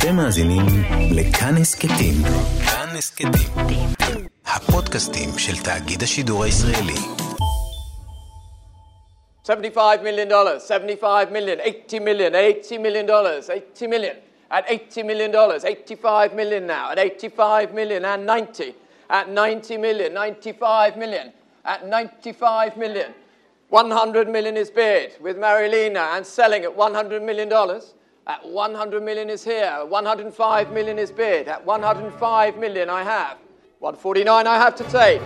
אתם 0.00 0.16
מאזינים 0.16 0.66
לכאן 1.16 1.54
הסכתים. 1.60 2.14
כאן 2.66 2.88
הסכתים. 2.98 3.88
הפודקאסטים 4.46 5.28
של 5.38 5.64
תאגיד 5.64 6.02
השידור 6.02 6.44
הישראלי. 6.44 7.00
75 9.44 10.00
million 10.02 10.28
dollars, 10.28 10.62
75 10.62 11.30
million, 11.30 11.60
80 11.60 12.00
million, 12.00 12.34
80 12.34 12.78
million 12.78 13.06
dollars, 13.06 13.48
80 13.48 13.86
million, 13.86 14.16
at 14.50 14.64
80 14.68 15.02
million 15.04 15.30
dollars, 15.30 15.64
85 15.64 16.34
million 16.34 16.66
now, 16.66 16.90
at 16.90 16.98
85 16.98 17.72
million 17.74 18.04
and 18.04 18.26
90, 18.26 18.74
at 19.10 19.28
90 19.30 19.76
million, 19.76 20.12
95 20.14 20.96
million, 20.96 21.32
at 21.64 21.86
95 21.86 22.76
million. 22.76 23.14
100 23.68 24.28
million 24.28 24.56
is 24.56 24.70
bid 24.70 25.12
with 25.20 25.36
Marilena 25.36 26.16
and 26.16 26.24
selling 26.26 26.62
at 26.64 26.74
100 26.76 27.22
million 27.22 27.48
dollars. 27.48 27.94
At 28.27 28.47
100 28.47 29.01
million 29.01 29.29
is 29.31 29.43
here, 29.43 29.83
105 29.87 30.71
million 30.71 30.99
is 30.99 31.11
bid, 31.11 31.47
at 31.47 31.65
105 31.65 32.57
million 32.57 32.87
I 32.89 33.01
have. 33.03 33.37
149 33.79 34.45
I 34.45 34.55
have 34.57 34.75
to 34.75 34.83
take. 34.83 35.21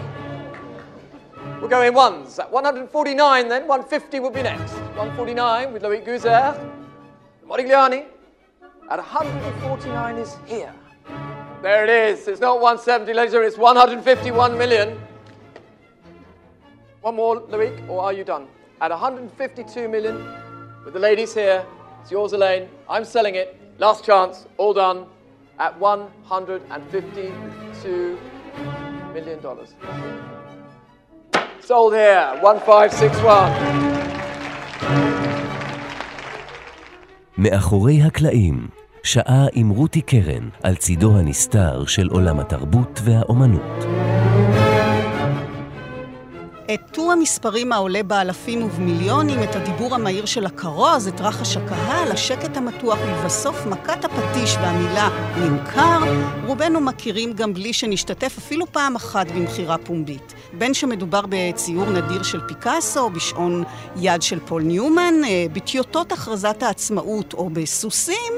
We're 1.62 1.68
going 1.68 1.94
ones. 1.94 2.40
At 2.40 2.50
149 2.50 3.50
then, 3.50 3.68
150 3.68 4.20
will 4.22 4.30
be 4.30 4.44
next. 4.44 4.74
149 4.96 5.74
with 5.74 5.84
Loic 5.84 6.06
Guzer, 6.06 6.72
Modigliani. 7.46 8.06
At 8.90 9.00
149 9.00 10.18
is 10.18 10.38
here. 10.46 10.74
There 11.62 11.84
it 11.84 11.90
is. 11.90 12.28
It's 12.30 12.40
not 12.40 12.62
170, 12.62 13.14
ladies 13.14 13.34
and 13.34 13.44
it's 13.44 13.58
151 13.58 14.58
million. 14.58 14.98
One 17.02 17.16
more, 17.16 17.42
Loic, 17.42 17.90
or 17.90 18.04
are 18.04 18.14
you 18.14 18.24
done? 18.24 18.48
At 18.80 18.92
152 18.92 19.90
million, 19.90 20.16
with 20.86 20.94
the 20.94 21.00
ladies 21.00 21.34
here, 21.34 21.66
it's 22.06 22.12
yours, 22.12 22.34
Elaine. 22.34 22.70
I'm 22.88 23.04
selling 23.04 23.34
it. 23.34 23.58
Last 23.80 24.06
chance, 24.06 24.46
all 24.58 24.76
done. 24.76 25.08
At 25.58 25.80
152 25.80 28.20
million 29.14 29.42
dollars. 29.42 29.74
Sold 31.62 31.94
here, 31.96 32.36
1561. 32.44 33.52
מאחורי 37.38 38.02
הקלעים, 38.02 38.68
שעה 39.04 39.46
עם 39.54 39.70
רותי 39.70 40.02
קרן 40.02 40.50
על 40.64 40.76
צידו 40.76 41.18
הנסתר 41.18 41.86
של 41.86 42.08
עולם 42.12 42.40
התרבות 42.40 43.00
והאומנות. 43.04 43.86
הטו 46.70 47.12
המספרים 47.12 47.72
העולה 47.72 48.04
באלפים 48.04 48.64
ובמיליונים, 48.64 49.44
את 49.44 49.56
הדיבור 49.56 49.96
המהיר 49.96 50.26
של 50.26 50.46
הכרוז, 50.46 51.08
את 51.08 51.22
רחש 51.22 51.58
הקהל, 51.58 52.12
השקט 52.12 52.58
המתוח, 52.58 52.98
ולבסוף 53.06 53.66
מכת 53.66 54.06
הפטיש 54.06 54.56
והמילה 54.56 55.10
נמכר, 55.38 56.00
רובנו 56.46 56.82
מכירים 56.82 57.34
גם 57.34 57.54
בלי 57.54 57.74
שנשתתף 57.74 58.38
אפילו 58.38 58.66
פעם 58.72 58.96
אחת 58.96 59.32
במכירה 59.32 59.78
פומבית. 59.78 60.34
בין 60.54 60.74
שמדובר 60.74 61.22
בציור 61.30 61.90
נדיר 61.90 62.24
של 62.24 62.40
פיקאסו, 62.48 63.10
בשעון 63.10 63.64
יד 63.96 64.22
של 64.22 64.40
פול 64.40 64.62
ניומן, 64.62 65.14
אה, 65.24 65.46
בטיוטות 65.54 66.12
הכרזת 66.12 66.64
העצמאות 66.64 67.34
או 67.34 67.50
בסוסים, 67.50 68.34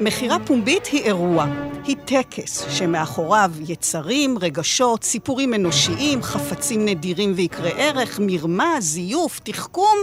מכירה 0.00 0.36
פומבית 0.46 0.86
היא 0.86 1.02
אירוע, 1.02 1.46
היא 1.84 1.96
טקס 2.04 2.64
שמאחוריו 2.70 3.50
יצרים, 3.68 4.38
רגשות, 4.38 5.04
סיפורים 5.04 5.54
אנושיים, 5.54 6.22
חפצים 6.22 6.84
נדירים 6.84 7.32
ויקרי 7.36 7.72
ערך, 7.76 8.20
מרמה, 8.22 8.74
זיוף, 8.78 9.40
תחכום 9.44 9.96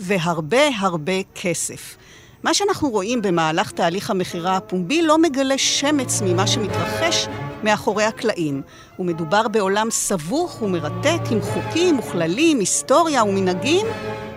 והרבה 0.00 0.68
הרבה 0.78 1.12
כסף. 1.34 1.96
מה 2.42 2.54
שאנחנו 2.54 2.90
רואים 2.90 3.22
במהלך 3.22 3.70
תהליך 3.70 4.10
המכירה 4.10 4.56
הפומבי 4.56 5.02
לא 5.02 5.18
מגלה 5.18 5.58
שמץ 5.58 6.22
ממה 6.24 6.46
שמתרחש 6.46 7.26
מאחורי 7.62 8.04
הקלעים. 8.04 8.62
ומדובר 8.98 9.48
בעולם 9.48 9.90
סבוך 9.90 10.62
ומרתק 10.62 11.20
עם 11.30 11.40
חוקים 11.42 11.98
וכללים, 11.98 12.58
היסטוריה 12.58 13.24
ומנהגים, 13.24 13.86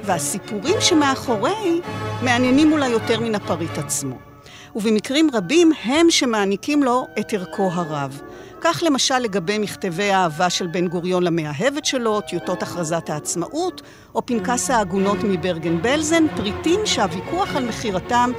והסיפורים 0.04 0.76
שמאחורי 0.80 1.82
מעניינים 2.22 2.72
אולי 2.72 2.88
יותר 2.90 3.20
מן 3.20 3.36
הפריט 3.36 3.78
עצמו. 3.78 4.35
ובמקרים 4.76 5.30
רבים 5.34 5.72
הם 5.84 6.08
שמעניקים 6.10 6.84
לו 6.84 7.08
את 7.20 7.34
ערכו 7.34 7.70
הרב. 7.74 8.22
כך 8.62 8.84
למשל 8.86 9.20
לגבי 9.20 9.58
מכתבי 9.58 10.12
האהבה 10.12 10.50
של 10.50 10.68
בן 10.68 10.88
גוריון 10.88 11.24
למאהבת 11.24 11.86
שלו, 11.86 12.22
טיוטות 12.22 12.64
הכרזת 12.64 13.10
העצמאות, 13.10 13.82
או 14.16 14.26
פנקס 14.26 14.70
העגונות 14.70 15.18
מברגן 15.24 15.82
בלזן, 15.82 16.24
פריטים 16.36 16.80
שהוויכוח 16.86 17.56
על 17.56 17.66
מכירתם 17.66 18.32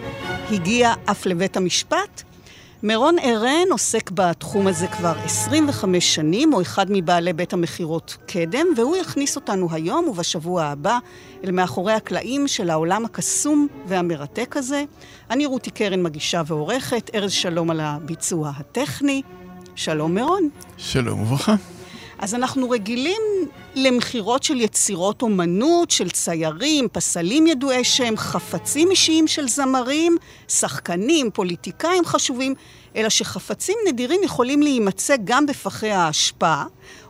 הגיע 0.50 0.92
אף 1.10 1.26
לבית 1.26 1.56
המשפט. 1.56 2.22
מירון 2.86 3.18
ארן 3.18 3.66
עוסק 3.70 4.10
בתחום 4.14 4.66
הזה 4.66 4.86
כבר 4.86 5.12
25 5.24 6.14
שנים, 6.14 6.52
הוא 6.52 6.62
אחד 6.62 6.86
מבעלי 6.88 7.32
בית 7.32 7.52
המכירות 7.52 8.16
קדם, 8.26 8.66
והוא 8.76 8.96
יכניס 8.96 9.36
אותנו 9.36 9.68
היום 9.72 10.08
ובשבוע 10.08 10.64
הבא 10.64 10.98
אל 11.44 11.50
מאחורי 11.50 11.92
הקלעים 11.92 12.48
של 12.48 12.70
העולם 12.70 13.04
הקסום 13.04 13.66
והמרתק 13.86 14.56
הזה. 14.56 14.84
אני 15.30 15.46
רותי 15.46 15.70
קרן 15.70 16.02
מגישה 16.02 16.42
ועורכת, 16.46 17.10
ארז 17.14 17.32
שלום 17.32 17.70
על 17.70 17.80
הביצוע 17.80 18.52
הטכני. 18.56 19.22
שלום 19.74 20.14
מירון. 20.14 20.48
שלום 20.76 21.20
וברכה. 21.20 21.54
אז 22.18 22.34
אנחנו 22.34 22.70
רגילים 22.70 23.22
למכירות 23.74 24.42
של 24.42 24.60
יצירות 24.60 25.22
אומנות, 25.22 25.90
של 25.90 26.10
ציירים, 26.10 26.88
פסלים 26.92 27.46
ידועי 27.46 27.84
שם, 27.84 28.16
חפצים 28.16 28.90
אישיים 28.90 29.26
של 29.26 29.48
זמרים, 29.48 30.16
שחקנים, 30.48 31.30
פוליטיקאים 31.30 32.04
חשובים, 32.04 32.54
אלא 32.96 33.08
שחפצים 33.08 33.76
נדירים 33.88 34.20
יכולים 34.24 34.62
להימצא 34.62 35.14
גם 35.24 35.46
בפחי 35.46 35.90
האשפה, 35.90 36.62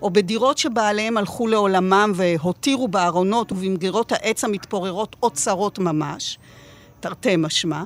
או 0.02 0.10
בדירות 0.10 0.58
שבעליהם 0.58 1.16
הלכו 1.16 1.46
לעולמם 1.46 2.12
והותירו 2.14 2.88
בארונות 2.88 3.52
ובמגירות 3.52 4.12
העץ 4.12 4.44
המתפוררות 4.44 5.16
אוצרות 5.22 5.78
ממש, 5.78 6.38
תרתי 7.00 7.36
משמע. 7.36 7.82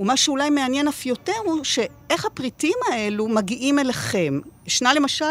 ומה 0.00 0.16
שאולי 0.16 0.50
מעניין 0.50 0.88
אף 0.88 1.06
יותר 1.06 1.32
הוא 1.44 1.64
שאיך 1.64 2.24
הפריטים 2.24 2.78
האלו 2.90 3.28
מגיעים 3.28 3.78
אליכם. 3.78 4.40
ישנה 4.66 4.94
למשל 4.94 5.24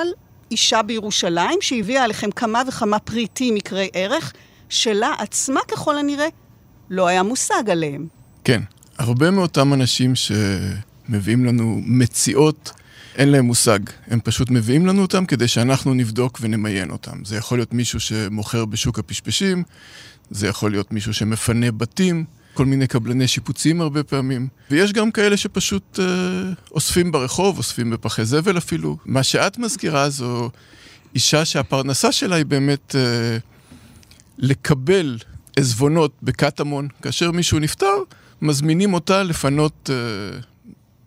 אישה 0.53 0.81
בירושלים 0.81 1.57
שהביאה 1.61 2.03
עליכם 2.03 2.31
כמה 2.31 2.61
וכמה 2.67 2.99
פריטים 2.99 3.57
יקרי 3.57 3.89
ערך, 3.93 4.33
שלה 4.69 5.13
עצמה 5.19 5.59
ככל 5.67 5.97
הנראה 5.97 6.27
לא 6.89 7.07
היה 7.07 7.23
מושג 7.23 7.69
עליהם. 7.71 8.07
כן, 8.43 8.61
הרבה 8.97 9.31
מאותם 9.31 9.73
אנשים 9.73 10.13
שמביאים 10.15 11.45
לנו 11.45 11.81
מציאות, 11.85 12.71
אין 13.15 13.29
להם 13.29 13.45
מושג. 13.45 13.79
הם 14.07 14.19
פשוט 14.23 14.49
מביאים 14.49 14.85
לנו 14.85 15.01
אותם 15.01 15.25
כדי 15.25 15.47
שאנחנו 15.47 15.93
נבדוק 15.93 16.39
ונמיין 16.41 16.91
אותם. 16.91 17.25
זה 17.25 17.37
יכול 17.37 17.57
להיות 17.57 17.73
מישהו 17.73 17.99
שמוכר 17.99 18.65
בשוק 18.65 18.99
הפשפשים, 18.99 19.63
זה 20.31 20.47
יכול 20.47 20.71
להיות 20.71 20.91
מישהו 20.91 21.13
שמפנה 21.13 21.71
בתים. 21.71 22.25
כל 22.53 22.65
מיני 22.65 22.87
קבלני 22.87 23.27
שיפוצים 23.27 23.81
הרבה 23.81 24.03
פעמים. 24.03 24.47
ויש 24.71 24.93
גם 24.93 25.11
כאלה 25.11 25.37
שפשוט 25.37 25.99
אה, 25.99 26.05
אוספים 26.71 27.11
ברחוב, 27.11 27.57
אוספים 27.57 27.89
בפחי 27.89 28.25
זבל 28.25 28.57
אפילו. 28.57 28.97
מה 29.05 29.23
שאת 29.23 29.57
מזכירה 29.57 30.09
זו 30.09 30.49
אישה 31.15 31.45
שהפרנסה 31.45 32.11
שלה 32.11 32.35
היא 32.35 32.45
באמת 32.45 32.95
אה, 32.95 33.37
לקבל 34.37 35.17
עזבונות 35.55 36.11
בקטמון. 36.23 36.87
כאשר 37.01 37.31
מישהו 37.31 37.59
נפטר, 37.59 37.95
מזמינים 38.41 38.93
אותה 38.93 39.23
לפנות 39.23 39.89
אה, 39.93 40.39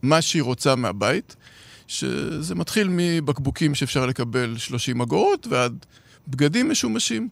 מה 0.02 0.22
שהיא 0.22 0.42
רוצה 0.42 0.74
מהבית, 0.74 1.36
שזה 1.88 2.54
מתחיל 2.54 2.88
מבקבוקים 2.90 3.74
שאפשר 3.74 4.06
לקבל 4.06 4.54
30 4.58 5.00
אגורות 5.00 5.46
ועד 5.50 5.86
בגדים 6.28 6.70
משומשים. 6.70 7.28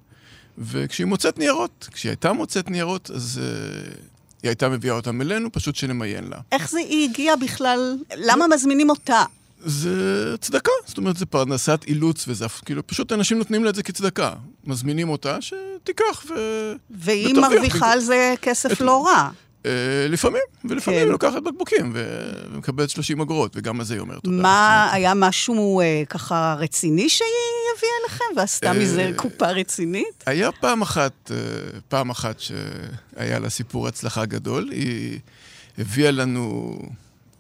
וכשהיא 0.59 1.07
מוצאת 1.07 1.39
ניירות, 1.39 1.89
כשהיא 1.93 2.11
הייתה 2.11 2.33
מוצאת 2.33 2.71
ניירות, 2.71 3.11
אז 3.11 3.41
uh, 3.43 3.99
היא 4.43 4.49
הייתה 4.49 4.69
מביאה 4.69 4.95
אותם 4.95 5.21
אלינו, 5.21 5.53
פשוט 5.53 5.77
שנמיין 5.77 6.25
לה. 6.29 6.39
איך 6.53 6.71
זה 6.71 6.79
היא 6.79 7.09
הגיעה 7.11 7.37
בכלל? 7.37 7.97
למה 8.17 8.47
מזמינים 8.49 8.91
אותה? 8.91 9.25
זה 9.65 10.35
צדקה, 10.41 10.71
זאת 10.87 10.99
אומרת, 10.99 11.17
זה 11.17 11.27
פרנסת 11.27 11.85
אילוץ, 11.87 12.25
וזה 12.29 12.47
כאילו, 12.65 12.87
פשוט 12.87 13.13
אנשים 13.13 13.39
נותנים 13.39 13.65
לה 13.65 13.71
את 13.71 13.75
זה 13.75 13.83
כצדקה. 13.83 14.33
מזמינים 14.65 15.09
אותה, 15.09 15.39
שתיקח 15.41 16.25
ו... 16.29 16.35
והיא 16.91 17.35
מרוויחה 17.35 17.93
על 17.93 18.01
זה 18.01 18.35
כסף 18.43 18.73
את... 18.73 18.81
לא 18.81 19.07
רע. 19.07 19.31
אה, 19.67 20.07
לפעמים, 20.09 20.43
ולפעמים 20.65 21.05
כן. 21.05 21.09
לוקחת 21.09 21.43
בקבוקים 21.43 21.93
ומקבלת 21.95 22.91
30 22.91 23.21
אגורות, 23.21 23.53
וגם 23.57 23.81
על 23.81 23.87
זה 23.87 23.95
היא 23.95 24.01
אומרת 24.01 24.23
תודה. 24.23 24.43
מה, 24.43 24.93
היה 24.93 25.15
משהו 25.15 25.81
אה, 25.81 26.03
ככה 26.09 26.57
רציני 26.59 27.09
שהיא 27.09 27.29
הביאה 27.77 27.93
לכם, 28.07 28.25
ועשתה 28.37 28.69
אה, 28.69 28.73
מזה 28.73 29.11
קופה 29.17 29.51
רצינית? 29.51 30.25
היה 30.27 30.53
פעם 30.53 30.83
אחת, 30.83 31.31
פעם 31.89 32.11
אחת 32.11 32.41
שהיה 32.41 33.39
לה 33.39 33.51
סיפור 33.51 33.89
הצלחה 33.89 34.25
גדול. 34.25 34.69
היא 34.73 35.19
הביאה 35.79 36.11
לנו 36.11 36.79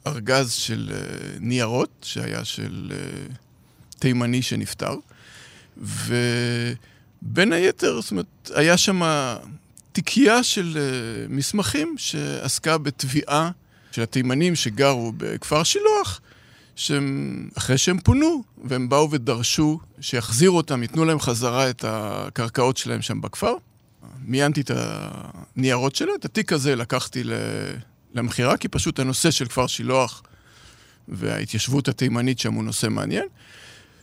ארגז 0.06 0.52
של 0.52 0.92
ניירות, 1.40 1.90
שהיה 2.02 2.44
של 2.44 2.92
תימני 3.98 4.42
שנפטר, 4.42 4.94
ובין 5.76 7.52
היתר, 7.52 8.00
זאת 8.00 8.10
אומרת, 8.10 8.50
היה 8.54 8.76
שם... 8.76 9.02
תיקייה 9.94 10.42
של 10.42 10.76
uh, 10.76 11.32
מסמכים 11.32 11.94
שעסקה 11.98 12.78
בתביעה 12.78 13.50
של 13.92 14.02
התימנים 14.02 14.54
שגרו 14.54 15.12
בכפר 15.16 15.62
שילוח, 15.62 16.20
שהם, 16.76 17.48
אחרי 17.58 17.78
שהם 17.78 17.98
פונו, 17.98 18.42
והם 18.64 18.88
באו 18.88 19.10
ודרשו 19.10 19.80
שיחזירו 20.00 20.56
אותם, 20.56 20.82
ייתנו 20.82 21.04
להם 21.04 21.20
חזרה 21.20 21.70
את 21.70 21.84
הקרקעות 21.88 22.76
שלהם 22.76 23.02
שם 23.02 23.20
בכפר. 23.20 23.54
מיינתי 24.24 24.60
את 24.60 24.70
הניירות 24.74 25.94
שלו, 25.94 26.14
את 26.14 26.24
התיק 26.24 26.52
הזה 26.52 26.76
לקחתי 26.76 27.22
למכירה, 28.14 28.56
כי 28.56 28.68
פשוט 28.68 28.98
הנושא 28.98 29.30
של 29.30 29.46
כפר 29.46 29.66
שילוח 29.66 30.22
וההתיישבות 31.08 31.88
התימנית 31.88 32.38
שם 32.38 32.52
הוא 32.52 32.64
נושא 32.64 32.86
מעניין. 32.86 33.26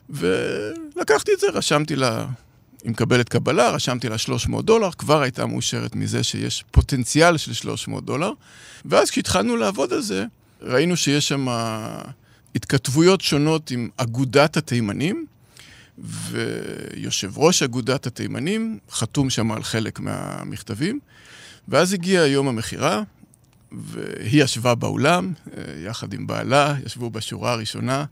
ולקחתי 0.10 1.32
את 1.34 1.40
זה, 1.40 1.48
רשמתי 1.54 1.96
לה, 1.96 2.26
היא 2.84 2.92
מקבלת 2.92 3.30
קבלה, 3.30 3.70
רשמתי 3.70 4.10
לה 4.10 4.18
300 4.18 4.66
דולר, 4.66 4.92
כבר 4.92 5.22
הייתה 5.22 5.46
מאושרת 5.46 5.96
מזה 5.96 6.24
שיש 6.24 6.64
פוטנציאל 6.72 7.38
של 7.38 7.54
300 7.54 8.06
דולר. 8.06 8.32
ואז 8.86 9.10
כשהתחלנו 9.10 9.58
לעבוד 9.58 9.94
על 9.94 10.02
זה, 10.02 10.26
ראינו 10.62 10.98
שיש 10.98 11.28
שם 11.28 11.48
התכתבויות 12.56 13.22
שונות 13.22 13.72
עם 13.72 13.90
אגודת 13.98 14.58
התימנים, 14.58 15.26
ויושב 15.98 17.38
ראש 17.38 17.64
אגודת 17.64 18.08
התימנים 18.08 18.80
חתום 18.92 19.30
שם 19.30 19.52
על 19.52 19.64
חלק 19.64 20.00
מהמכתבים. 20.00 21.00
ואז 21.68 21.94
הגיע 21.94 22.26
יום 22.26 22.48
המכירה, 22.48 23.04
והיא 23.72 24.44
ישבה 24.44 24.76
באולם, 24.76 25.34
אה, 25.58 25.64
יחד 25.86 26.14
עם 26.14 26.28
בעלה, 26.28 26.76
ישבו 26.86 27.10
בשורה 27.10 27.52
הראשונה. 27.52 28.06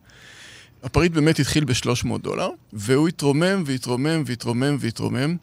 הפריט 0.84 1.12
באמת 1.12 1.40
התחיל 1.40 1.66
ב-300 1.66 2.18
דולר, 2.22 2.50
והוא 2.74 3.08
התרומם 3.08 3.64
והתרומם 3.66 4.24
והתרומם 4.26 4.78
והתרומם, 4.80 5.36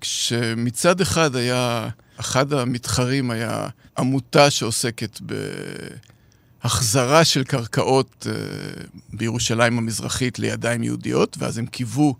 כשמצד 0.00 1.00
אחד 1.00 1.36
היה, 1.36 1.88
אחד 2.20 2.52
המתחרים 2.52 3.30
היה 3.30 3.68
עמותה 3.98 4.50
שעוסקת 4.50 5.20
בהחזרה 6.62 7.24
של 7.24 7.44
קרקעות 7.44 8.26
אה, 8.30 8.34
בירושלים 9.12 9.78
המזרחית 9.78 10.38
לידיים 10.38 10.82
יהודיות, 10.82 11.36
ואז 11.38 11.58
הם 11.58 11.66
קיוו 11.66 12.14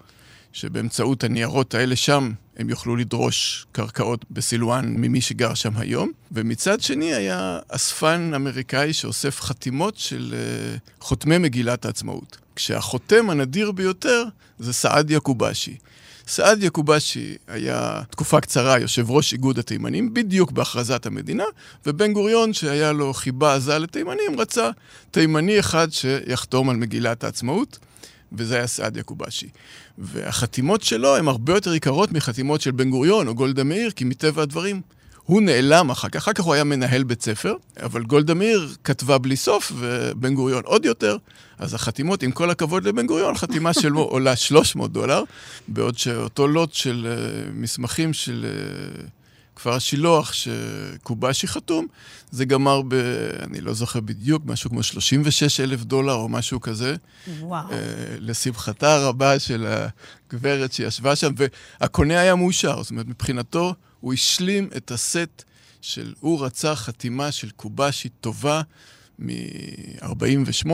שבאמצעות 0.53 1.25
הניירות 1.25 1.75
האלה 1.75 1.97
שם 1.97 2.33
הם 2.57 2.71
יוכלו 2.71 2.97
לדרוש 2.97 3.67
קרקעות 3.73 4.25
בסילואן 4.31 4.95
ממי 4.97 5.21
שגר 5.21 5.55
שם 5.55 5.77
היום. 5.77 6.13
ומצד 6.33 6.81
שני 6.81 7.15
היה 7.15 7.59
אספן 7.69 8.33
אמריקאי 8.35 8.93
שאוסף 8.93 9.41
חתימות 9.41 9.97
של 9.97 10.35
uh, 10.35 11.05
חותמי 11.05 11.39
מגילת 11.39 11.85
העצמאות. 11.85 12.44
כשהחותם 12.57 13.31
הנדיר 13.31 13.73
ביותר 13.73 14.25
זה 14.59 14.73
סעדיה 14.73 15.21
קובאשי. 15.21 15.77
סעדיה 16.27 16.71
קובאשי 16.71 17.35
היה 17.49 18.03
תקופה 18.11 18.41
קצרה 18.41 18.79
יושב 18.79 19.11
ראש 19.11 19.33
איגוד 19.33 19.59
התימנים, 19.59 20.15
בדיוק 20.15 20.53
בהכרזת 20.53 21.07
המדינה, 21.07 21.45
ובן 21.87 22.13
גוריון, 22.13 22.53
שהיה 22.53 22.93
לו 22.93 23.15
חיבה 23.15 23.55
עזה 23.55 23.79
לתימנים, 23.79 24.41
רצה 24.41 24.71
תימני 25.11 25.61
אחד 25.61 25.89
שיחתום 25.91 26.71
על 26.71 26.77
מגילת 26.77 27.25
העצמאות. 27.25 27.79
וזה 28.37 28.57
היה 28.57 28.67
סעדיה 28.67 29.03
קובאשי. 29.03 29.49
והחתימות 29.99 30.83
שלו 30.83 31.17
הן 31.17 31.29
הרבה 31.29 31.55
יותר 31.55 31.75
יקרות 31.75 32.13
מחתימות 32.13 32.61
של 32.61 32.71
בן 32.71 32.91
גוריון 32.91 33.29
או 33.29 33.35
גולדה 33.35 33.65
מאיר, 33.65 33.91
כי 33.91 34.05
מטבע 34.05 34.43
הדברים 34.43 34.81
הוא 35.27 35.43
נעלם 35.43 35.91
אחר 35.91 36.09
כך. 36.09 36.17
אחר 36.17 36.33
כך 36.33 36.45
הוא 36.45 36.55
היה 36.55 36.65
מנהל 36.65 37.03
בית 37.03 37.23
ספר, 37.23 37.55
אבל 37.83 38.03
גולדה 38.03 38.35
מאיר 38.35 38.75
כתבה 38.85 39.19
בלי 39.19 39.37
סוף, 39.37 39.73
ובן 39.77 40.35
גוריון 40.35 40.63
עוד 40.65 40.85
יותר. 40.85 41.17
אז 41.59 41.75
החתימות, 41.75 42.23
עם 42.23 42.33
כל 42.33 42.51
הכבוד 42.51 42.85
לבן 42.85 43.07
גוריון, 43.07 43.35
חתימה 43.35 43.73
שלו 43.73 44.01
עולה 44.13 44.37
300 44.37 44.93
דולר, 44.93 45.23
בעוד 45.69 45.99
שאותו 45.99 46.49
לוט 46.49 46.73
של 46.73 47.07
uh, 47.07 47.51
מסמכים 47.55 48.13
של... 48.13 48.47
Uh, 49.01 49.07
כפר 49.57 49.73
השילוח, 49.73 50.33
שקובאשי 50.33 51.47
חתום, 51.47 51.87
זה 52.31 52.45
גמר 52.45 52.83
ב... 52.89 52.95
אני 53.43 53.61
לא 53.61 53.73
זוכר 53.73 54.01
בדיוק, 54.01 54.43
משהו 54.47 54.71
כמו 54.71 54.83
36 54.83 55.61
אלף 55.61 55.85
דולר 55.85 56.15
או 56.15 56.29
משהו 56.29 56.61
כזה. 56.61 56.95
וואו. 57.41 57.69
Uh, 57.69 57.73
לשמחתה 58.19 58.95
הרבה 58.95 59.39
של 59.39 59.67
הגברת 59.67 60.73
שישבה 60.73 61.17
שם, 61.17 61.33
והקונה 61.81 62.21
היה 62.21 62.35
מאושר. 62.35 62.83
זאת 62.83 62.91
אומרת, 62.91 63.07
מבחינתו, 63.07 63.75
הוא 64.05 64.13
השלים 64.13 64.69
את 64.77 64.91
הסט 64.91 65.43
של... 65.81 66.15
הוא 66.21 66.45
רצה 66.45 66.77
חתימה 66.77 67.33
של 67.33 67.51
קובאשי 67.51 68.09
טובה. 68.09 68.63
מ-48, 69.19 70.71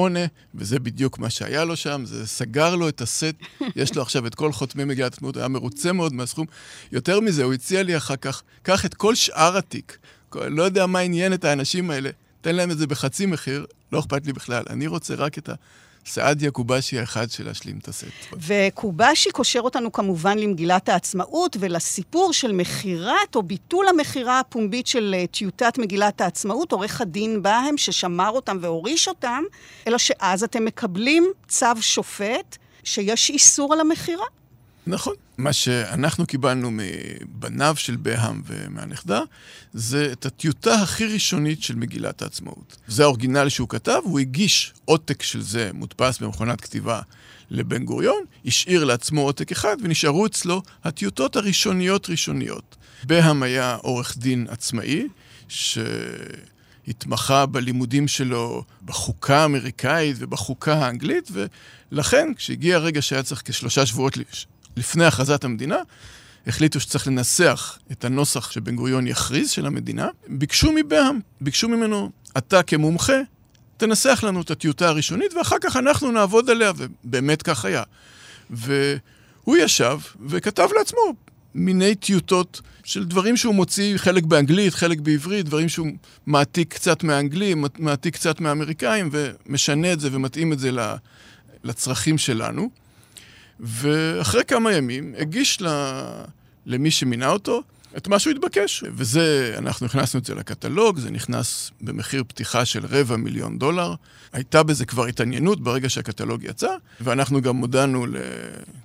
וזה 0.55 0.79
בדיוק 0.79 1.19
מה 1.19 1.31
שהיה 1.31 1.65
לו 1.65 1.77
שם, 1.77 2.03
זה 2.05 2.27
סגר 2.27 2.75
לו 2.75 2.89
את 2.89 3.01
הסט, 3.01 3.35
יש 3.77 3.97
לו 3.97 4.03
עכשיו 4.03 4.27
את 4.27 4.35
כל 4.35 4.53
חותמי 4.53 4.85
מגילת 4.85 5.15
התמות, 5.15 5.37
היה 5.37 5.49
מרוצה 5.49 5.93
מאוד 5.93 6.13
מהסכום. 6.13 6.47
יותר 6.93 7.21
מזה, 7.21 7.45
הוא 7.45 7.55
הציע 7.55 7.83
לי 7.83 7.97
אחר 7.97 8.17
כך, 8.17 8.43
קח 8.63 8.85
את 8.85 8.95
כל 8.95 9.15
שאר 9.15 9.57
התיק, 9.57 9.99
לא 10.35 10.63
יודע 10.63 10.87
מה 10.87 10.99
עניין 10.99 11.33
את 11.33 11.45
האנשים 11.45 11.91
האלה, 11.91 12.11
תן 12.41 12.57
להם 12.57 12.71
את 12.71 12.79
זה 12.79 12.87
בחצי 12.87 13.27
מחיר, 13.27 13.67
לא 13.93 14.01
אכפת 14.01 14.27
לי 14.27 14.33
בכלל, 14.33 14.65
אני 14.71 14.87
רוצה 14.87 15.15
רק 15.15 15.39
את 15.39 15.49
ה... 15.49 15.55
סעדיה 16.07 16.51
קובאשי 16.51 16.99
האחד 16.99 17.31
של 17.31 17.47
להשלים 17.47 17.79
את 17.79 17.89
הסט. 17.89 18.07
וקובאשי 18.37 19.31
קושר 19.31 19.61
אותנו 19.61 19.93
כמובן 19.93 20.39
למגילת 20.39 20.89
העצמאות 20.89 21.57
ולסיפור 21.61 22.33
של 22.33 22.53
מכירת 22.53 23.35
או 23.35 23.43
ביטול 23.43 23.89
המכירה 23.89 24.41
הפומבית 24.41 24.87
של 24.87 25.15
אה, 25.19 25.27
טיוטת 25.27 25.79
מגילת 25.79 26.21
העצמאות, 26.21 26.73
עורך 26.73 27.01
הדין 27.01 27.43
בהם 27.43 27.79
ששמר 27.79 28.31
אותם 28.31 28.59
והוריש 28.61 29.09
אותם, 29.09 29.43
אלא 29.87 29.99
שאז 29.99 30.45
אתם 30.45 30.65
מקבלים 30.65 31.33
צו 31.49 31.67
שופט 31.81 32.57
שיש 32.85 33.31
איסור 33.31 33.73
על 33.73 33.81
המכירה. 33.81 34.27
נכון. 34.87 35.15
מה 35.39 35.53
שאנחנו 35.53 36.27
קיבלנו 36.27 36.71
מבניו 36.73 37.75
של 37.77 37.97
בהאם 37.97 38.43
ומהנכדה, 38.47 39.21
זה 39.73 40.13
את 40.13 40.27
הטיוטה 40.27 40.75
הכי 40.75 41.07
ראשונית 41.07 41.63
של 41.63 41.75
מגילת 41.75 42.23
העצמאות. 42.23 42.77
זה 42.89 43.03
האורגינל 43.03 43.49
שהוא 43.49 43.69
כתב, 43.69 44.01
הוא 44.05 44.19
הגיש 44.19 44.73
עותק 44.85 45.23
של 45.23 45.43
זה, 45.43 45.71
מודפס 45.75 46.19
במכונת 46.19 46.61
כתיבה, 46.61 47.01
לבן 47.51 47.85
גוריון, 47.85 48.25
השאיר 48.47 48.85
לעצמו 48.85 49.21
עותק 49.21 49.53
אחד, 49.53 49.77
ונשארו 49.83 50.27
אצלו 50.27 50.63
הטיוטות 50.85 51.37
הראשוניות 51.37 52.11
ראשוניות. 52.11 52.77
בהאם 53.05 53.43
היה 53.43 53.75
עורך 53.75 54.19
דין 54.19 54.47
עצמאי, 54.51 55.09
ש... 55.49 55.79
התמחה 56.89 57.47
בלימודים 57.47 58.09
שלו 58.09 58.65
בחוקה 58.85 59.39
האמריקאית 59.39 60.17
ובחוקה 60.19 60.75
האנגלית, 60.75 61.31
ולכן, 61.93 62.33
כשהגיע 62.37 62.77
הרגע 62.77 63.03
שהיה 63.03 63.23
צריך 63.23 63.43
כשלושה 63.45 63.87
שבועות 63.87 64.17
לפני 64.81 65.05
הכרזת 65.05 65.45
המדינה, 65.45 65.77
החליטו 66.47 66.81
שצריך 66.81 67.07
לנסח 67.07 67.79
את 67.93 68.05
הנוסח 68.05 68.51
שבן 68.51 68.77
גוריון 68.77 69.07
יכריז 69.07 69.51
של 69.51 69.67
המדינה, 69.67 70.09
ביקשו 70.29 70.73
מבהם, 70.73 71.21
ביקשו 71.41 71.69
ממנו, 71.69 72.11
אתה 72.39 72.63
כמומחה, 72.63 73.21
תנסח 73.77 74.25
לנו 74.27 74.41
את 74.41 74.51
הטיוטה 74.51 74.89
הראשונית, 74.89 75.35
ואחר 75.35 75.57
כך 75.61 75.77
אנחנו 75.77 76.11
נעבוד 76.11 76.51
עליה, 76.51 76.73
ובאמת 76.77 77.43
כך 77.43 77.65
היה. 77.65 77.83
והוא 78.51 79.57
ישב 79.57 79.99
וכתב 80.27 80.69
לעצמו 80.79 81.15
מיני 81.55 81.95
טיוטות 81.95 82.61
של 82.85 83.05
דברים 83.05 83.37
שהוא 83.37 83.55
מוציא, 83.55 83.97
חלק 83.97 84.25
באנגלית, 84.25 84.75
חלק 84.75 85.01
בעברית, 85.01 85.47
דברים 85.47 85.69
שהוא 85.69 85.87
מעתיק 86.27 86.75
קצת 86.75 87.03
מהאנגלים, 87.03 87.65
מעתיק 87.79 88.15
קצת 88.15 88.41
מהאמריקאים, 88.41 89.11
ומשנה 89.13 89.93
את 89.93 90.01
זה 90.01 90.09
ומתאים 90.13 90.53
את 90.53 90.59
זה 90.59 90.71
לצרכים 91.65 92.19
שלנו. 92.19 92.80
ואחרי 93.63 94.45
כמה 94.45 94.73
ימים 94.73 95.15
הגיש 95.19 95.63
למי 96.67 96.91
שמינה 96.91 97.29
אותו 97.29 97.63
את 97.97 98.09
מה 98.09 98.19
שהוא 98.19 98.31
התבקש. 98.31 98.85
וזה, 98.95 99.55
אנחנו 99.59 99.87
הכנסנו 99.87 100.21
את 100.21 100.25
זה 100.25 100.35
לקטלוג, 100.35 100.99
זה 100.99 101.11
נכנס 101.11 101.71
במחיר 101.81 102.25
פתיחה 102.29 102.65
של 102.65 102.87
רבע 102.87 103.17
מיליון 103.17 103.59
דולר. 103.59 103.95
הייתה 104.33 104.63
בזה 104.63 104.87
כבר 104.87 105.07
התעניינות 105.07 105.61
ברגע 105.61 105.89
שהקטלוג 105.89 106.45
יצא, 106.45 106.77
ואנחנו 107.01 107.41
גם 107.41 107.57
הודענו, 107.57 108.07
ל... 108.07 108.17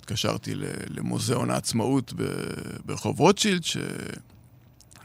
התקשרתי 0.00 0.54
למוזיאון 0.88 1.50
העצמאות 1.50 2.12
ברחוב 2.84 3.20
רוטשילד, 3.20 3.62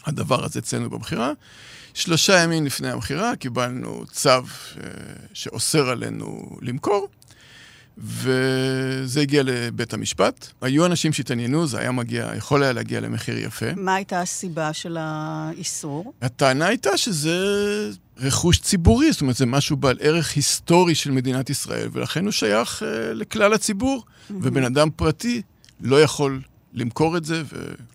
שהדבר 0.07 0.45
הזה 0.45 0.59
אצלנו 0.59 0.89
במכירה. 0.89 1.31
שלושה 1.93 2.39
ימים 2.43 2.65
לפני 2.65 2.91
המכירה 2.91 3.35
קיבלנו 3.35 4.03
צו 4.11 4.29
אה, 4.29 4.41
שאוסר 5.33 5.89
עלינו 5.89 6.57
למכור. 6.61 7.07
וזה 7.97 9.21
הגיע 9.21 9.43
לבית 9.45 9.93
המשפט. 9.93 10.47
היו 10.61 10.85
אנשים 10.85 11.13
שהתעניינו, 11.13 11.67
זה 11.67 11.79
היה 11.79 11.91
מגיע, 11.91 12.31
יכול 12.37 12.63
היה 12.63 12.73
להגיע 12.73 12.99
למחיר 12.99 13.37
יפה. 13.37 13.65
מה 13.75 13.95
הייתה 13.95 14.21
הסיבה 14.21 14.73
של 14.73 14.97
האיסור? 14.99 16.13
הטענה 16.21 16.65
הייתה 16.67 16.97
שזה 16.97 17.31
רכוש 18.17 18.59
ציבורי, 18.59 19.11
זאת 19.11 19.21
אומרת, 19.21 19.35
זה 19.35 19.45
משהו 19.45 19.77
בעל 19.77 19.97
ערך 19.99 20.35
היסטורי 20.35 20.95
של 20.95 21.11
מדינת 21.11 21.49
ישראל, 21.49 21.89
ולכן 21.91 22.23
הוא 22.23 22.31
שייך 22.31 22.81
uh, 22.81 22.85
לכלל 23.13 23.53
הציבור, 23.53 24.03
mm-hmm. 24.05 24.33
ובן 24.41 24.63
אדם 24.63 24.89
פרטי 24.95 25.41
לא 25.81 26.01
יכול 26.01 26.41
למכור 26.73 27.17
את 27.17 27.25
זה 27.25 27.43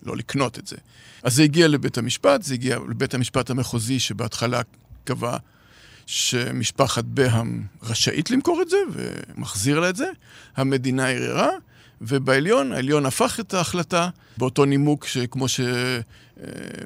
ולא 0.03 0.17
לקנות 0.17 0.59
את 0.59 0.67
זה. 0.67 0.75
אז 1.23 1.35
זה 1.35 1.43
הגיע 1.43 1.67
לבית 1.67 1.97
המשפט, 1.97 2.43
זה 2.43 2.53
הגיע 2.53 2.77
לבית 2.89 3.13
המשפט 3.13 3.49
המחוזי, 3.49 3.99
שבהתחלה 3.99 4.61
קבע 5.03 5.37
שמשפחת 6.07 7.03
בהאם 7.03 7.63
רשאית 7.83 8.31
למכור 8.31 8.61
את 8.61 8.69
זה 8.69 8.77
ומחזיר 8.93 9.79
לה 9.79 9.89
את 9.89 9.95
זה. 9.95 10.07
המדינה 10.55 11.07
ערערה, 11.07 11.49
ובעליון, 12.01 12.71
העליון 12.71 13.05
הפך 13.05 13.39
את 13.39 13.53
ההחלטה 13.53 14.09
באותו 14.37 14.65
נימוק 14.65 15.05
שכמו 15.05 15.45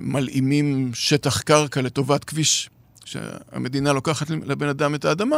שמלאימים 0.01 0.91
שטח 0.93 1.41
קרקע 1.41 1.81
לטובת 1.81 2.23
כביש 2.23 2.69
שהמדינה 3.05 3.93
לוקחת 3.93 4.29
לבן 4.29 4.67
אדם 4.67 4.95
את 4.95 5.05
האדמה, 5.05 5.37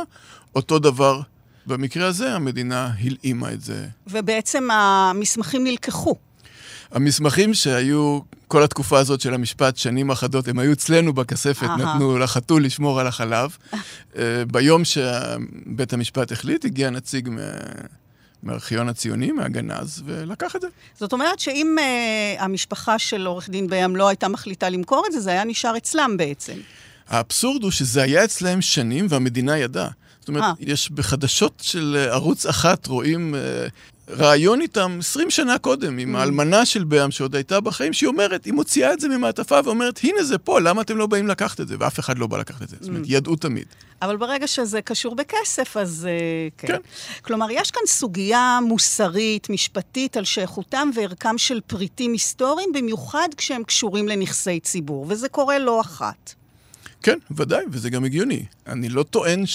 אותו 0.56 0.80
דבר 0.80 1.22
במקרה 1.66 2.08
הזה, 2.08 2.36
המדינה 2.36 2.92
הלאימה 3.00 3.52
את 3.52 3.62
זה. 3.62 3.88
ובעצם 4.08 4.72
המסמכים 4.72 5.64
נלקחו. 5.64 6.16
המסמכים 6.94 7.54
שהיו 7.54 8.20
כל 8.48 8.64
התקופה 8.64 9.00
הזאת 9.00 9.22
של 9.22 9.34
המשפט, 9.34 9.78
שנים 9.78 10.12
אחדות, 10.12 10.48
הם 10.48 10.60
היו 10.60 10.72
אצלנו 10.72 11.14
בכספת. 11.14 11.64
נתנו 11.64 12.18
לחתול 12.20 12.66
לשמור 12.66 13.00
על 13.00 13.08
החלב. 13.08 13.58
אה, 14.18 14.44
ביום 14.52 14.86
שבית 14.86 15.94
המשפט 15.94 16.32
החליט, 16.32 16.66
הגיע 16.66 16.90
נציג 16.90 17.30
מה- 17.30 17.42
מהארכיון 18.44 18.90
הציוני, 18.90 19.32
מהגנז, 19.32 20.04
ולקח 20.06 20.56
את 20.56 20.62
זה. 20.62 20.68
זאת 21.00 21.14
אומרת 21.14 21.40
שאם 21.40 21.76
uh, 21.80 22.42
המשפחה 22.42 23.00
של 23.00 23.26
עורך 23.26 23.50
דין 23.50 23.68
בים 23.68 23.96
לא 23.96 24.08
הייתה 24.08 24.28
מחליטה 24.28 24.70
למכור 24.70 25.04
את 25.08 25.12
זה, 25.12 25.20
זה 25.20 25.30
היה 25.30 25.44
נשאר 25.44 25.78
אצלם 25.78 26.18
בעצם. 26.18 26.54
האבסורד 27.08 27.64
הוא 27.64 27.72
שזה 27.72 28.02
היה 28.02 28.24
אצלהם 28.24 28.62
שנים 28.62 29.06
והמדינה 29.10 29.58
ידעה. 29.58 29.90
זאת 30.20 30.28
אומרת, 30.28 30.44
אה. 30.44 30.52
יש 30.60 30.92
בחדשות 30.92 31.54
של 31.62 32.08
ערוץ 32.10 32.46
אחת, 32.46 32.88
רואים 32.88 33.36
אה, 34.10 34.16
ראיון 34.16 34.62
איתם 34.62 34.98
20 35.00 35.30
שנה 35.30 35.58
קודם, 35.58 35.98
עם 35.98 36.16
האלמנה 36.16 36.66
של 36.66 36.84
בעם 36.84 37.12
שעוד 37.12 37.36
הייתה 37.36 37.60
בחיים, 37.60 37.94
שהיא 37.94 38.08
אומרת, 38.08 38.46
היא 38.46 38.54
מוציאה 38.54 38.94
את 38.94 39.00
זה 39.00 39.08
ממעטפה 39.08 39.60
ואומרת, 39.64 40.00
הנה 40.04 40.24
זה 40.24 40.38
פה, 40.38 40.60
למה 40.60 40.82
אתם 40.82 40.98
לא 40.98 41.08
באים 41.08 41.28
לקחת 41.28 41.62
את 41.62 41.68
זה? 41.68 41.76
ואף 41.80 42.00
אחד 42.00 42.18
לא 42.18 42.28
בא 42.28 42.38
לקחת 42.38 42.62
את 42.62 42.70
זה. 42.70 42.76
זאת 42.80 42.90
אומרת, 42.90 43.04
ידעו 43.08 43.36
תמיד. 43.36 43.66
אבל 44.02 44.18
ברגע 44.18 44.48
שזה 44.48 44.82
קשור 44.82 45.16
בכסף, 45.16 45.78
אז 45.78 46.08
uh, 46.08 46.54
כן. 46.58 46.68
כן. 46.68 46.80
כלומר, 47.22 47.48
יש 47.52 47.72
כאן 47.72 47.82
סוגיה 47.88 48.60
מוסרית, 48.68 49.50
משפטית, 49.50 50.18
על 50.18 50.26
שייכותם 50.26 50.90
וערכם 50.96 51.38
של 51.38 51.60
פריטים 51.68 52.12
היסטוריים, 52.12 52.70
במיוחד 52.74 53.28
כשהם 53.38 53.64
קשורים 53.64 54.08
לנכסי 54.08 54.60
ציבור, 54.60 55.06
וזה 55.10 55.30
קורה 55.30 55.60
לא 55.60 55.82
אחת. 55.82 56.34
כן, 57.04 57.18
ודאי, 57.32 57.66
וזה 57.70 57.90
גם 57.90 58.06
הגיוני. 58.06 58.46
אני 58.68 58.90
לא 58.90 59.04
טוען 59.04 59.46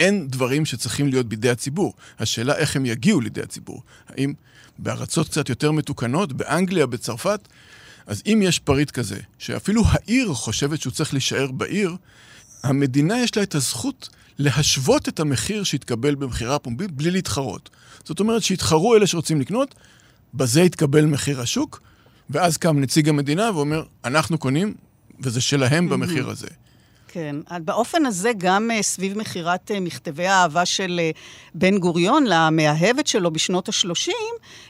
שאין 0.00 0.28
דברים 0.28 0.66
שצריכים 0.66 1.08
להיות 1.08 1.26
בידי 1.26 1.50
הציבור. 1.50 1.94
השאלה 2.18 2.56
איך 2.56 2.76
הם 2.76 2.86
יגיעו 2.86 3.20
לידי 3.20 3.42
הציבור. 3.42 3.82
האם 4.08 4.32
בארצות 4.78 5.28
קצת 5.28 5.48
יותר 5.48 5.72
מתוקנות, 5.72 6.32
באנגליה, 6.32 6.86
בצרפת, 6.86 7.48
אז 8.06 8.22
אם 8.26 8.40
יש 8.42 8.58
פריט 8.58 8.90
כזה, 8.90 9.18
שאפילו 9.38 9.82
העיר 9.86 10.34
חושבת 10.34 10.80
שהוא 10.80 10.92
צריך 10.92 11.12
להישאר 11.12 11.50
בעיר, 11.50 11.96
המדינה 12.62 13.18
יש 13.18 13.36
לה 13.36 13.42
את 13.42 13.54
הזכות 13.54 14.08
להשוות 14.38 15.08
את 15.08 15.20
המחיר 15.20 15.64
שהתקבל 15.64 16.14
במכירה 16.14 16.58
פומבית 16.58 16.90
בלי 16.90 17.10
להתחרות. 17.10 17.70
זאת 18.04 18.20
אומרת 18.20 18.42
שיתחרו 18.42 18.96
אלה 18.96 19.06
שרוצים 19.06 19.40
לקנות, 19.40 19.74
בזה 20.34 20.62
יתקבל 20.62 21.04
מחיר 21.04 21.40
השוק, 21.40 21.80
ואז 22.30 22.56
קם 22.56 22.80
נציג 22.80 23.08
המדינה 23.08 23.50
ואומר, 23.54 23.82
אנחנו 24.04 24.38
קונים, 24.38 24.74
וזה 25.20 25.40
שלהם 25.40 25.88
במחיר 25.88 26.30
הזה. 26.30 26.48
כן. 27.12 27.36
באופן 27.64 28.06
הזה, 28.06 28.32
גם 28.38 28.70
uh, 28.78 28.82
סביב 28.82 29.18
מכירת 29.18 29.70
uh, 29.70 29.80
מכתבי 29.80 30.26
האהבה 30.26 30.66
של 30.66 31.00
uh, 31.14 31.18
בן 31.54 31.78
גוריון 31.78 32.24
למאהבת 32.26 33.06
שלו 33.06 33.30
בשנות 33.30 33.68
ה-30, 33.68 34.12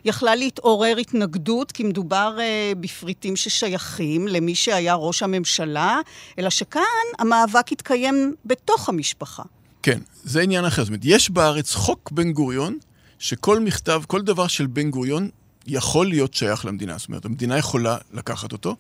יכלה 0.05 0.35
להתעורר 0.35 0.97
התנגדות, 0.97 1.73
כי 1.73 1.83
מדובר 1.83 2.39
בפריטים 2.81 3.37
ששייכים 3.37 4.29
למי 4.29 4.55
שהיה 4.55 4.95
ראש 4.95 5.23
הממשלה, 5.23 6.01
אלא 6.39 6.51
שכאן 6.51 6.83
המאבק 7.19 7.73
התקיים 7.73 8.35
בתוך 8.45 8.89
המשפחה. 8.89 9.43
כן, 9.83 10.01
זה 10.25 10.41
עניין 10.41 10.65
אחר. 10.65 10.83
זאת 10.83 10.89
אומרת, 10.89 11.01
יש 11.05 11.31
בארץ 11.31 11.75
חוק 11.75 12.11
בן 12.13 12.33
גוריון, 12.33 12.79
שכל 13.19 13.61
מכתב, 13.61 14.03
כל 14.07 14.23
דבר 14.23 14.47
של 14.47 14.67
בן 14.67 14.91
גוריון 14.91 15.29
יכול 15.67 16.07
להיות 16.07 16.35
שייך 16.35 16.67
למדינה. 16.67 16.99
זאת 16.99 17.09
אומרת, 17.09 17.25
המדינה 17.25 17.59
יכולה 17.59 17.97
לקחת 18.13 18.53
אותו, 18.53 18.77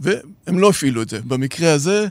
והם 0.00 0.58
לא 0.58 0.70
הפעילו 0.70 1.02
את 1.02 1.08
זה. 1.08 1.20
במקרה 1.22 1.72
הזה, 1.72 2.02
אה, 2.02 2.08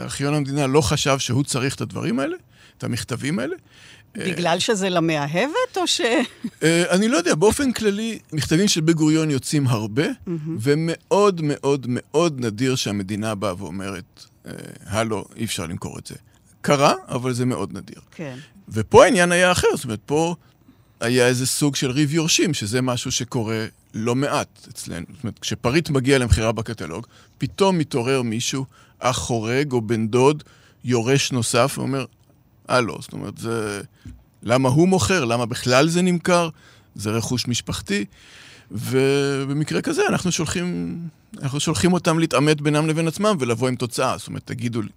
ארכיון 0.00 0.34
המדינה 0.34 0.66
לא 0.66 0.80
חשב 0.80 1.18
שהוא 1.18 1.44
צריך 1.44 1.74
את 1.74 1.80
הדברים 1.80 2.18
האלה, 2.18 2.36
את 2.78 2.84
המכתבים 2.84 3.38
האלה. 3.38 3.56
בגלל 4.14 4.58
שזה 4.58 4.88
למאהבת, 4.88 5.76
או 5.76 5.86
ש... 5.86 6.00
אה, 6.62 6.84
אני 6.90 7.08
לא 7.08 7.16
יודע, 7.16 7.34
באופן 7.34 7.72
כללי, 7.72 8.18
מכתבים 8.32 8.68
של 8.68 8.80
בן 8.80 8.92
גוריון 8.92 9.30
יוצאים 9.30 9.66
הרבה, 9.66 10.06
ומאוד 10.60 11.40
מאוד 11.44 11.86
מאוד 11.88 12.40
נדיר 12.40 12.74
שהמדינה 12.74 13.34
באה 13.34 13.54
ואומרת, 13.58 14.24
אה, 14.46 14.52
הלו, 14.86 15.24
אי 15.36 15.44
אפשר 15.44 15.66
למכור 15.66 15.98
את 15.98 16.06
זה. 16.06 16.14
קרה, 16.60 16.94
אבל 17.08 17.32
זה 17.32 17.46
מאוד 17.46 17.72
נדיר. 17.72 18.00
כן. 18.10 18.36
ופה 18.68 19.04
העניין 19.04 19.32
היה 19.32 19.52
אחר, 19.52 19.68
זאת 19.74 19.84
אומרת, 19.84 20.00
פה 20.06 20.34
היה 21.00 21.26
איזה 21.26 21.46
סוג 21.46 21.76
של 21.76 21.90
ריב 21.90 22.14
יורשים, 22.14 22.54
שזה 22.54 22.82
משהו 22.82 23.12
שקורה 23.12 23.66
לא 23.94 24.14
מעט 24.14 24.66
אצלנו. 24.70 25.06
זאת 25.14 25.24
אומרת, 25.24 25.38
כשפריט 25.38 25.90
מגיע 25.90 26.18
למכירה 26.18 26.52
בקטלוג, 26.52 27.06
פתאום 27.38 27.78
מתעורר 27.78 28.22
מישהו, 28.22 28.64
אח 29.00 29.16
חורג 29.16 29.72
או 29.72 29.80
בן 29.80 30.08
דוד, 30.08 30.42
יורש 30.84 31.32
נוסף, 31.32 31.74
ואומר, 31.78 32.04
הלו, 32.68 32.98
זאת 33.00 33.12
אומרת, 33.12 33.38
זה... 33.38 33.80
למה 34.42 34.68
הוא 34.68 34.88
מוכר? 34.88 35.24
למה 35.24 35.46
בכלל 35.46 35.88
זה 35.88 36.02
נמכר? 36.02 36.48
זה 36.94 37.10
רכוש 37.10 37.48
משפחתי. 37.48 38.04
ובמקרה 38.70 39.82
כזה 39.82 40.02
אנחנו 40.08 40.32
שולחים, 40.32 40.98
אנחנו 41.42 41.60
שולחים 41.60 41.92
אותם 41.92 42.18
להתעמת 42.18 42.60
בינם 42.60 42.86
לבין 42.86 43.08
עצמם 43.08 43.36
ולבוא 43.40 43.68
עם 43.68 43.76
תוצאה. 43.76 44.18
זאת 44.18 44.28
אומרת, 44.28 44.42
תגידו 44.46 44.82
לי, 44.82 44.88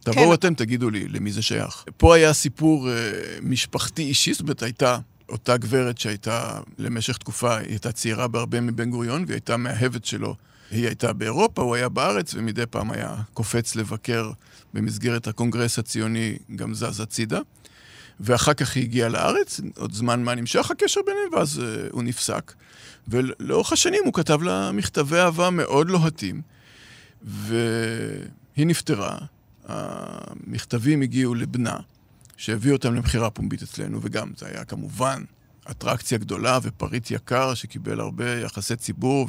תבואו 0.00 0.26
כן. 0.28 0.34
אתם, 0.34 0.54
תגידו 0.54 0.90
לי 0.90 1.08
למי 1.08 1.32
זה 1.32 1.42
שייך. 1.42 1.84
פה 1.96 2.16
היה 2.16 2.32
סיפור 2.32 2.90
אה, 2.90 2.94
משפחתי 3.42 4.02
אישי, 4.02 4.32
זאת 4.32 4.40
אומרת, 4.40 4.62
הייתה 4.62 4.98
אותה 5.28 5.56
גברת 5.56 5.98
שהייתה 5.98 6.60
למשך 6.78 7.16
תקופה, 7.16 7.56
היא 7.56 7.68
הייתה 7.68 7.92
צעירה 7.92 8.28
בהרבה 8.28 8.60
מבן 8.60 8.90
גוריון, 8.90 9.24
והיא 9.26 9.34
הייתה 9.34 9.56
מאהבת 9.56 10.04
שלו. 10.04 10.34
היא 10.70 10.86
הייתה 10.86 11.12
באירופה, 11.12 11.62
הוא 11.62 11.74
היה 11.74 11.88
בארץ, 11.88 12.34
ומדי 12.34 12.66
פעם 12.66 12.90
היה 12.90 13.16
קופץ 13.34 13.76
לבקר 13.76 14.30
במסגרת 14.74 15.26
הקונגרס 15.26 15.78
הציוני, 15.78 16.36
גם 16.56 16.74
זז 16.74 17.00
הצידה. 17.00 17.40
ואחר 18.20 18.54
כך 18.54 18.76
היא 18.76 18.84
הגיעה 18.84 19.08
לארץ, 19.08 19.60
עוד 19.76 19.92
זמן 19.92 20.22
מה 20.22 20.34
נמשך 20.34 20.70
הקשר 20.70 21.00
ביניהם, 21.06 21.32
ואז 21.32 21.58
uh, 21.58 21.92
הוא 21.92 22.02
נפסק. 22.02 22.52
ולאורך 23.08 23.72
השנים 23.72 24.02
הוא 24.04 24.12
כתב 24.12 24.42
לה 24.42 24.72
מכתבי 24.72 25.16
אהבה 25.16 25.50
מאוד 25.50 25.90
לוהטים, 25.90 26.42
והיא 27.22 28.66
נפטרה. 28.66 29.18
המכתבים 29.68 31.02
הגיעו 31.02 31.34
לבנה, 31.34 31.76
שהביא 32.36 32.72
אותם 32.72 32.94
למכירה 32.94 33.30
פומבית 33.30 33.62
אצלנו, 33.62 33.98
וגם 34.02 34.32
זה 34.36 34.46
היה 34.46 34.64
כמובן 34.64 35.24
אטרקציה 35.70 36.18
גדולה 36.18 36.58
ופריט 36.62 37.10
יקר 37.10 37.54
שקיבל 37.54 38.00
הרבה 38.00 38.40
יחסי 38.40 38.76
ציבור, 38.76 39.28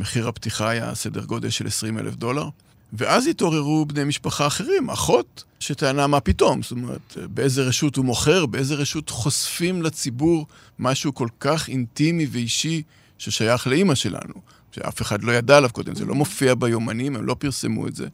ומחיר 0.00 0.28
הפתיחה 0.28 0.68
היה 0.68 0.94
סדר 0.94 1.24
גודל 1.24 1.50
של 1.50 1.66
20 1.66 1.98
אלף 1.98 2.14
דולר. 2.14 2.48
ואז 2.92 3.26
התעוררו 3.26 3.86
בני 3.86 4.04
משפחה 4.04 4.46
אחרים, 4.46 4.90
אחות, 4.90 5.44
שטענה 5.60 6.06
מה 6.06 6.20
פתאום, 6.20 6.62
זאת 6.62 6.70
אומרת, 6.70 7.16
באיזה 7.34 7.62
רשות 7.62 7.96
הוא 7.96 8.04
מוכר, 8.04 8.46
באיזה 8.46 8.74
רשות 8.74 9.10
חושפים 9.10 9.82
לציבור 9.82 10.46
משהו 10.78 11.14
כל 11.14 11.28
כך 11.40 11.68
אינטימי 11.68 12.26
ואישי 12.30 12.82
ששייך 13.18 13.66
לאימא 13.66 13.94
שלנו, 13.94 14.34
שאף 14.72 15.02
אחד 15.02 15.24
לא 15.24 15.32
ידע 15.32 15.56
עליו 15.56 15.70
קודם, 15.72 15.94
זה 15.94 16.04
לא 16.04 16.14
מופיע 16.14 16.54
ביומנים, 16.54 17.16
הם 17.16 17.24
לא 17.24 17.36
פרסמו 17.38 17.86
את 17.86 17.96
זה. 17.96 18.06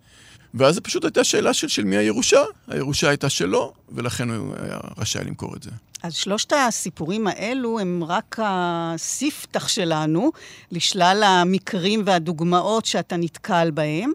ואז 0.55 0.75
זו 0.75 0.81
פשוט 0.81 1.05
הייתה 1.05 1.25
שאלה 1.25 1.55
של, 1.55 1.69
של 1.69 1.85
מי 1.85 1.97
הירושה, 1.97 2.43
הירושה 2.69 3.09
הייתה 3.09 3.29
שלו, 3.29 3.73
ולכן 3.89 4.31
הוא 4.31 4.55
היה 4.59 4.79
רשאי 4.99 5.25
למכור 5.25 5.57
את 5.57 5.63
זה. 5.63 5.71
אז 6.03 6.15
שלושת 6.15 6.53
הסיפורים 6.53 7.27
האלו 7.27 7.79
הם 7.79 8.05
רק 8.05 8.37
הספתח 8.43 9.69
שלנו 9.69 10.33
לשלל 10.73 11.23
המקרים 11.27 12.03
והדוגמאות 12.05 12.85
שאתה 12.87 13.17
נתקל 13.17 13.71
בהם. 13.71 14.13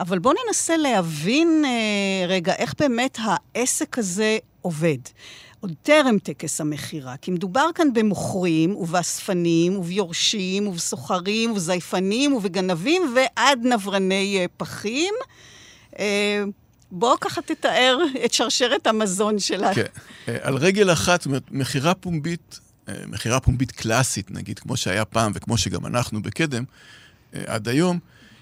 אבל 0.00 0.18
בוא 0.18 0.34
ננסה 0.46 0.76
להבין 0.76 1.64
אה, 1.64 2.26
רגע 2.28 2.54
איך 2.54 2.74
באמת 2.78 3.18
העסק 3.22 3.98
הזה 3.98 4.38
עובד. 4.62 4.98
עוד 5.60 5.72
טרם 5.82 6.18
טקס 6.18 6.60
המכירה, 6.60 7.16
כי 7.16 7.30
מדובר 7.30 7.66
כאן 7.74 7.92
במוכרים 7.92 8.76
ובאספנים 8.76 9.78
וביורשים 9.78 10.66
ובסוחרים 10.66 11.50
ובזייפנים 11.50 12.32
ובגנבים 12.32 13.02
ועד 13.16 13.60
נברני 13.64 14.36
אה, 14.40 14.46
פחים. 14.56 15.14
אה, 15.98 16.44
בוא 16.94 17.16
ככה 17.20 17.42
תתאר 17.42 17.98
את 18.24 18.32
שרשרת 18.32 18.86
המזון 18.86 19.38
שלה. 19.38 19.74
כן. 19.74 19.82
אה, 20.28 20.36
על 20.42 20.56
רגל 20.56 20.92
אחת, 20.92 21.26
מכירה 21.50 21.94
פומבית, 21.94 22.60
אה, 22.88 22.94
מכירה 23.06 23.40
פומבית 23.40 23.72
קלאסית, 23.72 24.30
נגיד, 24.30 24.58
כמו 24.58 24.76
שהיה 24.76 25.04
פעם 25.04 25.32
וכמו 25.34 25.58
שגם 25.58 25.86
אנחנו 25.86 26.22
בקדם, 26.22 26.64
אה, 27.34 27.42
עד 27.46 27.68
היום, 27.68 27.98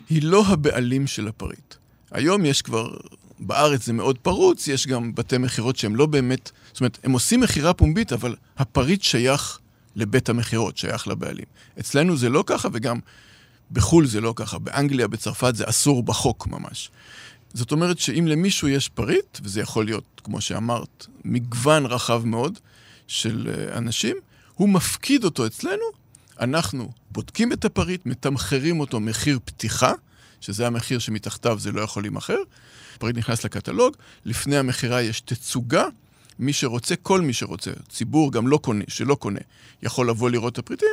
היא 0.09 0.23
לא 0.23 0.45
הבעלים 0.47 1.07
של 1.07 1.29
הפריט. 1.29 1.75
היום 2.11 2.45
יש 2.45 2.63
כבר, 2.63 2.91
בארץ 3.39 3.87
זה 3.87 3.93
מאוד 3.93 4.19
פרוץ, 4.19 4.69
יש 4.69 4.87
גם 4.87 5.15
בתי 5.15 5.39
מכירות 5.39 5.77
שהם 5.77 5.97
לא 5.97 6.07
באמת, 6.07 6.51
זאת 6.73 6.81
אומרת, 6.81 6.99
הם 7.05 7.13
עושים 7.13 7.41
מכירה 7.41 7.75
פומבית, 7.75 8.13
אבל 8.13 8.37
הפריט 8.59 9.03
שייך 9.03 9.59
לבית 9.97 10.29
המכירות, 10.29 10.77
שייך 10.77 11.09
לבעלים. 11.09 11.47
אצלנו 11.81 12.17
זה 12.17 12.29
לא 12.29 12.45
ככה, 12.47 12.69
וגם 12.73 12.99
בחו"ל 13.73 14.07
זה 14.07 14.21
לא 14.21 14.33
ככה. 14.37 14.59
באנגליה, 14.59 15.09
בצרפת 15.09 15.57
זה 15.57 15.65
אסור 15.69 16.03
בחוק 16.03 16.47
ממש. 16.47 16.91
זאת 17.55 17.73
אומרת 17.73 17.99
שאם 17.99 18.27
למישהו 18.27 18.69
יש 18.69 18.89
פריט, 18.89 19.39
וזה 19.43 19.61
יכול 19.61 19.85
להיות, 19.85 20.21
כמו 20.25 20.41
שאמרת, 20.41 21.07
מגוון 21.25 21.87
רחב 21.87 22.23
מאוד 22.25 22.59
של 23.07 23.51
אה, 23.55 23.79
אנשים, 23.79 24.17
הוא 24.55 24.69
מפקיד 24.69 25.25
אותו 25.25 25.47
אצלנו, 25.47 25.85
אנחנו 26.41 26.93
בודקים 27.11 27.53
את 27.53 27.65
הפריט, 27.65 28.07
מתמחרים 28.07 28.81
אותו 28.81 29.01
מחיר 29.01 29.39
פתיחה, 29.45 29.93
שזה 30.41 30.67
המחיר 30.67 30.99
שמתחתיו 30.99 31.59
זה 31.59 31.73
לא 31.73 31.81
יכול 31.81 32.03
להימכר. 32.03 32.39
הפריט 32.97 33.17
נכנס 33.17 33.45
לקטלוג, 33.45 33.97
לפני 34.25 34.57
המכירה 34.57 35.03
יש 35.03 35.21
תצוגה, 35.21 35.85
מי 36.39 36.53
שרוצה, 36.53 36.97
כל 36.97 37.21
מי 37.21 37.33
שרוצה, 37.33 37.71
ציבור 37.89 38.33
גם 38.33 38.49
לא 38.49 38.59
קונה, 38.59 38.85
שלא 38.89 39.15
קונה, 39.15 39.41
יכול 39.83 40.09
לבוא 40.09 40.31
לראות 40.31 40.53
את 40.53 40.59
הפריטים, 40.59 40.89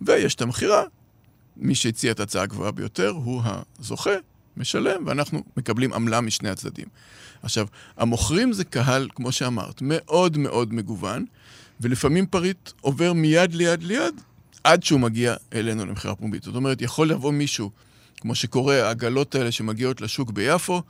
ויש 0.00 0.34
את 0.34 0.42
המכירה. 0.42 0.82
מי 1.56 1.74
שהציע 1.74 2.12
את 2.12 2.20
ההצעה 2.20 2.42
הגבוהה 2.42 2.70
ביותר 2.70 3.08
הוא 3.08 3.42
הזוכה, 3.78 4.10
משלם, 4.58 5.06
ואנחנו 5.06 5.42
מקבלים 5.56 5.92
עמלה 5.92 6.20
משני 6.20 6.48
הצדדים. 6.48 6.86
עכשיו, 7.42 7.66
המוכרים 7.96 8.52
זה 8.52 8.64
קהל, 8.64 9.08
כמו 9.14 9.32
שאמרת, 9.32 9.82
מאוד 9.82 10.38
מאוד 10.38 10.74
מגוון, 10.74 11.24
ולפעמים 11.80 12.26
פריט 12.26 12.70
עובר 12.80 13.12
מיד 13.12 13.54
ליד 13.54 13.82
ליד, 13.82 14.14
עד 14.64 14.82
שהוא 14.82 15.00
מגיע 15.00 15.34
אלינו 15.52 15.86
למכירה 15.86 16.14
פומבית. 16.14 16.42
זאת 16.42 16.54
אומרת, 16.54 16.82
יכול 16.82 17.08
לבוא 17.08 17.32
מישהו, 17.32 17.70
כמו 18.20 18.34
שקורה, 18.34 18.86
העגלות 18.86 19.34
האלה 19.34 19.52
שמגיעות 19.52 20.00
לשוק 20.00 20.30
ביפו, 20.30 20.82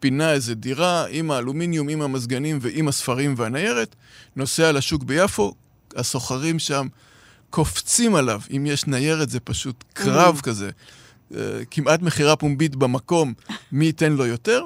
פינה 0.00 0.32
איזה 0.32 0.54
דירה 0.54 1.06
עם 1.10 1.30
האלומיניום, 1.30 1.88
עם 1.88 2.02
המזגנים 2.02 2.58
ועם 2.60 2.88
הספרים 2.88 3.34
והניירת, 3.36 3.96
נוסע 4.36 4.72
לשוק 4.72 5.02
ביפו, 5.02 5.54
הסוחרים 5.96 6.58
שם 6.58 6.86
קופצים 7.50 8.14
עליו. 8.14 8.40
אם 8.56 8.66
יש 8.66 8.86
ניירת 8.86 9.30
זה 9.30 9.40
פשוט 9.40 9.84
קרב 9.92 10.38
mm. 10.38 10.42
כזה. 10.42 10.70
אה, 11.36 11.64
כמעט 11.70 12.02
מכירה 12.02 12.36
פומבית 12.36 12.76
במקום, 12.76 13.34
מי 13.72 13.84
ייתן 13.84 14.12
לו 14.12 14.26
יותר? 14.26 14.64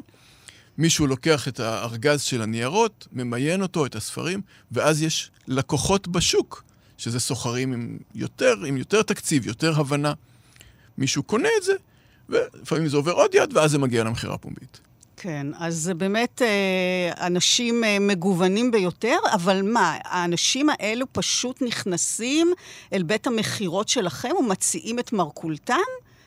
מישהו 0.79 1.07
לוקח 1.07 1.49
את 1.49 1.61
הארגז 1.61 2.23
של 2.23 2.43
הניירות, 2.43 3.09
ממיין 3.13 3.63
אותו, 3.63 3.87
את 3.87 3.97
הספרים, 3.97 4.41
ואז 4.73 5.03
יש 5.03 5.31
לקוחות 5.49 6.09
בשוק, 6.09 6.65
שזה 6.99 7.21
סוחרים 7.21 7.73
עם 7.73 7.99
יותר, 8.15 8.55
עם 8.67 8.77
יותר 8.77 9.03
תקציב, 9.03 9.47
יותר 9.47 9.81
הבנה. 9.81 10.13
מישהו 10.99 11.23
קונה 11.23 11.49
את 11.59 11.63
זה, 11.63 11.73
ולפעמים 12.29 12.89
זה 12.89 12.97
עובר 12.97 13.13
עוד 13.13 13.35
יד, 13.35 13.57
ואז 13.57 13.71
זה 13.71 13.79
מגיע 13.79 14.05
למכירה 14.05 14.39
פומבית. 14.39 14.81
כן, 15.17 15.47
אז 15.59 15.91
באמת 15.97 16.43
אה, 16.43 17.27
אנשים 17.27 17.85
אה, 17.85 17.99
מגוונים 18.01 18.71
ביותר, 18.71 19.17
אבל 19.33 19.63
מה, 19.63 19.97
האנשים 20.05 20.69
האלו 20.71 21.07
פשוט 21.13 21.63
נכנסים 21.63 22.53
אל 22.93 23.03
בית 23.03 23.27
המכירות 23.27 23.89
שלכם 23.89 24.31
ומציעים 24.39 24.99
את 24.99 25.13
מרכולתם, 25.13 25.75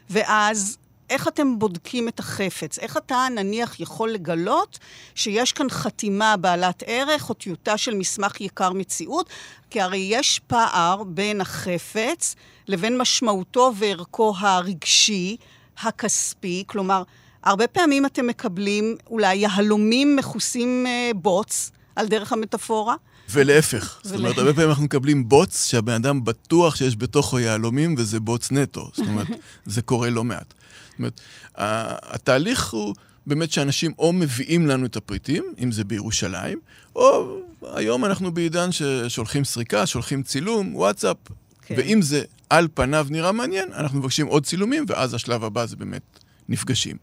ואז 0.10 0.78
איך 1.10 1.28
אתם 1.28 1.60
בודקים 1.60 2.08
את 2.08 2.20
החפץ? 2.20 2.80
איך 2.80 2.98
אתה 2.98 3.28
נניח 3.36 3.80
יכול 3.80 4.12
לגלות 4.12 4.80
שיש 5.16 5.54
כאן 5.54 5.70
חתימה 5.70 6.38
בעלת 6.38 6.84
ערך 6.86 7.30
או 7.30 7.34
טיוטה 7.34 7.78
של 7.78 7.96
מסמך 7.96 8.42
יקר 8.42 8.74
מציאות? 8.74 9.30
כי 9.70 9.82
הרי 9.82 9.98
יש 9.98 10.42
פער 10.48 11.04
בין 11.04 11.42
החפץ 11.42 12.36
לבין 12.68 12.98
משמעותו 12.98 13.72
וערכו 13.76 14.34
הרגשי, 14.40 15.38
הכספי, 15.82 16.64
כלומר, 16.68 17.04
הרבה 17.44 17.68
פעמים 17.68 18.06
אתם 18.06 18.28
מקבלים 18.28 18.96
אולי 19.10 19.36
יהלומים 19.36 20.16
מכוסים 20.16 20.86
אה, 20.88 21.12
בוץ, 21.16 21.72
על 21.96 22.08
דרך 22.08 22.34
המטאפורה. 22.34 22.96
ולהפך. 23.30 24.00
זאת 24.04 24.20
אומרת, 24.20 24.38
הרבה 24.38 24.54
פעמים 24.54 24.70
אנחנו 24.70 24.84
מקבלים 24.84 25.30
בוץ 25.30 25.66
שהבן 25.66 25.94
אדם 25.94 26.24
בטוח 26.24 26.76
שיש 26.76 26.96
בתוכו 26.96 27.40
יהלומים 27.40 27.96
וזה 27.98 28.20
בוץ 28.20 28.52
נטו. 28.52 28.90
זאת 28.94 29.08
אומרת, 29.08 29.28
זה 29.66 29.82
קורה 29.82 30.10
לא 30.10 30.24
מעט. 30.24 30.54
זאת 30.90 31.00
אומרת, 31.00 31.22
התהליך 31.56 32.74
הוא 32.74 32.96
באמת 33.28 33.52
שאנשים 33.52 33.92
או 34.00 34.14
מביאים 34.14 34.68
לנו 34.68 34.86
את 34.86 34.96
הפריטים, 34.96 35.44
אם 35.64 35.72
זה 35.72 35.84
בירושלים, 35.84 36.60
או 36.96 37.38
היום 37.74 38.06
אנחנו 38.06 38.32
בעידן 38.32 38.70
ששולחים 38.72 39.46
סריקה, 39.46 39.86
שולחים 39.86 40.24
צילום, 40.24 40.76
וואטסאפ, 40.76 41.18
כן. 41.62 41.76
ואם 41.78 42.02
זה 42.02 42.24
על 42.50 42.68
פניו 42.74 43.08
נראה 43.10 43.32
מעניין, 43.32 43.70
אנחנו 43.74 44.00
מבקשים 44.00 44.28
עוד 44.28 44.46
צילומים, 44.46 44.86
ואז 44.88 45.14
השלב 45.14 45.44
הבא 45.44 45.66
זה 45.66 45.76
באמת 45.76 46.02
נפגשים. 46.50 46.98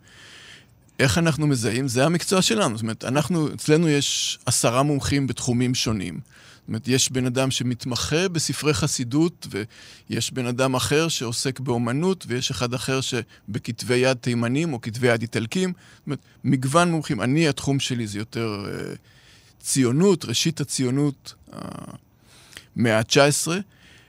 איך 0.99 1.19
אנחנו 1.19 1.47
מזהים? 1.47 1.89
זה 1.89 2.07
המקצוע 2.07 2.43
שלנו. 2.43 2.77
זאת 2.77 2.83
אומרת, 2.83 3.05
אנחנו, 3.05 3.55
אצלנו 3.55 3.89
יש 3.89 4.39
עשרה 4.47 4.83
מומחים 4.83 5.27
בתחומים 5.27 5.75
שונים. 5.75 6.21
זאת 6.65 6.69
אומרת, 6.69 6.89
יש 6.89 7.13
בן 7.13 7.27
אדם 7.27 7.51
שמתמחה 7.51 8.29
בספרי 8.29 8.75
חסידות, 8.75 9.47
ויש 10.11 10.33
בן 10.33 10.47
אדם 10.47 10.75
אחר 10.75 11.09
שעוסק 11.09 11.61
באומנות, 11.61 12.25
ויש 12.29 12.51
אחד 12.51 12.75
אחר 12.75 13.01
שבכתבי 13.01 13.97
יד 13.97 14.17
תימנים 14.17 14.73
או 14.73 14.81
כתבי 14.81 15.07
יד 15.07 15.23
איטלקים. 15.23 15.73
זאת 15.97 16.07
אומרת, 16.07 16.19
מגוון 16.45 16.91
מומחים. 16.91 17.21
אני, 17.21 17.49
התחום 17.49 17.81
שלי 17.81 18.07
זה 18.07 18.19
יותר 18.19 18.65
uh, 18.67 18.97
ציונות, 19.61 20.25
ראשית 20.25 20.61
הציונות, 20.61 21.35
המאה 22.77 22.99
ה-19, 22.99 23.49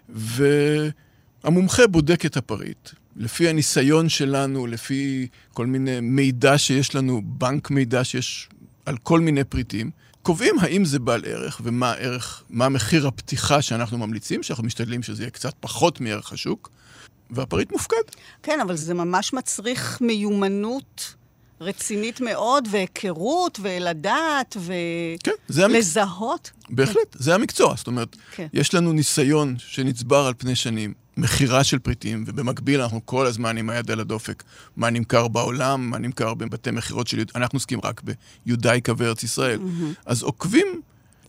והמומחה 0.09 1.87
בודק 1.87 2.25
את 2.25 2.37
הפריט. 2.37 2.89
לפי 3.15 3.49
הניסיון 3.49 4.09
שלנו, 4.09 4.67
לפי 4.67 5.27
כל 5.53 5.65
מיני 5.65 5.99
מידע 5.99 6.57
שיש 6.57 6.95
לנו, 6.95 7.21
בנק 7.25 7.69
מידע 7.69 8.03
שיש 8.03 8.49
על 8.85 8.97
כל 8.97 9.19
מיני 9.19 9.43
פריטים, 9.43 9.91
קובעים 10.21 10.55
האם 10.59 10.85
זה 10.85 10.99
בעל 10.99 11.21
ערך 11.25 11.61
ומה 11.63 11.91
הערך, 11.91 12.43
מה 12.49 12.69
מחיר 12.69 13.07
הפתיחה 13.07 13.61
שאנחנו 13.61 13.97
ממליצים, 13.97 14.43
שאנחנו 14.43 14.63
משתדלים 14.63 15.03
שזה 15.03 15.23
יהיה 15.23 15.29
קצת 15.29 15.53
פחות 15.59 16.01
מערך 16.01 16.33
השוק, 16.33 16.69
והפריט 17.29 17.71
מופקד. 17.71 17.95
כן, 18.43 18.59
אבל 18.61 18.75
זה 18.75 18.93
ממש 18.93 19.33
מצריך 19.33 20.01
מיומנות. 20.01 21.15
רצינית 21.61 22.21
מאוד, 22.21 22.67
והיכרות, 22.71 23.59
ולדעת, 23.61 24.57
ולזהות. 25.49 26.51
כן, 26.53 26.75
בהחלט, 26.75 27.15
זה 27.19 27.35
המקצוע. 27.35 27.73
זאת 27.77 27.87
אומרת, 27.87 28.15
כן. 28.31 28.47
יש 28.53 28.73
לנו 28.73 28.93
ניסיון 28.93 29.55
שנצבר 29.57 30.25
על 30.27 30.33
פני 30.37 30.55
שנים, 30.55 30.93
מכירה 31.17 31.63
של 31.63 31.79
פריטים, 31.79 32.23
ובמקביל 32.27 32.81
אנחנו 32.81 33.05
כל 33.05 33.25
הזמן 33.25 33.57
עם 33.57 33.69
היד 33.69 33.91
על 33.91 33.99
הדופק, 33.99 34.43
מה 34.77 34.89
נמכר 34.89 35.27
בעולם, 35.27 35.89
מה 35.89 35.97
נמכר 35.97 36.33
בבתי 36.33 36.71
מכירות 36.71 37.07
של... 37.07 37.23
אנחנו 37.35 37.57
עוסקים 37.57 37.79
רק 37.83 38.01
ביודאיקה 38.45 38.93
וארץ 38.97 39.23
ישראל. 39.23 39.59
Mm-hmm. 39.59 40.01
אז 40.05 40.23
עוקבים 40.23 40.81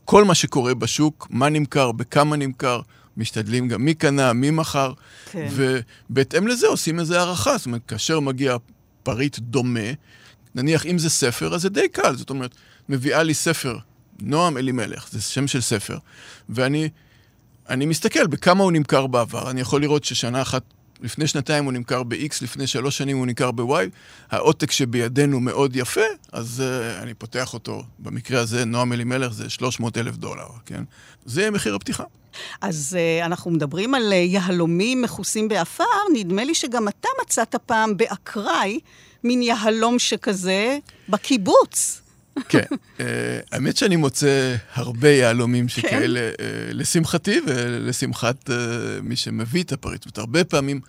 כל 0.05 0.25
מה 0.25 0.35
שקורה 0.35 0.75
בשוק, 0.75 1.27
מה 1.31 1.49
נמכר, 1.49 1.93
בכמה 1.93 2.37
נמכר, 2.37 2.81
משתדלים 3.17 3.69
גם 3.69 3.85
מי 3.85 3.95
קנה, 3.95 4.33
מי 4.33 4.51
מכר, 4.51 4.93
כן. 5.31 5.49
ובהתאם 6.11 6.47
לזה 6.47 6.67
עושים 6.67 7.01
איזו 7.01 7.15
הערכה. 7.15 7.57
זאת 7.59 7.67
אומרת, 7.67 7.83
כאשר 7.89 8.21
מגיע 8.21 8.57
פריט 9.07 9.39
דומה, 9.39 9.91
נניח 10.55 10.87
אם 10.87 10.99
זה 10.99 11.11
ספר, 11.11 11.55
אז 11.55 11.63
זה 11.63 11.69
די 11.69 11.89
קל. 11.89 12.17
זאת 12.17 12.31
אומרת, 12.31 12.55
מביאה 12.89 13.23
לי 13.23 13.35
ספר, 13.35 13.79
נועם 14.21 14.57
אלימלך, 14.57 15.09
זה 15.11 15.23
שם 15.23 15.47
של 15.47 15.61
ספר, 15.61 15.99
ואני 16.49 16.89
אני 17.69 17.87
מסתכל 17.87 18.27
בכמה 18.27 18.63
הוא 18.65 18.73
נמכר 18.73 19.07
בעבר. 19.07 19.51
אני 19.51 19.61
יכול 19.61 19.81
לראות 19.81 20.05
ששנה 20.05 20.43
אחת, 20.43 20.63
לפני 21.01 21.27
שנתיים 21.27 21.65
הוא 21.65 21.73
נמכר 21.73 22.03
ב-X, 22.03 22.39
לפני 22.43 22.67
שלוש 22.67 22.99
שנים 22.99 23.17
הוא 23.17 23.27
נמכר 23.27 23.51
ב-Y. 23.51 23.91
העותק 24.31 24.71
שבידינו 24.71 25.41
מאוד 25.41 25.77
יפה, 25.77 26.01
אז 26.33 26.63
uh, 26.63 27.03
אני 27.03 27.15
פותח 27.15 27.55
אותו. 27.55 27.83
במקרה 27.99 28.41
הזה, 28.41 28.65
נועם 28.65 28.93
אלימלך 28.93 29.33
זה 29.33 29.51
300 29.51 29.99
אלף 29.99 30.17
דולר, 30.17 30.47
כן? 30.67 30.85
זה 31.25 31.51
מחיר 31.51 31.75
הפתיחה. 31.75 32.05
אז 32.61 32.97
אה, 33.23 33.27
אנחנו 33.27 33.51
מדברים 33.51 33.95
על 33.95 34.13
אה, 34.13 34.15
יהלומים 34.15 35.03
מכוסים 35.03 35.49
באפר, 35.49 35.85
נדמה 36.15 36.45
לי 36.45 36.55
שגם 36.55 36.89
אתה 36.89 37.09
מצאת 37.23 37.55
פעם 37.67 37.97
באקראי 37.97 38.81
מין 39.25 39.43
יהלום 39.43 39.99
שכזה 39.99 40.79
בקיבוץ. 41.09 42.03
כן. 42.49 42.63
אה, 42.99 43.01
האמת 43.53 43.77
שאני 43.77 43.97
מוצא 43.97 44.57
הרבה 44.75 45.09
יהלומים 45.09 45.67
כן. 45.67 45.69
שכאלה, 45.69 46.31
אה, 46.35 46.41
לשמחתי 46.73 47.41
ולשמחת 47.47 48.51
אה, 48.51 48.53
מי 49.03 49.17
שמביא 49.17 49.63
את 49.63 49.73
הפריט. 49.73 50.03
זאת 50.03 50.07
אומרת, 50.07 50.19
הרבה 50.19 50.45
פעמים 50.45 50.81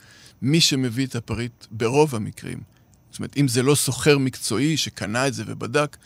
מי 0.41 0.61
שמביא 0.61 1.05
את 1.05 1.15
הפריט, 1.15 1.65
ברוב 1.71 2.15
המקרים, 2.15 2.59
זאת 3.11 3.19
אומרת, 3.19 3.37
אם 3.37 3.47
זה 3.47 3.63
לא 3.63 3.75
סוחר 3.75 4.17
מקצועי 4.17 4.77
שקנה 4.77 5.27
את 5.27 5.33
זה 5.33 5.43
ובדק, 5.47 5.97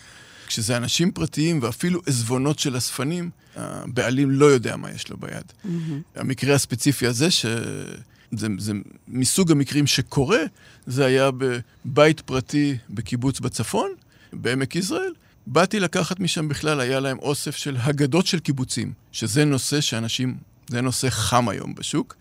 כשזה 0.47 0.77
אנשים 0.77 1.12
פרטיים 1.12 1.60
ואפילו 1.62 2.01
עזבונות 2.06 2.60
של 2.60 2.77
אספנים, 2.77 3.30
הבעלים 3.56 4.32
לא 4.32 4.45
יודע 4.45 4.75
מה 4.75 4.91
יש 4.91 5.10
לו 5.10 5.17
ביד. 5.17 5.43
Mm-hmm. 5.65 5.67
המקרה 6.15 6.56
הספציפי 6.56 7.08
הזה, 7.08 7.32
שזה 7.32 8.47
זה 8.58 8.73
מסוג 9.08 9.51
המקרים 9.51 9.88
שקורה, 9.88 10.39
זה 10.86 11.06
היה 11.06 11.30
בבית 11.38 12.21
פרטי 12.21 12.77
בקיבוץ 12.89 13.39
בצפון, 13.39 13.91
בעמק 14.34 14.75
יזרעאל. 14.75 15.13
באתי 15.47 15.80
לקחת 15.80 16.19
משם 16.19 16.47
בכלל, 16.47 16.80
היה 16.80 16.99
להם 16.99 17.19
אוסף 17.19 17.56
של 17.56 17.77
הגדות 17.80 18.27
של 18.27 18.39
קיבוצים, 18.39 18.93
שזה 19.12 19.45
נושא 19.45 19.82
שאנשים, 19.82 20.38
זה 20.69 20.82
נושא 20.82 21.10
חם 21.10 21.49
היום 21.49 21.75
בשוק. 21.75 22.15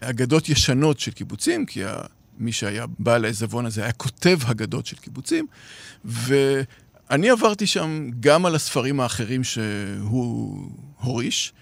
אגדות 0.00 0.48
ישנות 0.48 1.00
של 1.00 1.10
קיבוצים, 1.10 1.66
כי 1.66 1.82
מי 2.38 2.52
שהיה 2.52 2.86
בעל 2.98 3.24
העזבון 3.24 3.66
הזה 3.66 3.82
היה 3.82 3.92
כותב 3.92 4.38
הגדות 4.44 4.86
של 4.86 4.96
קיבוצים, 4.96 5.46
ואני 6.04 7.30
עברתי 7.30 7.66
שם 7.66 8.10
גם 8.20 8.46
על 8.46 8.54
הספרים 8.54 9.00
האחרים 9.00 9.44
שהוא 9.44 10.70
הוריש, 11.00 11.52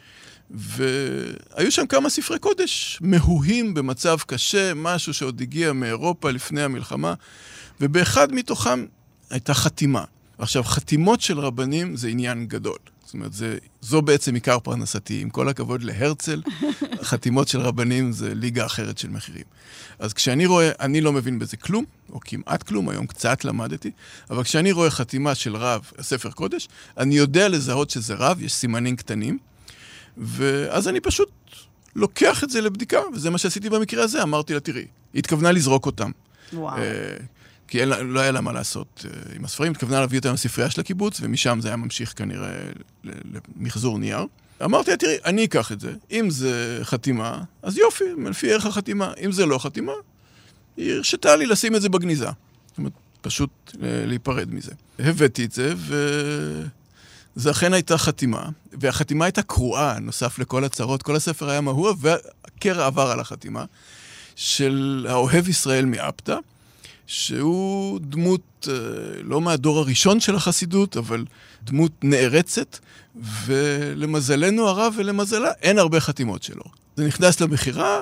והיו 0.51 1.71
שם 1.71 1.87
כמה 1.87 2.11
ספרי 2.11 2.39
קודש 2.39 2.99
מהוהים 3.01 3.75
במצב 3.75 4.17
קשה, 4.27 4.75
משהו 4.75 5.15
שעוד 5.15 5.41
הגיע 5.41 5.73
מאירופה 5.73 6.31
לפני 6.31 6.63
המלחמה, 6.63 7.15
ובאחד 7.81 8.33
מתוכם 8.33 8.85
הייתה 9.31 9.55
חתימה. 9.55 10.05
עכשיו, 10.39 10.65
חתימות 10.65 11.21
של 11.21 11.41
רבנים 11.41 11.97
זה 11.97 12.09
עניין 12.09 12.47
גדול. 12.47 12.79
זאת 13.05 13.15
אומרת, 13.15 13.33
זה, 13.33 13.59
זו 13.81 14.03
בעצם 14.03 14.35
עיקר 14.35 14.59
פרנסתי. 14.59 15.21
עם 15.21 15.31
כל 15.31 15.49
הכבוד 15.49 15.83
להרצל, 15.83 16.43
חתימות 17.03 17.49
של 17.49 17.61
רבנים 17.61 18.13
זה 18.13 18.35
ליגה 18.35 18.67
אחרת 18.67 18.99
של 18.99 19.09
מחירים. 19.09 19.45
אז 19.99 20.13
כשאני 20.13 20.47
רואה, 20.47 20.71
אני 20.81 21.01
לא 21.01 21.13
מבין 21.13 21.39
בזה 21.39 21.57
כלום, 21.57 21.85
או 22.13 22.21
כמעט 22.21 22.63
כלום, 22.63 22.89
היום 22.89 23.07
קצת 23.07 23.45
למדתי, 23.45 23.91
אבל 24.31 24.43
כשאני 24.43 24.73
רואה 24.73 24.91
חתימה 24.91 25.35
של 25.35 25.57
רב, 25.57 25.91
ספר 26.01 26.31
קודש, 26.31 26.69
אני 26.99 27.15
יודע 27.15 27.49
לזהות 27.49 27.91
שזה 27.91 28.15
רב, 28.15 28.43
יש 28.43 28.55
סימנים 28.55 28.97
קטנים, 28.97 29.39
ואז 30.17 30.89
אני 30.89 31.01
פשוט 31.01 31.31
לוקח 31.97 32.45
את 32.45 32.51
זה 32.51 32.61
לבדיקה, 32.61 33.01
וזה 33.15 33.31
מה 33.31 33.39
שעשיתי 33.39 33.71
במקרה 33.71 34.05
הזה, 34.05 34.23
אמרתי 34.23 34.55
לה, 34.55 34.61
תראי, 34.61 34.87
היא 35.13 35.19
התכוונה 35.19 35.53
לזרוק 35.53 35.87
אותם. 35.87 36.11
וואו. 36.53 36.77
כי 37.69 37.81
אין, 37.81 37.89
לא 37.89 38.21
היה 38.21 38.31
לה 38.31 38.41
מה 38.41 38.53
לעשות 38.53 39.05
אה, 39.05 39.37
עם 39.37 39.45
הספרים, 39.45 39.73
התכוונה 39.73 40.01
להביא 40.01 40.19
אותם 40.19 40.33
לספרייה 40.33 40.71
של 40.71 40.81
הקיבוץ, 40.81 41.19
ומשם 41.23 41.59
זה 41.63 41.69
היה 41.69 41.77
ממשיך 41.77 42.13
כנראה 42.17 42.51
למחזור 43.05 43.99
נייר. 43.99 44.27
אמרתי 44.65 44.91
לה, 44.91 44.97
תראי, 44.97 45.17
אני 45.25 45.45
אקח 45.45 45.73
את 45.73 45.81
זה, 45.81 45.93
אם 46.11 46.31
זה 46.31 46.81
חתימה, 46.83 47.43
אז 47.63 47.79
יופי, 47.79 48.05
לפי 48.27 48.53
ערך 48.53 48.67
החתימה. 48.67 49.13
אם 49.25 49.33
זה 49.33 49.47
לא 49.47 49.59
חתימה, 49.59 49.93
היא 50.77 50.95
הרשתה 50.95 51.37
לי 51.37 51.47
לשים 51.47 51.77
את 51.77 51.83
זה 51.83 51.89
בגניזה. 51.89 52.27
זאת 52.27 52.79
אומרת, 52.79 52.93
פשוט 53.21 53.51
אה, 53.83 54.07
להיפרד 54.07 54.55
מזה. 54.55 54.73
הבאתי 54.99 55.45
את 55.45 55.53
זה, 55.53 55.75
וזה 57.37 57.51
אכן 57.51 57.73
הייתה 57.73 57.99
חתימה, 57.99 58.49
והחתימה 58.73 59.25
הייתה 59.25 59.43
קרועה, 59.43 59.99
נוסף 59.99 60.39
לכל 60.39 60.65
הצרות. 60.65 61.03
כל 61.03 61.17
הספר 61.17 61.51
היה 61.51 61.61
מהוע, 61.61 61.93
והקרע 61.99 62.87
עבר 62.87 63.11
על 63.11 63.21
החתימה, 63.21 63.65
של 64.37 65.07
האוהב 65.09 65.49
ישראל 65.49 65.85
מאפתא. 65.85 66.37
שהוא 67.07 68.01
דמות, 68.03 68.69
אה, 68.69 68.75
לא 69.23 69.41
מהדור 69.41 69.79
הראשון 69.79 70.21
של 70.21 70.35
החסידות, 70.35 70.97
אבל 70.97 71.25
דמות 71.65 71.93
נערצת, 72.03 72.79
ולמזלנו 73.45 74.69
הרב 74.69 74.95
ולמזלה, 74.97 75.51
אין 75.63 75.79
הרבה 75.79 76.01
חתימות 76.01 76.43
שלו. 76.43 76.65
זה 76.97 77.07
נכנס 77.07 77.41
למכירה, 77.41 78.01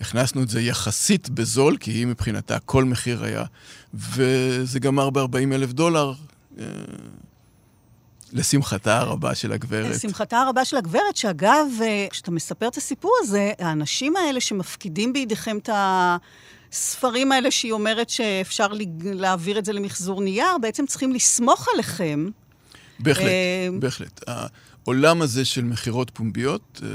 הכנסנו 0.00 0.42
את 0.42 0.48
זה 0.48 0.60
יחסית 0.60 1.28
בזול, 1.28 1.76
כי 1.76 1.90
היא 1.90 2.06
מבחינתה 2.06 2.58
כל 2.58 2.84
מחיר 2.84 3.24
היה, 3.24 3.44
וזה 3.94 4.78
גמר 4.78 5.10
ב-40 5.10 5.54
אלף 5.54 5.72
דולר, 5.72 6.12
אה, 6.58 6.64
לשמחתה 8.32 8.98
הרבה 8.98 9.34
של 9.34 9.52
הגברת. 9.52 9.94
לשמחתה 9.94 10.38
הרבה 10.38 10.64
של 10.64 10.76
הגברת, 10.76 11.16
שאגב, 11.16 11.66
אה, 11.82 12.06
כשאתה 12.10 12.30
מספר 12.30 12.68
את 12.68 12.76
הסיפור 12.76 13.14
הזה, 13.20 13.52
האנשים 13.58 14.16
האלה 14.16 14.40
שמפקידים 14.40 15.12
בידיכם 15.12 15.58
את 15.58 15.68
הספרים 16.72 17.32
האלה, 17.32 17.50
שהיא 17.50 17.72
אומרת 17.72 18.10
שאפשר 18.10 18.66
להעביר 19.04 19.58
את 19.58 19.64
זה 19.64 19.72
למחזור 19.72 20.20
נייר, 20.20 20.58
בעצם 20.60 20.86
צריכים 20.86 21.12
לסמוך 21.12 21.68
עליכם. 21.74 22.28
בהחלט, 22.98 23.26
אה, 23.26 23.68
בהחלט. 23.78 24.24
העולם 24.26 25.22
הזה 25.22 25.44
של 25.44 25.64
מכירות 25.64 26.10
פומביות 26.14 26.80
אה, 26.82 26.88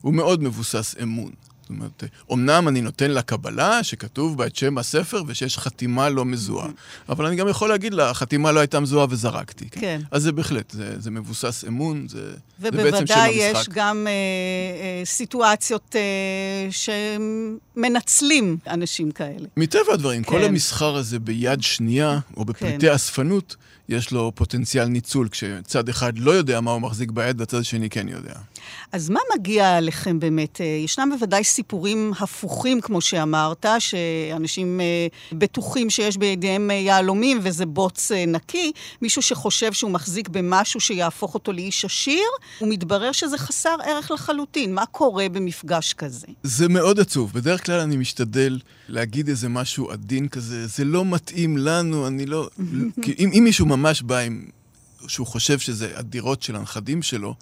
הוא 0.00 0.14
מאוד 0.14 0.42
מבוסס 0.42 0.94
אמון. 1.02 1.30
זאת 1.68 1.76
אומרת, 1.76 2.04
אמנם 2.32 2.68
אני 2.68 2.80
נותן 2.80 3.10
לה 3.10 3.22
קבלה 3.22 3.84
שכתוב 3.84 4.38
בה 4.38 4.46
את 4.46 4.56
שם 4.56 4.78
הספר 4.78 5.22
ושיש 5.26 5.58
חתימה 5.58 6.08
לא 6.08 6.24
מזוהה, 6.24 6.68
אבל 7.08 7.26
אני 7.26 7.36
גם 7.36 7.48
יכול 7.48 7.68
להגיד 7.68 7.94
לה, 7.94 8.10
החתימה 8.10 8.52
לא 8.52 8.60
הייתה 8.60 8.80
מזוהה 8.80 9.06
וזרקתי. 9.10 9.68
כן. 9.70 10.00
אז 10.10 10.22
זה 10.22 10.32
בהחלט, 10.32 10.70
זה, 10.70 11.00
זה 11.00 11.10
מבוסס 11.10 11.64
אמון, 11.68 12.06
זה, 12.08 12.32
זה 12.58 12.70
בעצם 12.70 12.82
שם 12.82 12.94
ובוודאי 12.96 13.30
יש 13.30 13.56
המשחק. 13.56 13.72
גם 13.74 14.06
אה, 14.06 14.12
אה, 14.12 15.04
סיטואציות 15.04 15.96
אה, 15.96 16.68
שמנצלים 17.76 18.56
אנשים 18.66 19.10
כאלה. 19.10 19.48
מטבע 19.56 19.92
הדברים, 19.92 20.24
כל 20.24 20.38
כן. 20.38 20.44
המסחר 20.44 20.96
הזה 20.96 21.18
ביד 21.18 21.62
שנייה, 21.62 22.18
או 22.36 22.44
בפריטי 22.44 22.94
אספנות, 22.94 23.56
יש 23.88 24.10
לו 24.10 24.32
פוטנציאל 24.34 24.84
ניצול, 24.84 25.28
כשצד 25.28 25.88
אחד 25.88 26.18
לא 26.18 26.30
יודע 26.30 26.60
מה 26.60 26.70
הוא 26.70 26.80
מחזיק 26.80 27.10
ביד, 27.10 27.40
והצד 27.40 27.58
השני 27.58 27.90
כן 27.90 28.08
יודע. 28.08 28.34
אז 28.92 29.10
מה 29.10 29.20
מגיע 29.34 29.80
לכם 29.80 30.20
באמת? 30.20 30.60
אה, 30.60 30.66
ישנם 30.66 31.10
בוודאי 31.14 31.44
סיפורים 31.44 32.12
הפוכים, 32.20 32.80
כמו 32.80 33.00
שאמרת, 33.00 33.66
שאנשים 33.78 34.80
אה, 34.80 35.06
בטוחים 35.32 35.90
שיש 35.90 36.16
בידיהם 36.16 36.70
אה, 36.70 36.76
יהלומים 36.76 37.40
וזה 37.42 37.66
בוץ 37.66 38.12
נקי, 38.12 38.72
מישהו 39.02 39.22
שחושב 39.22 39.72
שהוא 39.72 39.90
מחזיק 39.90 40.28
במשהו 40.28 40.80
שיהפוך 40.80 41.34
אותו 41.34 41.52
לאיש 41.52 41.84
עשיר, 41.84 42.28
ומתברר 42.62 43.12
שזה 43.12 43.38
חסר 43.38 43.76
ערך 43.84 44.10
לחלוטין. 44.10 44.74
מה 44.74 44.86
קורה 44.86 45.28
במפגש 45.28 45.92
כזה? 45.92 46.26
זה 46.42 46.68
מאוד 46.68 47.00
עצוב. 47.00 47.32
בדרך 47.32 47.66
כלל 47.66 47.80
אני 47.80 47.96
משתדל 47.96 48.58
להגיד 48.88 49.28
איזה 49.28 49.48
משהו 49.48 49.90
עדין 49.90 50.28
כזה, 50.28 50.66
זה 50.66 50.84
לא 50.84 51.04
מתאים 51.04 51.58
לנו, 51.58 52.06
אני 52.06 52.26
לא... 52.26 52.48
כי 53.02 53.14
אם, 53.18 53.30
אם 53.38 53.44
מישהו 53.44 53.66
ממש 53.66 54.02
בא 54.02 54.18
עם... 54.18 54.44
שהוא 55.08 55.26
חושב 55.26 55.58
שזה 55.58 55.98
הדירות 55.98 56.42
של 56.42 56.56
הנכדים 56.56 57.02
שלו, 57.02 57.34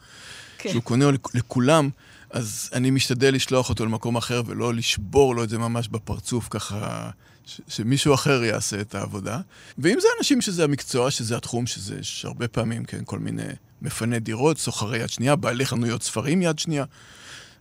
כן. 0.67 0.73
שהוא 0.73 0.83
קונה 0.83 1.11
לכ- 1.11 1.35
לכולם, 1.35 1.91
אז 2.31 2.71
אני 2.73 2.91
משתדל 2.91 3.35
לשלוח 3.35 3.69
אותו 3.69 3.85
למקום 3.87 4.17
אחר 4.17 4.43
ולא 4.47 4.75
לשבור 4.75 5.35
לו 5.35 5.45
את 5.45 5.49
זה 5.49 5.59
ממש 5.59 5.89
בפרצוף, 5.89 6.47
ככה 6.51 7.11
ש- 7.47 7.61
שמישהו 7.69 8.15
אחר 8.15 8.45
יעשה 8.45 8.81
את 8.81 8.95
העבודה. 8.95 9.41
ואם 9.79 9.99
זה 10.01 10.09
אנשים 10.19 10.41
שזה 10.41 10.65
המקצוע, 10.65 11.11
שזה 11.11 11.37
התחום, 11.37 11.67
שזה 11.67 11.99
יש 12.01 12.25
הרבה 12.25 12.49
פעמים, 12.49 12.85
כן, 12.85 13.01
כל 13.05 13.19
מיני 13.19 13.43
מפני 13.83 14.19
דירות, 14.21 14.59
סוחרי 14.59 14.99
יד 14.99 15.09
שנייה, 15.09 15.37
בעלי 15.37 15.67
חנויות 15.67 16.03
ספרים 16.03 16.43
יד 16.43 16.59
שנייה, 16.59 16.85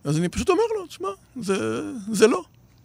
אז 0.04 0.18
אני 0.18 0.28
פשוט 0.28 0.48
אומר 0.48 0.62
לו, 0.78 0.86
תשמע, 0.86 1.08
זה, 1.40 1.56
זה 2.12 2.26
לא. 2.26 2.42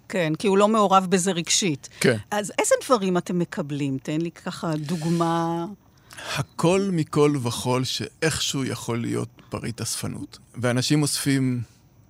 כן, 0.10 0.34
כי 0.40 0.48
הוא 0.48 0.58
לא 0.58 0.68
מעורב 0.68 1.06
בזה 1.10 1.32
רגשית. 1.32 1.90
כן. 2.00 2.18
אז 2.32 2.52
איזה 2.60 2.76
דברים 2.86 3.18
אתם 3.18 3.40
מקבלים? 3.40 3.98
תן 4.04 4.22
לי 4.22 4.32
ככה 4.32 4.72
דוגמה. 4.76 5.66
הכל 6.36 6.90
מכל 6.92 7.36
וכול 7.44 7.84
שאיכשהו 7.84 8.66
יכול 8.66 9.02
להיות 9.02 9.30
פריט 9.50 9.82
אספנות. 9.82 10.40
ואנשים 10.56 11.02
אוספים 11.02 11.62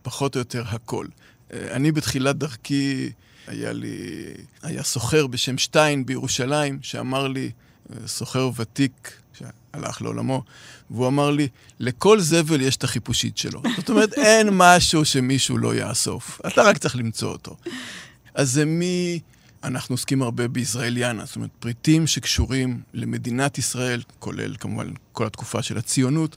פחות 0.02 0.36
או 0.36 0.40
יותר 0.40 0.64
הכל. 0.68 1.06
אה, 1.54 1.68
אני 1.72 1.92
בתחילת 1.92 2.38
דרכי, 2.38 3.12
היה 3.48 3.74
לי, 3.74 3.98
היה 4.64 4.84
סוחר 4.84 5.28
בשם 5.28 5.58
שטיין 5.58 6.06
בירושלים, 6.06 6.80
שאמר 6.82 7.28
לי, 7.28 7.52
אה, 7.90 8.08
סוחר 8.08 8.50
ותיק, 8.56 9.12
שהלך 9.34 10.02
לעולמו, 10.02 10.44
והוא 10.92 11.08
אמר 11.08 11.32
לי, 11.32 11.48
לכל 11.80 12.20
זבל 12.20 12.62
יש 12.62 12.76
את 12.76 12.84
החיפושית 12.84 13.38
שלו. 13.38 13.62
זאת 13.78 13.90
אומרת, 13.90 14.14
אין 14.14 14.50
משהו 14.52 15.06
שמישהו 15.06 15.58
לא 15.58 15.76
יאסוף. 15.76 16.42
אתה 16.48 16.62
רק 16.62 16.78
צריך 16.78 16.96
למצוא 16.96 17.32
אותו. 17.32 17.56
אז 18.36 18.52
זה 18.52 18.66
מי... 18.66 19.20
אנחנו 19.64 19.94
עוסקים 19.94 20.22
הרבה 20.22 20.48
בישראליאנה, 20.48 21.26
זאת 21.26 21.36
אומרת, 21.36 21.50
פריטים 21.60 22.08
שקשורים 22.08 22.82
למדינת 22.94 23.58
ישראל, 23.58 24.02
כולל 24.20 24.56
כמובן 24.60 24.88
כל 25.12 25.26
התקופה 25.26 25.62
של 25.62 25.78
הציונות, 25.78 26.36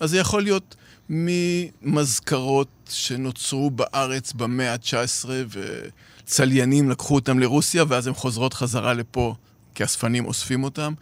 אז 0.00 0.10
זה 0.10 0.18
יכול 0.18 0.42
להיות 0.42 0.76
ממזכרות 1.08 2.68
שנוצרו 2.90 3.70
בארץ 3.70 4.32
במאה 4.32 4.72
ה-19 4.72 5.28
וצליינים 6.24 6.90
לקחו 6.90 7.14
אותם 7.14 7.38
לרוסיה 7.38 7.84
ואז 7.88 8.06
הן 8.06 8.14
חוזרות 8.14 8.54
חזרה 8.54 8.94
לפה 8.94 9.34
כי 9.74 9.84
אספנים 9.84 10.26
אוספים 10.26 10.64
אותם, 10.64 10.92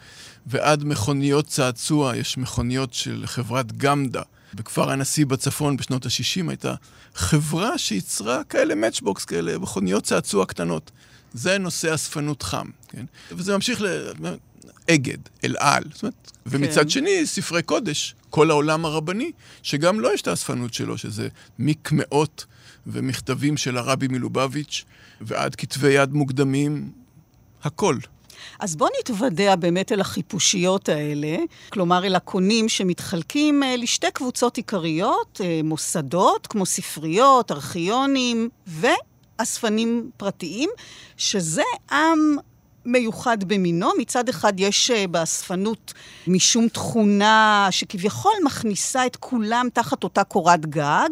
ועד 0.47 0.85
מכוניות 0.85 1.47
צעצוע, 1.47 2.17
יש 2.17 2.39
מכוניות 2.39 2.95
של 2.95 3.23
חברת 3.27 3.73
גמדה. 3.73 4.23
בכפר 4.55 4.91
הנשיא 4.91 5.27
בצפון 5.27 5.77
בשנות 5.77 6.07
ה-60 6.07 6.49
הייתה 6.49 6.75
חברה 7.15 7.79
שייצרה 7.79 8.45
כאלה 8.45 8.75
מאצ'בוקס 8.75 9.25
כאלה, 9.25 9.59
מכוניות 9.59 10.05
צעצוע 10.05 10.47
קטנות. 10.47 10.91
זה 11.35 11.59
נושא 11.59 11.95
אספנות 11.95 12.43
חם, 12.43 12.71
כן? 12.89 13.05
וזה 13.31 13.55
ממשיך 13.55 13.83
ל... 13.83 13.87
אגד, 14.91 15.19
אל 15.45 15.55
על. 15.59 15.83
זאת 15.93 16.03
אומרת, 16.03 16.31
ומצד 16.47 16.91
שני, 16.91 17.27
ספרי 17.27 17.63
קודש, 17.63 18.15
כל 18.31 18.51
העולם 18.51 18.85
הרבני, 18.85 19.33
שגם 19.63 20.01
לו 20.01 20.13
יש 20.13 20.23
את 20.23 20.29
האספנות 20.29 20.75
שלו, 20.75 20.99
שזה 20.99 21.29
מקמעות 21.59 22.47
ומכתבים 22.87 23.57
של 23.57 23.77
הרבי 23.77 24.09
מלובביץ', 24.09 24.85
ועד 25.21 25.55
כתבי 25.55 25.91
יד 25.93 26.13
מוקדמים, 26.13 26.91
הכל. 27.63 27.97
אז 28.61 28.77
בוא 28.77 28.89
נתוודע 29.01 29.57
באמת 29.57 29.93
אל 29.93 30.01
החיפושיות 30.01 30.89
האלה, 30.89 31.37
כלומר 31.69 32.05
אל 32.05 32.15
הקונים 32.15 32.69
שמתחלקים 32.69 33.63
אה, 33.63 33.77
לשתי 33.77 34.07
קבוצות 34.13 34.57
עיקריות, 34.57 35.41
אה, 35.45 35.61
מוסדות 35.65 36.47
כמו 36.47 36.67
ספריות, 36.67 37.53
ארכיונים 37.53 38.49
ואספנים 39.39 40.11
פרטיים, 40.17 40.71
שזה 41.17 41.63
עם 41.91 42.37
מיוחד 42.85 43.45
במינו. 43.45 43.91
מצד 43.99 44.29
אחד 44.29 44.61
יש 44.61 44.91
אה, 44.91 45.07
באספנות 45.07 45.93
משום 46.27 46.69
תכונה 46.69 47.69
שכביכול 47.71 48.33
מכניסה 48.45 49.07
את 49.07 49.17
כולם 49.17 49.69
תחת 49.73 50.05
אותה 50.05 50.25
קורת 50.25 50.67
גג, 50.67 51.09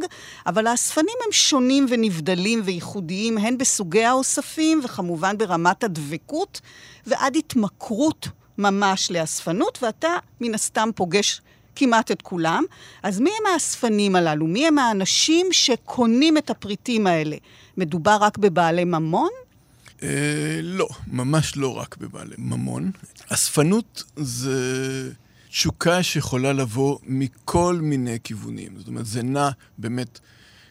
אבל 0.46 0.66
האספנים 0.66 1.14
הם 1.26 1.32
שונים 1.32 1.86
ונבדלים 1.88 2.60
וייחודיים 2.64 3.38
הן 3.38 3.58
בסוגי 3.58 4.04
האוספים 4.04 4.80
וכמובן 4.84 5.38
ברמת 5.38 5.84
הדבקות 5.84 6.60
ועד 7.06 7.36
התמכרות 7.36 8.28
ממש 8.58 9.10
לאספנות, 9.10 9.78
ואתה 9.82 10.08
מן 10.40 10.54
הסתם 10.54 10.88
פוגש 10.94 11.40
כמעט 11.80 12.10
את 12.10 12.22
כולם. 12.22 12.64
אז 13.02 13.20
מי 13.20 13.30
הם 13.40 13.52
האספנים 13.52 14.16
הללו? 14.16 14.46
מי 14.46 14.66
הם 14.66 14.78
האנשים 14.78 15.46
שקונים 15.52 16.38
את 16.38 16.50
הפריטים 16.50 17.06
האלה? 17.06 17.36
מדובר 17.76 18.18
רק 18.20 18.38
בבעלי 18.38 18.84
ממון? 18.84 19.30
אה, 20.02 20.60
לא, 20.62 20.88
ממש 21.06 21.56
לא 21.56 21.76
רק 21.76 21.96
בבעלי 21.96 22.34
ממון. 22.38 22.90
אספנות 23.28 24.04
זה 24.16 25.10
תשוקה 25.48 26.02
שיכולה 26.02 26.52
לבוא 26.52 26.98
מכל 27.02 27.78
מיני 27.82 28.18
כיוונים. 28.24 28.72
זאת 28.78 28.88
אומרת, 28.88 29.06
זה 29.06 29.22
נע 29.22 29.48
באמת 29.78 30.20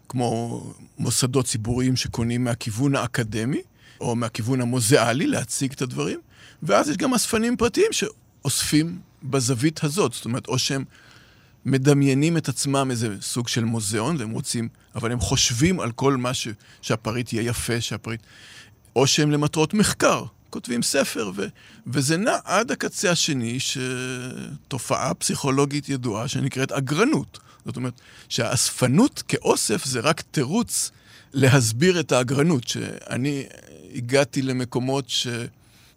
כמו 0.09 0.63
מוסדות 0.97 1.45
ציבוריים 1.45 1.95
שקונים 1.95 2.43
מהכיוון 2.43 2.95
האקדמי, 2.95 3.61
או 4.01 4.15
מהכיוון 4.15 4.61
המוזיאלי 4.61 5.27
להציג 5.27 5.71
את 5.71 5.81
הדברים, 5.81 6.19
ואז 6.63 6.89
יש 6.89 6.97
גם 6.97 7.13
אספנים 7.13 7.57
פרטיים 7.57 7.91
שאוספים 7.91 9.08
בזווית 9.23 9.83
הזאת. 9.83 10.13
זאת 10.13 10.25
אומרת, 10.25 10.47
או 10.47 10.59
שהם 10.59 10.83
מדמיינים 11.65 12.37
את 12.37 12.49
עצמם 12.49 12.87
איזה 12.91 13.15
סוג 13.21 13.47
של 13.47 13.63
מוזיאון, 13.63 14.17
והם 14.17 14.31
רוצים, 14.31 14.67
אבל 14.95 15.11
הם 15.11 15.19
חושבים 15.19 15.79
על 15.79 15.91
כל 15.91 16.17
מה 16.17 16.33
ש, 16.33 16.47
שהפריט 16.81 17.33
יהיה 17.33 17.49
יפה, 17.49 17.81
שהפריט... 17.81 18.21
או 18.95 19.07
שהם 19.07 19.31
למטרות 19.31 19.73
מחקר, 19.73 20.23
כותבים 20.49 20.83
ספר, 20.83 21.31
ו, 21.35 21.45
וזה 21.87 22.17
נע 22.17 22.37
עד 22.43 22.71
הקצה 22.71 23.11
השני, 23.11 23.57
שתופעה 23.59 25.13
פסיכולוגית 25.13 25.89
ידועה 25.89 26.27
שנקראת 26.27 26.71
אגרנות. 26.71 27.39
זאת 27.65 27.75
אומרת, 27.75 28.01
שהאספנות 28.29 29.23
כאוסף 29.27 29.85
זה 29.85 29.99
רק 29.99 30.21
תירוץ 30.21 30.91
להסביר 31.33 31.99
את 31.99 32.11
האגרנות, 32.11 32.67
שאני 32.67 33.43
הגעתי 33.95 34.41
למקומות 34.41 35.09
ש... 35.09 35.27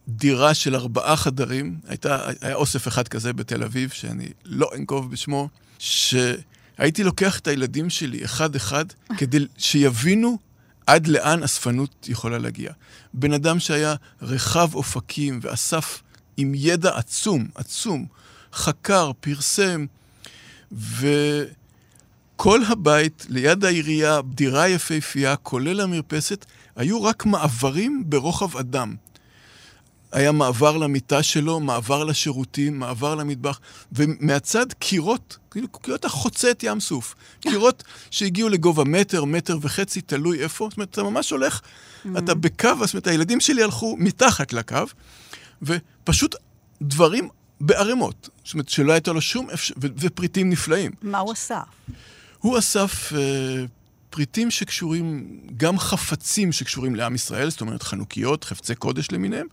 דירה 0.09 0.55
של 0.55 0.75
ארבעה 0.75 1.17
חדרים, 1.17 1.79
הייתה, 1.89 2.31
היה 2.41 2.55
אוסף 2.55 2.89
אחד 2.89 3.09
כזה 3.09 3.33
בתל 3.33 3.63
אביב, 3.63 3.91
שאני 3.91 4.29
לא 4.45 4.71
אנקוב 4.77 5.11
בשמו, 5.11 5.49
שהייתי 5.79 7.05
לוקח 7.05 7.39
את 7.39 7.47
הילדים 7.47 7.91
שלי 7.91 8.25
אחד-אחד 8.25 8.85
כדי 9.17 9.39
שיבינו 9.59 10.39
עד 10.87 11.07
לאן 11.07 11.43
אספנות 11.43 12.09
יכולה 12.09 12.39
להגיע. 12.39 12.73
בן 13.15 13.33
אדם 13.33 13.61
שהיה 13.61 13.95
רחב 14.23 14.75
אופקים 14.75 15.41
ואסף 15.43 16.03
עם 16.37 16.53
ידע 16.57 16.97
עצום, 16.97 17.49
עצום, 17.55 18.07
חקר, 18.53 19.11
פרסם, 19.21 19.87
וכל 20.73 22.61
הבית 22.69 23.27
ליד 23.29 23.65
העירייה, 23.65 24.21
דירה 24.35 24.69
יפהפייה, 24.69 25.37
כולל 25.37 25.81
המרפסת, 25.81 26.47
היו 26.77 27.03
רק 27.03 27.27
מעברים 27.27 28.05
ברוחב 28.07 28.57
אדם. 28.57 28.95
היה 30.13 30.33
מעבר 30.33 30.77
למיטה 30.77 31.23
שלו, 31.23 31.61
מעבר 31.61 32.05
לשירותים, 32.05 32.79
מעבר 32.79 33.15
למטבח, 33.15 33.61
ומהצד 33.93 34.73
קירות, 34.73 35.39
כאילו 35.51 35.69
קירות 35.69 36.05
החוצה 36.05 36.51
ים 36.63 36.81
סוף. 36.81 37.15
קירות 37.41 37.85
שהגיעו 38.11 38.49
לגובה 38.49 38.85
מטר, 38.85 39.25
מטר 39.25 39.59
וחצי, 39.61 40.01
תלוי 40.01 40.43
איפה. 40.43 40.69
זאת 40.71 40.77
אומרת, 40.77 40.91
אתה 40.91 41.03
ממש 41.03 41.31
הולך, 41.31 41.61
mm-hmm. 41.61 42.19
אתה 42.19 42.35
בקו, 42.35 42.69
זאת 42.81 42.95
אומרת, 42.95 43.07
הילדים 43.07 43.41
שלי 43.41 43.63
הלכו 43.63 43.97
מתחת 43.99 44.53
לקו, 44.53 44.77
ופשוט 45.63 46.35
דברים 46.83 47.29
בערימות. 47.61 48.29
זאת 48.45 48.55
אומרת, 48.55 48.69
שלא 48.69 48.93
הייתה 48.93 49.13
לו 49.13 49.21
שום 49.21 49.51
אפשר... 49.51 49.75
ופריטים 49.81 50.51
נפלאים. 50.51 50.91
מה 51.03 51.19
הוא 51.19 51.33
אסף? 51.33 51.57
הוא 52.39 52.59
אסף... 52.59 53.13
אה, 53.13 53.65
פריטים 54.13 54.51
שקשורים, 54.51 55.39
גם 55.57 55.79
חפצים 55.79 56.53
שקשורים 56.53 56.95
לעם 56.95 57.15
ישראל, 57.15 57.51
זאת 57.51 57.61
אומרת 57.61 57.83
חנוכיות, 57.83 58.45
חפצי 58.45 58.75
קודש 58.75 59.13
למיניהם, 59.13 59.47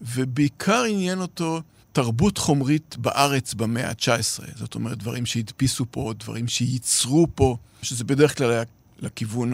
ובעיקר 0.00 0.84
עניין 0.88 1.20
אותו 1.20 1.60
תרבות 1.92 2.38
חומרית 2.38 2.96
בארץ 2.98 3.54
במאה 3.54 3.88
ה-19. 3.88 4.58
זאת 4.58 4.74
אומרת, 4.74 4.98
דברים 4.98 5.26
שהדפיסו 5.26 5.84
פה, 5.90 6.12
דברים 6.18 6.48
שייצרו 6.48 7.26
פה, 7.34 7.56
שזה 7.82 8.04
בדרך 8.04 8.38
כלל 8.38 8.50
היה 8.50 8.62
לכיוון 8.98 9.52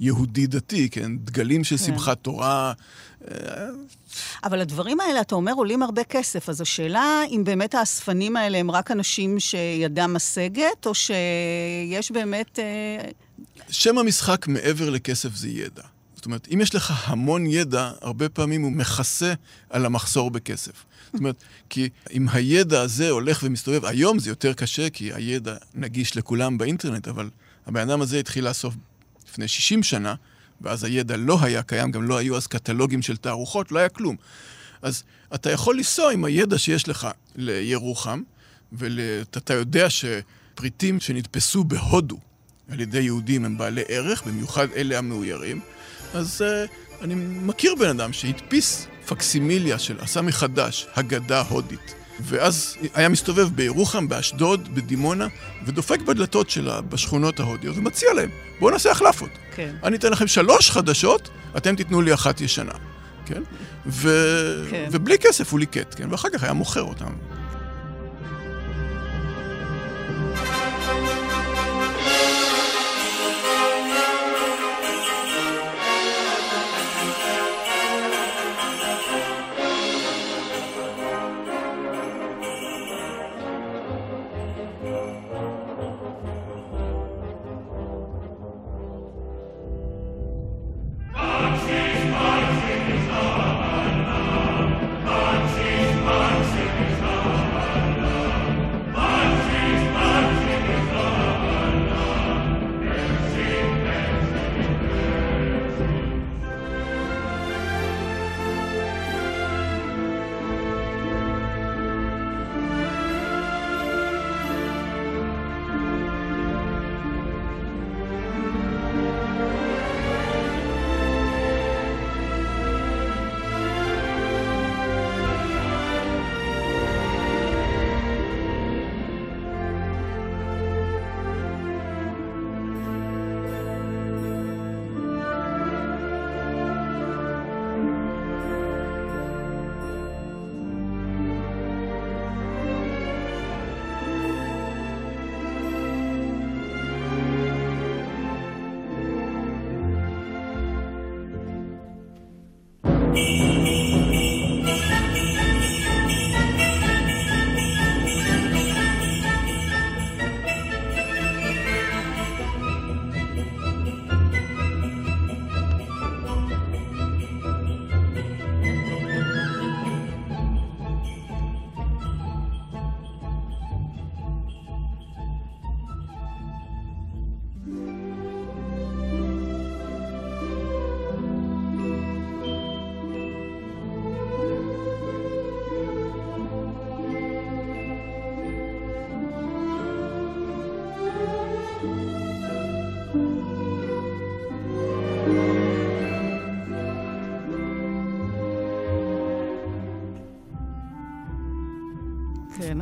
היהודי-דתי, 0.00 0.88
כן? 0.90 1.18
דגלים 1.18 1.64
של 1.64 1.76
כן. 1.76 1.84
שמחת 1.84 2.18
תורה. 2.22 2.72
אה, 3.28 3.34
אבל 4.44 4.60
הדברים 4.60 5.00
האלה, 5.00 5.20
אתה 5.20 5.34
אומר, 5.34 5.52
עולים 5.52 5.82
הרבה 5.82 6.04
כסף. 6.04 6.48
אז 6.48 6.60
השאלה 6.60 7.22
אם 7.30 7.42
באמת 7.44 7.74
האספנים 7.74 8.36
האלה 8.36 8.58
הם 8.58 8.70
רק 8.70 8.90
אנשים 8.90 9.40
שידם 9.40 10.14
משגת, 10.14 10.86
או 10.86 10.94
שיש 10.94 12.10
באמת... 12.10 12.58
אה, 12.58 13.10
שם 13.68 13.98
המשחק 13.98 14.46
מעבר 14.48 14.90
לכסף 14.90 15.34
זה 15.34 15.48
ידע. 15.48 15.82
זאת 16.20 16.26
אומרת, 16.26 16.48
אם 16.54 16.60
יש 16.60 16.74
לך 16.74 16.92
המון 17.04 17.46
ידע, 17.46 17.90
הרבה 18.00 18.28
פעמים 18.28 18.62
הוא 18.62 18.72
מכסה 18.72 19.32
על 19.70 19.86
המחסור 19.86 20.30
בכסף. 20.30 20.84
זאת 21.12 21.18
אומרת, 21.18 21.44
כי 21.68 21.88
אם 22.12 22.26
הידע 22.32 22.80
הזה 22.80 23.10
הולך 23.10 23.40
ומסתובב, 23.42 23.84
היום 23.84 24.18
זה 24.18 24.30
יותר 24.30 24.52
קשה, 24.52 24.90
כי 24.90 25.12
הידע 25.14 25.56
נגיש 25.74 26.16
לכולם 26.16 26.58
באינטרנט, 26.58 27.08
אבל 27.08 27.30
הבן 27.66 27.90
אדם 27.90 28.00
הזה 28.00 28.18
התחיל 28.18 28.48
לאסוף 28.48 28.74
לפני 29.28 29.48
60 29.48 29.82
שנה, 29.82 30.14
ואז 30.60 30.84
הידע 30.84 31.16
לא 31.16 31.38
היה 31.42 31.62
קיים, 31.62 31.90
גם 31.90 32.02
לא 32.02 32.16
היו 32.16 32.36
אז 32.36 32.46
קטלוגים 32.46 33.02
של 33.02 33.16
תערוכות, 33.16 33.72
לא 33.72 33.78
היה 33.78 33.88
כלום. 33.88 34.16
אז 34.82 35.02
אתה 35.34 35.50
יכול 35.50 35.76
לנסוע 35.76 36.12
עם 36.12 36.24
הידע 36.24 36.58
שיש 36.58 36.88
לך 36.88 37.08
לירוחם, 37.36 38.22
ואתה 38.72 39.54
יודע 39.54 39.86
שפריטים 39.90 41.00
שנתפסו 41.00 41.64
בהודו 41.64 42.18
על 42.68 42.80
ידי 42.80 43.00
יהודים 43.00 43.44
הם 43.44 43.58
בעלי 43.58 43.82
ערך, 43.88 44.22
במיוחד 44.26 44.66
אלה 44.76 44.98
המאוירים, 44.98 45.60
אז 46.14 46.44
uh, 46.44 47.04
אני 47.04 47.14
מכיר 47.16 47.74
בן 47.74 47.88
אדם 47.88 48.12
שהדפיס 48.12 48.86
פקסימיליה 49.06 49.78
של, 49.78 49.96
עשה 50.00 50.22
מחדש, 50.22 50.86
הגדה 50.94 51.42
הודית. 51.48 51.94
ואז 52.20 52.76
היה 52.94 53.08
מסתובב 53.08 53.48
בירוחם, 53.54 54.08
באשדוד, 54.08 54.74
בדימונה, 54.74 55.26
ודופק 55.66 56.00
בדלתות 56.00 56.50
שלה 56.50 56.80
בשכונות 56.80 57.40
ההודיות 57.40 57.76
ומציע 57.76 58.12
להם, 58.14 58.30
בואו 58.60 58.70
נעשה 58.70 58.90
החלפות. 58.90 59.30
כן. 59.54 59.74
אני 59.84 59.96
אתן 59.96 60.12
לכם 60.12 60.26
שלוש 60.26 60.70
חדשות, 60.70 61.30
אתם 61.56 61.76
תיתנו 61.76 62.00
לי 62.00 62.14
אחת 62.14 62.40
ישנה. 62.40 62.72
כן? 63.26 63.42
ו... 63.86 64.08
כן. 64.70 64.88
ובלי 64.90 65.18
כסף 65.18 65.52
הוא 65.52 65.60
ליקט, 65.60 65.94
כן? 65.96 66.10
ואחר 66.10 66.28
כך 66.28 66.42
היה 66.42 66.52
מוכר 66.52 66.82
אותם. 66.82 67.12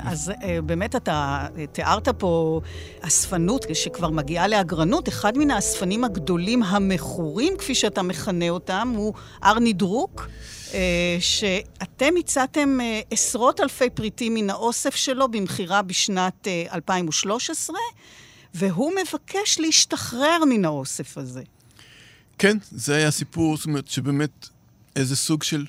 אז 0.08 0.32
אה, 0.42 0.62
באמת 0.62 0.96
אתה 0.96 1.46
תיארת 1.72 2.08
פה 2.08 2.60
אספנות 3.00 3.66
שכבר 3.74 4.10
מגיעה 4.10 4.48
לאגרנות. 4.48 5.08
אחד 5.08 5.38
מן 5.38 5.50
האספנים 5.50 6.04
הגדולים 6.04 6.62
המכורים, 6.62 7.56
כפי 7.58 7.74
שאתה 7.74 8.02
מכנה 8.02 8.48
אותם, 8.48 8.92
הוא 8.96 9.14
ארני 9.44 9.72
דרוק. 9.72 10.28
אה, 10.74 11.16
שאתם 11.20 12.14
הצעתם 12.18 12.80
אה, 12.80 13.00
עשרות 13.10 13.60
אלפי 13.60 13.90
פריטים 13.90 14.34
מן 14.34 14.50
האוסף 14.50 14.96
שלו 14.96 15.28
במכירה 15.28 15.82
בשנת 15.82 16.48
2013, 16.72 17.76
והוא 18.54 18.92
מבקש 19.02 19.58
להשתחרר 19.60 20.38
מן 20.50 20.64
האוסף 20.64 21.18
הזה. 21.18 21.42
כן, 22.38 22.56
זה 22.70 22.96
היה 22.96 23.10
סיפור, 23.10 23.56
זאת 23.56 23.66
אומרת, 23.66 23.88
שבאמת 23.88 24.48
איזה 24.96 25.16
סוג 25.16 25.42
של, 25.42 25.66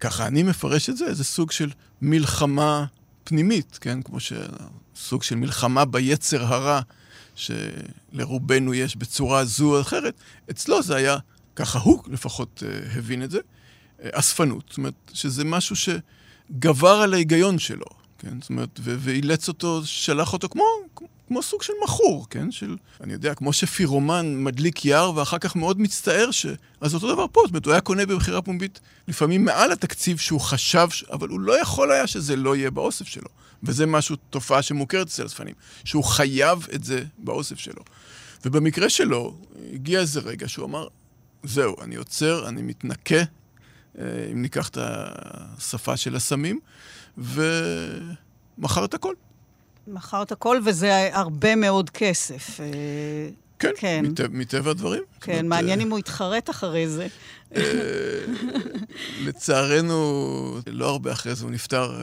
ככה 0.00 0.26
אני 0.26 0.42
מפרש 0.42 0.90
את 0.90 0.96
זה, 0.96 1.06
איזה 1.06 1.24
סוג 1.24 1.50
של 1.50 1.70
מלחמה 2.02 2.84
פנימית, 3.24 3.78
כן? 3.80 4.02
כמו 4.02 4.18
שסוג 4.20 5.22
של 5.22 5.34
מלחמה 5.36 5.84
ביצר 5.84 6.44
הרע 6.44 6.80
שלרובנו 7.34 8.74
יש 8.74 8.96
בצורה 8.96 9.44
זו 9.44 9.76
או 9.76 9.80
אחרת. 9.80 10.14
אצלו 10.50 10.82
זה 10.82 10.96
היה, 10.96 11.16
ככה 11.56 11.78
הוא 11.78 12.02
לפחות 12.08 12.62
uh, 12.66 12.98
הבין 12.98 13.22
את 13.22 13.30
זה, 13.30 13.38
uh, 13.38 14.02
אספנות. 14.12 14.64
זאת 14.68 14.78
אומרת, 14.78 14.94
שזה 15.12 15.44
משהו 15.44 15.76
שגבר 15.76 16.94
על 16.94 17.14
ההיגיון 17.14 17.58
שלו, 17.58 17.86
כן? 18.18 18.40
זאת 18.40 18.50
אומרת, 18.50 18.80
ואילץ 18.82 19.48
אותו, 19.48 19.80
שלח 19.84 20.32
אותו 20.32 20.48
כמו, 20.48 20.64
כמו 21.28 21.42
סוג 21.42 21.62
של 21.62 21.72
מכור, 21.84 22.26
כן? 22.30 22.50
של, 22.50 22.76
אני 23.00 23.12
יודע, 23.12 23.34
כמו 23.34 23.52
שפירומן 23.52 24.42
מדליק 24.44 24.84
יער 24.84 25.16
ואחר 25.16 25.38
כך 25.38 25.56
מאוד 25.56 25.80
מצטער 25.80 26.30
ש... 26.30 26.46
אז 26.80 26.94
אותו 26.94 27.14
דבר 27.14 27.26
פה, 27.32 27.40
זאת 27.44 27.50
אומרת, 27.50 27.64
הוא 27.66 27.72
היה 27.72 27.80
קונה 27.80 28.06
במכירה 28.06 28.42
פומבית 28.42 28.80
לפעמים 29.08 29.44
מעל 29.44 29.72
התקציב 29.72 30.18
שהוא 30.18 30.40
חשב, 30.40 30.88
ש... 30.90 31.04
אבל 31.04 31.28
הוא 31.28 31.40
לא 31.40 31.60
יכול 31.60 31.92
היה 31.92 32.06
שזה 32.06 32.36
לא 32.36 32.56
יהיה 32.56 32.70
באוסף 32.70 33.06
שלו. 33.06 33.28
וזה 33.62 33.86
משהו, 33.86 34.16
תופעה 34.30 34.62
שמוכרת 34.62 35.06
אצל 35.06 35.24
הספנים, 35.24 35.54
שהוא 35.84 36.04
חייב 36.04 36.66
את 36.74 36.84
זה 36.84 37.04
באוסף 37.18 37.58
שלו. 37.58 37.82
ובמקרה 38.44 38.90
שלו, 38.90 39.36
הגיע 39.72 40.00
איזה 40.00 40.20
רגע 40.20 40.48
שהוא 40.48 40.66
אמר, 40.66 40.88
זהו, 41.42 41.76
אני 41.82 41.94
עוצר, 41.94 42.48
אני 42.48 42.62
מתנקה, 42.62 43.22
אה, 43.98 44.28
אם 44.32 44.42
ניקח 44.42 44.68
את 44.68 44.78
השפה 44.80 45.96
של 45.96 46.16
הסמים, 46.16 46.60
ומכר 47.18 48.84
את 48.84 48.94
הכל. 48.94 49.14
מכרת 49.86 50.32
הכל, 50.32 50.60
וזה 50.64 51.08
הרבה 51.12 51.56
מאוד 51.56 51.90
כסף. 51.90 52.60
אה, 52.60 52.66
כן, 53.58 53.70
כן. 53.76 54.04
מטבע, 54.06 54.28
מטבע 54.30 54.70
הדברים. 54.70 55.02
כן, 55.20 55.32
אומרת, 55.32 55.44
מעניין 55.44 55.78
אה, 55.78 55.84
אם 55.84 55.90
הוא 55.90 55.98
יתחרט 55.98 56.50
אחרי 56.50 56.88
זה. 56.88 57.06
אה, 57.56 57.62
לצערנו, 59.24 60.58
לא 60.66 60.88
הרבה 60.88 61.12
אחרי 61.12 61.34
זה 61.34 61.44
הוא 61.44 61.52
נפטר 61.52 62.02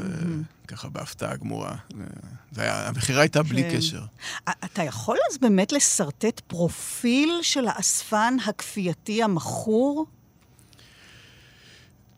ככה 0.67 0.89
בהפתעה 0.89 1.35
גמורה. 1.35 1.75
המכירה 2.57 3.21
הייתה 3.21 3.43
בלי 3.43 3.63
כן. 3.63 3.77
קשר. 3.77 4.01
אתה 4.49 4.83
יכול 4.83 5.17
אז 5.31 5.37
באמת 5.37 5.71
לשרטט 5.71 6.39
פרופיל 6.39 7.39
של 7.41 7.67
האספן 7.67 8.37
הכפייתי 8.47 9.23
המכור? 9.23 10.05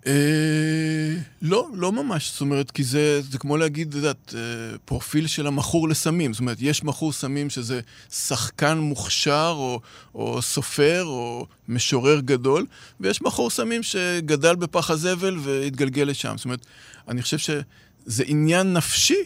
אה, 0.08 1.16
לא, 1.42 1.68
לא 1.74 1.92
ממש. 1.92 2.32
זאת 2.32 2.42
אומרת, 2.42 2.72
כי 2.72 2.84
זה, 2.84 3.22
זה 3.22 3.38
כמו 3.38 3.58
להגיד, 3.58 3.88
את 3.88 3.96
יודעת, 3.96 4.34
אה, 4.38 4.78
פרופיל 4.86 5.28
של 5.28 5.48
המכור 5.48 5.90
לסמים. 5.90 6.34
זאת 6.34 6.40
אומרת, 6.40 6.58
יש 6.60 6.84
מכור 6.84 7.14
סמים 7.14 7.50
שזה 7.50 7.82
שחקן 8.12 8.78
מוכשר, 8.78 9.54
או, 9.56 9.80
או 10.16 10.42
סופר, 10.42 11.04
או 11.06 11.48
משורר 11.68 12.20
גדול, 12.20 12.66
ויש 13.00 13.22
מכור 13.22 13.50
סמים 13.50 13.84
שגדל 13.84 14.56
בפח 14.56 14.92
הזבל 14.92 15.38
והתגלגל 15.38 16.04
לשם. 16.04 16.34
זאת 16.38 16.46
אומרת, 16.46 16.66
אני 17.08 17.22
חושב 17.22 17.38
שזה 17.38 18.24
עניין 18.26 18.74
נפשי 18.74 19.24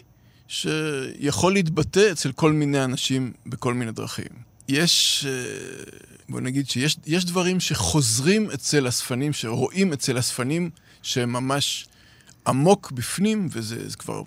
שיכול 0.47 1.53
להתבטא 1.53 2.11
אצל 2.11 2.31
כל 2.31 2.53
מיני 2.53 2.83
אנשים 2.83 3.33
בכל 3.45 3.73
מיני 3.73 3.91
דרכים. 3.91 4.46
יש, 4.67 5.25
אה, 5.29 5.83
בוא 6.29 6.41
נגיד 6.41 6.69
שיש 6.69 7.25
דברים 7.25 7.59
שחוזרים 7.59 8.51
אצל 8.51 8.87
אספנים, 8.87 9.33
שרואים 9.33 9.93
אצל 9.93 10.19
אספנים 10.19 10.69
שהם 11.01 11.33
ממש 11.33 11.87
עמוק 12.47 12.91
בפנים, 12.91 13.47
וזה 13.51 13.89
זה 13.89 13.97
כבר, 13.97 14.21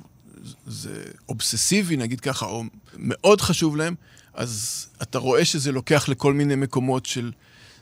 זה 0.67 1.05
אובססיבי, 1.29 1.97
נגיד 1.97 2.21
ככה, 2.21 2.47
או 2.47 2.65
מאוד 2.97 3.41
חשוב 3.41 3.77
להם, 3.77 3.95
אז 4.35 4.87
אתה 5.03 5.19
רואה 5.19 5.45
שזה 5.45 5.73
לוקח 5.73 6.09
לכל 6.09 6.35
מיני 6.35 6.55
מקומות 6.55 7.07
של... 7.07 7.33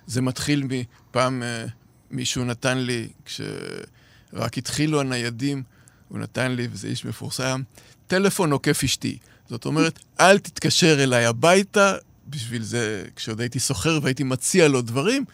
זה 0.06 0.22
מתחיל 0.22 0.64
מפעם 0.64 1.42
אה, 1.42 1.64
מישהו 2.10 2.44
נתן 2.44 2.78
לי, 2.78 3.08
כשרק 3.24 4.58
התחילו 4.58 5.00
הניידים, 5.00 5.62
הוא 6.08 6.18
נתן 6.18 6.52
לי, 6.52 6.68
וזה 6.72 6.88
איש 6.88 7.04
מפורסם, 7.04 7.62
טלפון 8.06 8.52
עוקף 8.52 8.84
אשתי. 8.84 9.18
זאת 9.48 9.64
אומרת, 9.64 9.98
אל 10.20 10.38
תתקשר 10.38 11.02
אליי 11.02 11.26
הביתה, 11.26 11.94
בשביל 12.30 12.62
זה, 12.62 13.04
כשעוד 13.16 13.40
הייתי 13.40 13.60
סוחר 13.60 13.98
והייתי 14.02 14.24
מציע 14.24 14.68
לו 14.68 14.82
דברים, 14.82 15.24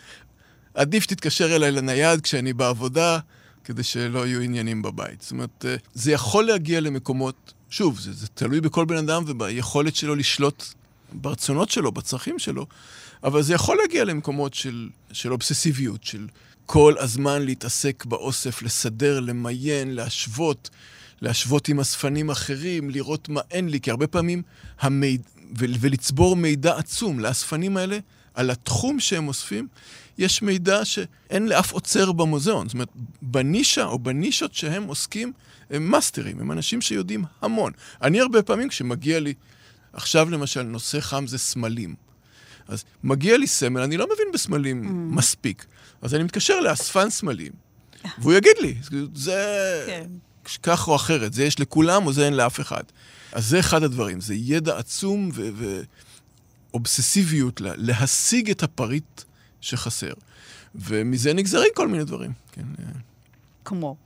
עדיף 0.75 1.07
תתקשר 1.07 1.57
אליי 1.57 1.71
לנייד 1.71 2.21
כשאני 2.21 2.53
בעבודה, 2.53 3.19
כדי 3.65 3.83
שלא 3.83 4.27
יהיו 4.27 4.41
עניינים 4.41 4.83
בבית. 4.83 5.23
זאת 5.23 5.31
אומרת, 5.31 5.65
אה, 5.69 5.77
זה 5.95 6.13
יכול 6.13 6.45
להגיע 6.45 6.81
למקומות, 6.81 7.53
שוב, 7.71 7.99
זה, 7.99 8.13
זה 8.13 8.27
תלוי 8.27 8.61
בכל 8.61 8.85
בן 8.85 8.97
אדם 8.97 9.25
וביכולת 9.27 9.97
שלו 9.97 10.15
לשלוט 10.15 10.65
ברצונות 11.13 11.71
שלו, 11.71 11.93
בצרכים 11.93 12.39
שלו, 12.39 12.67
אבל 13.25 13.43
זה 13.43 13.55
יכול 13.55 13.77
להגיע 13.77 14.05
למקומות 14.05 14.55
של, 14.55 14.89
של 15.13 15.33
אובססיביות, 15.33 16.05
של 16.05 16.27
כל 16.67 16.95
הזמן 16.99 17.43
להתעסק 17.43 18.05
באוסף, 18.05 18.63
לסדר, 18.63 19.21
למיין, 19.21 19.95
להשוות, 19.95 20.71
להשוות 21.21 21.69
עם 21.69 21.81
אספנים 21.81 22.31
אחרים, 22.31 22.91
לראות 22.91 23.29
מה 23.29 23.41
אין 23.51 23.69
לי, 23.69 23.81
כי 23.81 23.91
הרבה 23.91 24.07
פעמים 24.07 24.43
המיד... 24.81 25.23
ולצבור 25.59 26.37
מידע 26.37 26.77
עצום 26.77 27.21
לאספנים 27.21 27.77
האלה 27.77 27.99
על 28.35 28.51
התחום 28.51 29.01
שהם 29.01 29.29
אוספים, 29.29 29.69
יש 30.19 30.43
מידע 30.43 30.85
שאין 30.85 31.49
לאף 31.49 31.73
עוצר 31.73 32.13
במוזיאון. 32.13 32.69
זאת 32.69 32.75
אומרת, 32.75 32.89
בנישה 33.23 33.85
או 33.85 33.99
בנישות 33.99 34.55
שהם 34.55 34.85
עוסקים, 34.85 35.33
הם 35.71 35.91
מאסטרים, 35.91 36.41
הם 36.41 36.53
אנשים 36.53 36.81
שיודעים 36.81 37.25
המון. 37.43 37.73
אני 38.03 38.21
הרבה 38.21 38.43
פעמים, 38.43 38.69
כשמגיע 38.69 39.21
לי, 39.21 39.35
עכשיו 39.93 40.31
למשל, 40.31 40.63
נושא 40.63 41.01
חם 41.01 41.27
זה 41.27 41.39
סמלים. 41.39 41.95
אז 42.69 42.85
מגיע 43.05 43.39
לי 43.39 43.47
סמל, 43.47 43.81
אני 43.81 43.97
לא 43.97 44.07
מבין 44.15 44.27
בסמלים 44.35 44.85
mm. 44.85 45.15
מספיק. 45.17 45.67
אז 46.03 46.15
אני 46.15 46.23
מתקשר 46.23 46.61
לאספן 46.61 47.11
סמלים, 47.11 47.53
והוא 48.19 48.33
יגיד 48.33 48.57
לי, 48.61 48.75
זה 49.15 49.85
כן. 49.87 50.07
כך 50.63 50.89
או 50.89 50.97
אחרת, 50.97 51.33
זה 51.33 51.45
יש 51.45 51.61
לכולם 51.61 52.07
או 52.07 52.13
זה 52.13 52.27
אין 52.27 52.35
לאף 52.35 52.61
אחד. 52.61 52.83
אז 53.35 53.49
זה 53.49 53.61
אחד 53.61 53.83
הדברים, 53.83 54.21
זה 54.21 54.35
ידע 54.35 54.79
עצום 54.79 55.31
ואובססיביות 56.73 57.61
להשיג 57.61 58.51
את 58.51 58.63
הפריט 58.63 59.23
שחסר. 59.61 60.13
ומזה 60.75 61.33
נגזרים 61.33 61.69
כל 61.75 61.89
מיני 61.89 62.05
דברים. 62.05 62.33
כן. 62.53 62.63
אה. 62.79 62.85
כמו? 63.65 63.97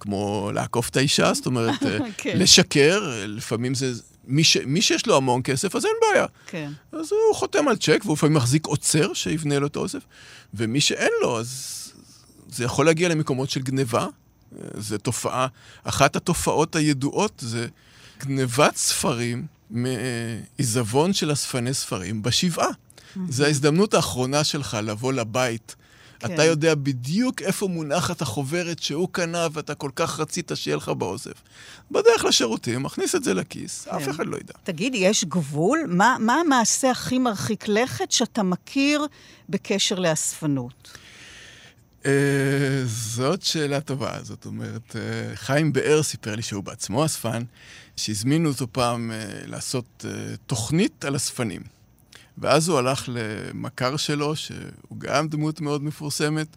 כמו 0.00 0.50
לעקוף 0.54 0.88
את 0.88 0.96
האישה, 0.96 1.34
זאת 1.34 1.46
אומרת, 1.46 1.82
אה, 1.82 1.98
כן. 2.18 2.38
לשקר, 2.38 3.24
לפעמים 3.26 3.74
זה... 3.74 3.92
מי, 4.24 4.44
ש, 4.44 4.56
מי 4.56 4.82
שיש 4.82 5.06
לו 5.06 5.16
המון 5.16 5.40
כסף, 5.44 5.76
אז 5.76 5.84
אין 5.84 5.94
בעיה. 6.00 6.26
כן. 6.46 6.72
אז 6.92 7.12
הוא 7.12 7.34
חותם 7.34 7.68
על 7.68 7.76
צ'ק, 7.76 8.00
והוא 8.04 8.14
לפעמים 8.14 8.36
מחזיק 8.36 8.66
עוצר 8.66 9.14
שיבנה 9.14 9.58
לו 9.58 9.66
את 9.66 9.76
האוסף, 9.76 10.02
ומי 10.54 10.80
שאין 10.80 11.10
לו, 11.22 11.38
אז 11.40 11.82
זה 12.48 12.64
יכול 12.64 12.86
להגיע 12.86 13.08
למקומות 13.08 13.50
של 13.50 13.60
גניבה. 13.60 14.02
אה, 14.02 14.64
זו 14.74 14.98
תופעה, 14.98 15.46
אחת 15.84 16.16
התופעות 16.16 16.76
הידועות 16.76 17.42
זה 17.46 17.66
גנבת 18.18 18.76
ספרים 18.76 19.46
מעיזבון 19.70 21.12
של 21.12 21.32
אספני 21.32 21.74
ספרים 21.74 22.22
בשבעה. 22.22 22.70
זו 23.28 23.44
ההזדמנות 23.44 23.94
האחרונה 23.94 24.44
שלך 24.44 24.78
לבוא 24.82 25.12
לבית. 25.12 25.76
כן. 26.18 26.34
אתה 26.34 26.44
יודע 26.44 26.74
בדיוק 26.74 27.42
איפה 27.42 27.68
מונחת 27.68 28.22
החוברת 28.22 28.82
שהוא 28.82 29.08
קנה 29.12 29.46
ואתה 29.52 29.74
כל 29.74 29.90
כך 29.96 30.20
רצית 30.20 30.50
שיהיה 30.54 30.76
לך 30.76 30.88
באוסף. 30.88 31.32
בדרך 31.90 32.24
לשירותים, 32.24 32.82
מכניס 32.82 33.14
את 33.14 33.24
זה 33.24 33.34
לכיס, 33.34 33.84
כן. 33.90 33.96
אף 33.96 34.08
אחד 34.08 34.26
לא 34.26 34.36
ידע. 34.36 34.54
תגיד, 34.64 34.92
יש 34.94 35.24
גבול? 35.24 35.78
מה, 35.88 36.16
מה 36.20 36.34
המעשה 36.34 36.90
הכי 36.90 37.18
מרחיק 37.18 37.68
לכת 37.68 38.12
שאתה 38.12 38.42
מכיר 38.42 39.06
בקשר 39.48 39.98
לאספנות? 39.98 40.98
Uh, 42.02 42.08
זאת 42.84 43.42
שאלה 43.42 43.80
טובה. 43.80 44.18
זאת 44.22 44.46
אומרת, 44.46 44.90
uh, 44.90 45.36
חיים 45.36 45.72
באר 45.72 46.02
סיפר 46.02 46.34
לי 46.34 46.42
שהוא 46.42 46.64
בעצמו 46.64 47.04
אספן, 47.04 47.42
שהזמינו 47.96 48.48
אותו 48.48 48.66
פעם 48.72 49.10
uh, 49.10 49.46
לעשות 49.46 50.04
uh, 50.04 50.36
תוכנית 50.46 51.04
על 51.04 51.16
אספנים. 51.16 51.62
ואז 52.38 52.68
הוא 52.68 52.78
הלך 52.78 53.08
למכר 53.08 53.96
שלו, 53.96 54.36
שהוא 54.36 54.98
גם 54.98 55.28
דמות 55.28 55.60
מאוד 55.60 55.82
מפורסמת, 55.82 56.56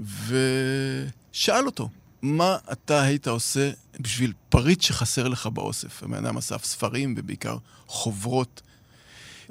ושאל 0.00 1.66
אותו, 1.66 1.88
מה 2.22 2.56
אתה 2.72 3.02
היית 3.02 3.28
עושה 3.28 3.70
בשביל 4.00 4.32
פריט 4.48 4.80
שחסר 4.80 5.28
לך 5.28 5.46
באוסף? 5.46 6.02
הבן 6.02 6.26
אדם 6.26 6.36
אסף 6.36 6.64
ספרים 6.64 7.14
ובעיקר 7.16 7.56
חוברות. 7.86 8.62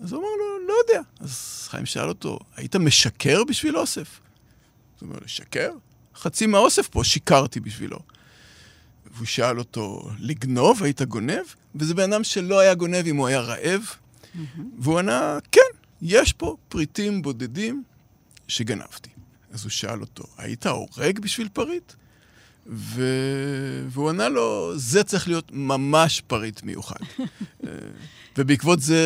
אז 0.03 0.11
הוא 0.11 0.19
אמר 0.19 0.29
לו, 0.39 0.67
לא 0.67 0.73
יודע. 0.87 1.01
אז 1.19 1.67
חיים 1.69 1.85
שאל 1.85 2.09
אותו, 2.09 2.39
היית 2.55 2.75
משקר 2.75 3.43
בשביל 3.43 3.77
אוסף? 3.77 4.19
הוא 4.99 5.09
אומר, 5.09 5.19
לשקר? 5.25 5.71
חצי 6.15 6.45
מהאוסף 6.45 6.87
פה 6.87 7.03
שיקרתי 7.03 7.59
בשבילו. 7.59 7.99
והוא 9.17 9.27
שאל 9.27 9.59
אותו, 9.59 10.09
לגנוב? 10.19 10.83
היית 10.83 11.01
גונב? 11.01 11.45
וזה 11.75 11.93
בן 11.93 12.13
אדם 12.13 12.23
שלא 12.23 12.59
היה 12.59 12.73
גונב 12.73 13.07
אם 13.07 13.15
הוא 13.15 13.27
היה 13.27 13.39
רעב. 13.39 13.81
והוא 14.79 14.99
ענה, 14.99 15.37
כן, 15.51 15.61
יש 16.01 16.33
פה 16.33 16.55
פריטים 16.69 17.21
בודדים 17.21 17.83
שגנבתי. 18.47 19.09
אז 19.51 19.63
הוא 19.63 19.69
שאל 19.69 20.01
אותו, 20.01 20.23
היית 20.37 20.65
הורג 20.65 21.19
בשביל 21.19 21.49
פריט? 21.53 21.93
ו... 22.67 23.03
והוא 23.89 24.09
ענה 24.09 24.29
לו, 24.29 24.71
זה 24.75 25.03
צריך 25.03 25.27
להיות 25.27 25.51
ממש 25.53 26.21
פריט 26.27 26.63
מיוחד. 26.63 26.95
אה, 27.19 27.69
ובעקבות 28.37 28.81
זה 28.81 29.01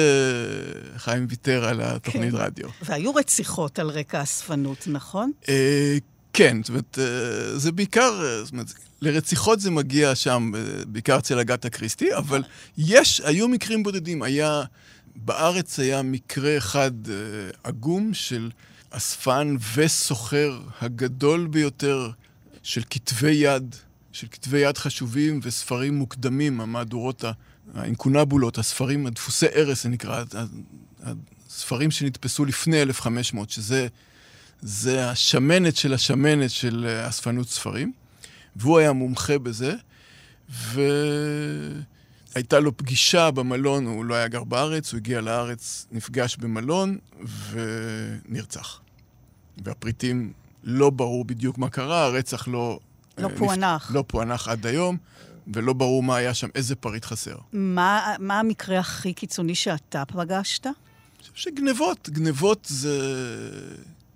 חיים 0.97 1.25
ויתר 1.29 1.65
על 1.65 1.81
התוכנית 1.81 2.31
כן. 2.31 2.37
רדיו. 2.37 2.69
והיו 2.83 3.15
רציחות 3.15 3.79
על 3.79 3.89
רקע 3.89 4.23
אספנות, 4.23 4.87
נכון? 4.87 5.31
כן, 6.33 6.57
זאת 6.63 6.69
אומרת, 6.69 6.99
אה, 6.99 7.57
זה 7.57 7.71
בעיקר, 7.71 8.21
אה, 8.23 8.43
זאת 8.43 8.51
אומרת, 8.51 8.73
לרציחות 9.01 9.59
זה 9.59 9.71
מגיע 9.71 10.15
שם, 10.15 10.51
אה, 10.55 10.85
בעיקר 10.85 11.17
אצל 11.17 11.39
אגתה 11.39 11.69
קריסטי, 11.69 12.15
אבל 12.15 12.43
יש, 12.77 13.21
היו 13.25 13.47
מקרים 13.47 13.83
בודדים. 13.83 14.21
היה, 14.21 14.63
בארץ 15.15 15.79
היה 15.79 16.01
מקרה 16.01 16.57
אחד 16.57 16.91
עגום 17.63 18.13
של 18.13 18.51
אספן 18.89 19.55
וסוחר 19.75 20.59
הגדול 20.81 21.47
ביותר 21.47 22.09
של 22.63 22.81
כתבי 22.89 23.31
יד, 23.31 23.75
של 24.11 24.27
כתבי 24.31 24.59
יד 24.59 24.77
חשובים 24.77 25.39
וספרים 25.43 25.95
מוקדמים, 25.95 26.61
המהדורות, 26.61 27.23
האינקונבולות, 27.73 28.57
הספרים, 28.57 29.07
הדפוסי 29.07 29.45
ערש, 29.53 29.83
זה 29.83 29.89
נקרא, 29.89 30.23
הספרים 31.49 31.91
שנתפסו 31.91 32.45
לפני 32.45 32.81
1500, 32.81 33.49
שזה 33.49 33.87
זה 34.61 35.09
השמנת 35.09 35.75
של 35.75 35.93
השמנת 35.93 36.49
של 36.49 36.85
אה, 36.89 37.09
אספנות 37.09 37.49
ספרים, 37.49 37.91
והוא 38.55 38.79
היה 38.79 38.93
מומחה 38.93 39.39
בזה, 39.39 39.73
והייתה 42.33 42.59
לו 42.59 42.77
פגישה 42.77 43.31
במלון, 43.31 43.85
הוא 43.85 44.05
לא 44.05 44.15
היה 44.15 44.27
גר 44.27 44.43
בארץ, 44.43 44.91
הוא 44.91 44.97
הגיע 44.97 45.21
לארץ, 45.21 45.87
נפגש 45.91 46.37
במלון 46.37 46.97
ונרצח. 47.49 48.81
והפריטים, 49.63 50.33
לא 50.63 50.89
ברור 50.89 51.25
בדיוק 51.25 51.57
מה 51.57 51.69
קרה, 51.69 52.05
הרצח 52.05 52.47
לא... 52.47 52.79
לא 53.17 53.29
אה, 53.29 53.37
פוענח. 53.37 53.89
נפ... 53.89 53.95
לא 53.95 54.03
פוענח 54.07 54.47
עד 54.47 54.65
היום, 54.65 54.97
ולא 55.53 55.73
ברור 55.73 56.03
מה 56.03 56.15
היה 56.15 56.33
שם, 56.33 56.47
איזה 56.55 56.75
פריט 56.75 57.05
חסר. 57.05 57.35
מה, 57.53 58.15
מה 58.19 58.39
המקרה 58.39 58.79
הכי 58.79 59.13
קיצוני 59.13 59.55
שאתה 59.55 60.05
פגשת? 60.05 60.65
אני 60.65 60.73
חושב 61.31 61.33
שגנבות, 61.35 62.09
גנבות 62.09 62.67
זה... 62.69 62.99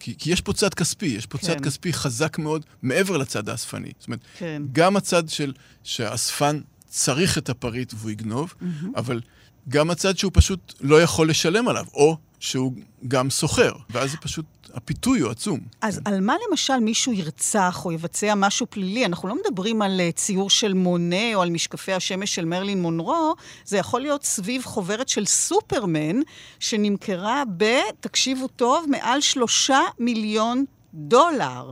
כי, 0.05 0.15
כי 0.17 0.31
יש 0.31 0.41
פה 0.41 0.53
צד 0.53 0.73
כספי, 0.73 1.05
יש 1.05 1.25
פה 1.25 1.37
כן. 1.37 1.47
צד 1.47 1.61
כספי 1.61 1.93
חזק 1.93 2.37
מאוד 2.37 2.65
מעבר 2.81 3.17
לצד 3.17 3.49
האספני. 3.49 3.91
זאת 3.99 4.07
אומרת, 4.07 4.19
כן. 4.37 4.61
גם 4.71 4.97
הצד 4.97 5.29
של 5.29 5.53
שהאספן 5.83 6.61
צריך 6.87 7.37
את 7.37 7.49
הפריט 7.49 7.93
והוא 7.97 8.11
יגנוב, 8.11 8.53
אבל 8.95 9.21
גם 9.69 9.89
הצד 9.89 10.17
שהוא 10.17 10.31
פשוט 10.35 10.73
לא 10.81 11.01
יכול 11.01 11.29
לשלם 11.29 11.67
עליו, 11.67 11.85
או 11.93 12.17
שהוא 12.45 12.73
גם 13.07 13.29
סוחר, 13.29 13.71
ואז 13.89 14.11
זה 14.11 14.17
פשוט, 14.17 14.45
הפיתוי 14.73 15.19
הוא 15.19 15.31
עצום. 15.31 15.59
אז 15.81 15.99
כן. 15.99 16.13
על 16.13 16.21
מה 16.21 16.35
למשל 16.49 16.79
מישהו 16.79 17.13
ירצח 17.13 17.85
או 17.85 17.91
יבצע 17.91 18.33
משהו 18.35 18.65
פלילי? 18.69 19.05
אנחנו 19.05 19.27
לא 19.27 19.35
מדברים 19.35 19.81
על 19.81 20.01
אה, 20.01 20.11
ציור 20.11 20.49
של 20.49 20.73
מונה 20.73 21.35
או 21.35 21.41
על 21.41 21.49
משקפי 21.49 21.93
השמש 21.93 22.35
של 22.35 22.45
מרלין 22.45 22.81
מונרו, 22.81 23.35
זה 23.65 23.77
יכול 23.77 24.01
להיות 24.01 24.23
סביב 24.23 24.63
חוברת 24.63 25.09
של 25.09 25.25
סופרמן 25.25 26.19
שנמכרה 26.59 27.43
ב, 27.57 27.65
תקשיבו 27.99 28.47
טוב, 28.47 28.85
מעל 28.89 29.21
שלושה 29.21 29.79
מיליון 29.99 30.65
דולר. 30.93 31.71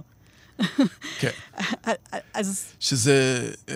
כן. 1.19 1.31
אז 2.33 2.65
שזה... 2.79 3.49
אה, 3.69 3.75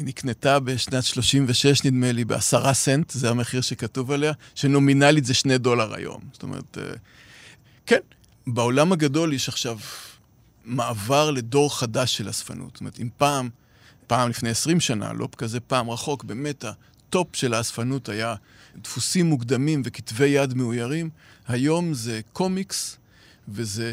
היא 0.00 0.06
נקנתה 0.06 0.60
בשנת 0.60 1.04
36, 1.04 1.84
נדמה 1.84 2.12
לי, 2.12 2.24
בעשרה 2.24 2.74
סנט, 2.74 3.10
זה 3.10 3.30
המחיר 3.30 3.60
שכתוב 3.60 4.10
עליה, 4.10 4.32
שנומינלית 4.54 5.24
זה 5.24 5.34
שני 5.34 5.58
דולר 5.58 5.94
היום. 5.94 6.20
זאת 6.32 6.42
אומרת, 6.42 6.78
אה, 6.78 6.92
כן, 7.86 7.98
בעולם 8.46 8.92
הגדול 8.92 9.32
יש 9.32 9.48
עכשיו 9.48 9.78
מעבר 10.64 11.30
לדור 11.30 11.78
חדש 11.78 12.16
של 12.16 12.30
אספנות. 12.30 12.70
זאת 12.72 12.80
אומרת, 12.80 13.00
אם 13.00 13.08
פעם, 13.16 13.48
פעם 14.06 14.30
לפני 14.30 14.50
20 14.50 14.80
שנה, 14.80 15.12
לא 15.12 15.28
כזה 15.36 15.60
פעם 15.60 15.90
רחוק, 15.90 16.24
באמת 16.24 16.64
הטופ 16.64 17.36
של 17.36 17.54
האספנות 17.54 18.08
היה 18.08 18.34
דפוסים 18.76 19.26
מוקדמים 19.26 19.82
וכתבי 19.84 20.28
יד 20.28 20.54
מאוירים, 20.54 21.10
היום 21.48 21.94
זה 21.94 22.20
קומיקס 22.32 22.96
וזה 23.48 23.92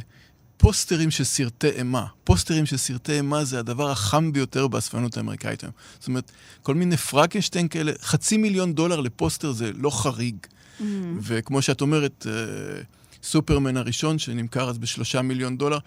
פוסטרים 0.57 1.11
של 1.11 1.23
סרטי 1.23 1.69
אימה. 1.69 2.05
פוסטרים 2.23 2.65
של 2.65 2.77
סרטי 2.77 3.11
אימה 3.11 3.45
זה 3.45 3.59
הדבר 3.59 3.91
החם 3.91 4.31
ביותר 4.31 4.67
באספנות 4.67 5.17
האמריקאית 5.17 5.63
היום. 5.63 5.73
זאת 5.99 6.07
אומרת, 6.07 6.31
כל 6.63 6.75
מיני 6.75 6.97
פרקנשטיין 6.97 7.67
כאלה, 7.67 7.91
חצי 8.01 8.37
מיליון 8.37 8.73
דולר 8.73 8.99
לפוסטר 8.99 9.51
זה 9.51 9.71
לא 9.75 9.89
חריג. 9.89 10.35
אמ-הממ. 10.39 10.83
וכמו 11.21 11.61
שאת 11.61 11.81
אומרת, 11.81 12.27
אה, 12.29 12.81
סופרמן 13.23 13.77
הראשון 13.77 14.19
שנמכר 14.19 14.69
אז 14.69 14.77
בשלושה 14.77 15.21
מיליון 15.21 15.57
דולר, 15.57 15.77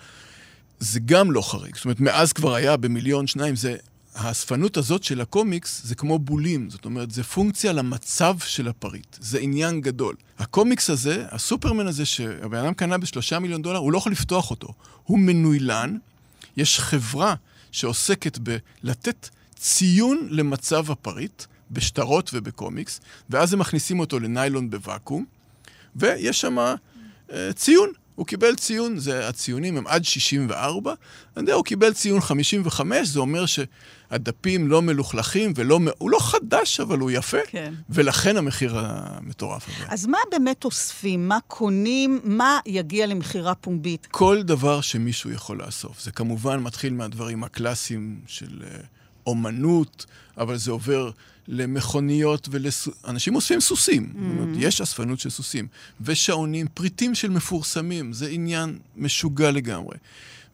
זה 0.80 1.00
גם 1.04 1.32
לא 1.32 1.42
חריג. 1.50 1.76
זאת 1.76 1.84
אומרת, 1.84 2.00
מאז 2.00 2.32
כבר 2.32 2.54
היה 2.54 2.76
במיליון, 2.76 3.26
שניים, 3.26 3.56
זה... 3.56 3.76
האספנות 4.20 4.76
הזאת 4.76 5.04
של 5.04 5.20
הקומיקס 5.20 5.82
זה 5.84 5.94
כמו 5.94 6.18
בולים, 6.18 6.70
זאת 6.70 6.84
אומרת, 6.84 7.10
זה 7.10 7.22
פונקציה 7.22 7.72
למצב 7.72 8.36
של 8.38 8.68
הפריט. 8.68 9.16
זה 9.20 9.38
עניין 9.38 9.80
גדול. 9.80 10.14
הקומיקס 10.38 10.90
הזה, 10.90 11.24
הסופרמן 11.30 11.86
הזה 11.86 12.06
שהבן 12.06 12.58
אדם 12.58 12.74
קנה 12.74 12.98
בשלושה 12.98 13.38
מיליון 13.38 13.62
דולר, 13.62 13.78
הוא 13.78 13.92
לא 13.92 13.98
יכול 13.98 14.12
לפתוח 14.12 14.50
אותו. 14.50 14.68
הוא 15.04 15.18
מנוילן, 15.18 15.96
יש 16.56 16.80
חברה 16.80 17.34
שעוסקת 17.72 18.38
בלתת 18.38 19.28
ציון 19.56 20.28
למצב 20.30 20.90
הפריט, 20.90 21.44
בשטרות 21.70 22.30
ובקומיקס, 22.34 23.00
ואז 23.30 23.52
הם 23.52 23.58
מכניסים 23.58 24.00
אותו 24.00 24.20
לניילון 24.20 24.70
בוואקום, 24.70 25.24
ויש 25.96 26.40
שם 26.40 26.58
אה, 26.58 27.52
ציון. 27.52 27.90
הוא 28.20 28.26
קיבל 28.26 28.54
ציון, 28.54 28.98
זה, 28.98 29.28
הציונים 29.28 29.76
הם 29.76 29.86
עד 29.86 30.04
64, 30.04 30.94
אני 31.36 31.42
יודע, 31.42 31.54
הוא 31.54 31.64
קיבל 31.64 31.92
ציון 31.92 32.20
55, 32.20 33.08
זה 33.08 33.20
אומר 33.20 33.44
שהדפים 33.46 34.68
לא 34.68 34.82
מלוכלכים 34.82 35.52
ולא, 35.56 35.80
הוא 35.98 36.10
לא 36.10 36.18
חדש, 36.20 36.80
אבל 36.80 36.98
הוא 36.98 37.10
יפה, 37.10 37.38
כן. 37.46 37.74
ולכן 37.90 38.36
המחיר 38.36 38.78
המטורף 38.78 39.68
הזה. 39.68 39.84
אז 39.88 40.06
מה 40.06 40.18
באמת 40.30 40.64
אוספים? 40.64 41.28
מה 41.28 41.38
קונים? 41.46 42.20
מה 42.24 42.60
יגיע 42.66 43.06
למכירה 43.06 43.54
פומבית? 43.54 44.08
כל 44.10 44.42
דבר 44.42 44.80
שמישהו 44.80 45.30
יכול 45.30 45.62
לאסוף. 45.66 46.02
זה 46.02 46.10
כמובן 46.10 46.60
מתחיל 46.60 46.92
מהדברים 46.92 47.44
הקלאסיים 47.44 48.20
של 48.26 48.62
אה, 48.62 48.78
אומנות, 49.26 50.06
אבל 50.38 50.56
זה 50.56 50.70
עובר 50.70 51.10
למכוניות 51.48 52.48
ולס... 52.50 52.88
אנשים 53.08 53.34
אוספים 53.34 53.60
סוסים. 53.60 54.02
Mm-hmm. 54.02 54.18
זאת 54.18 54.38
אומרת, 54.38 54.56
יש 54.58 54.80
אספנות 54.80 55.20
של 55.20 55.30
סוסים. 55.30 55.66
ושעונים, 56.00 56.66
פריטים 56.74 57.14
של 57.14 57.30
מפורסמים, 57.30 58.12
זה 58.12 58.28
עניין 58.28 58.78
משוגע 58.96 59.50
לגמרי. 59.50 59.96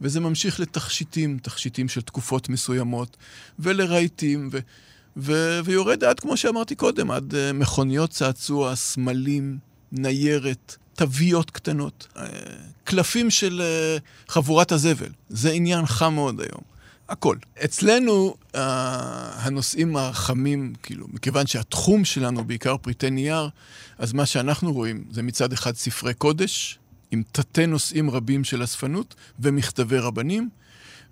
וזה 0.00 0.20
ממשיך 0.20 0.60
לתכשיטים, 0.60 1.38
תכשיטים 1.42 1.88
של 1.88 2.00
תקופות 2.00 2.48
מסוימות, 2.48 3.16
ולרהיטים, 3.58 4.48
ו... 4.52 4.58
ו... 5.16 5.60
ויורד 5.64 6.04
עד, 6.04 6.20
כמו 6.20 6.36
שאמרתי 6.36 6.74
קודם, 6.74 7.10
עד 7.10 7.34
uh, 7.34 7.52
מכוניות 7.54 8.10
צעצוע, 8.10 8.76
סמלים, 8.76 9.58
ניירת, 9.92 10.76
תוויות 10.94 11.50
קטנות, 11.50 12.06
uh, 12.14 12.18
קלפים 12.84 13.30
של 13.30 13.62
uh, 13.62 14.32
חבורת 14.32 14.72
הזבל. 14.72 15.10
זה 15.28 15.50
עניין 15.50 15.86
חם 15.86 16.14
מאוד 16.14 16.40
היום. 16.40 16.75
הכל. 17.08 17.36
אצלנו 17.64 18.34
uh, 18.40 18.56
הנושאים 19.36 19.96
החמים, 19.96 20.72
כאילו, 20.82 21.06
מכיוון 21.12 21.46
שהתחום 21.46 22.04
שלנו 22.04 22.44
בעיקר 22.44 22.76
פריטי 22.76 23.10
נייר, 23.10 23.48
אז 23.98 24.12
מה 24.12 24.26
שאנחנו 24.26 24.72
רואים 24.72 25.04
זה 25.10 25.22
מצד 25.22 25.52
אחד 25.52 25.76
ספרי 25.76 26.14
קודש, 26.14 26.78
עם 27.10 27.22
תתי 27.32 27.66
נושאים 27.66 28.10
רבים 28.10 28.44
של 28.44 28.64
אספנות, 28.64 29.14
ומכתבי 29.40 29.98
רבנים, 29.98 30.48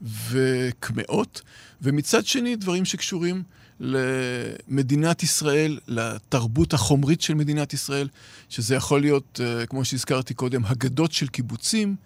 וקמעות, 0.02 1.42
ומצד 1.82 2.26
שני 2.26 2.56
דברים 2.56 2.84
שקשורים 2.84 3.42
למדינת 3.80 5.22
ישראל, 5.22 5.78
לתרבות 5.88 6.74
החומרית 6.74 7.20
של 7.20 7.34
מדינת 7.34 7.72
ישראל, 7.72 8.08
שזה 8.48 8.74
יכול 8.74 9.00
להיות, 9.00 9.40
uh, 9.42 9.66
כמו 9.66 9.84
שהזכרתי 9.84 10.34
קודם, 10.34 10.64
הגדות 10.64 11.12
של 11.12 11.26
קיבוצים, 11.26 11.96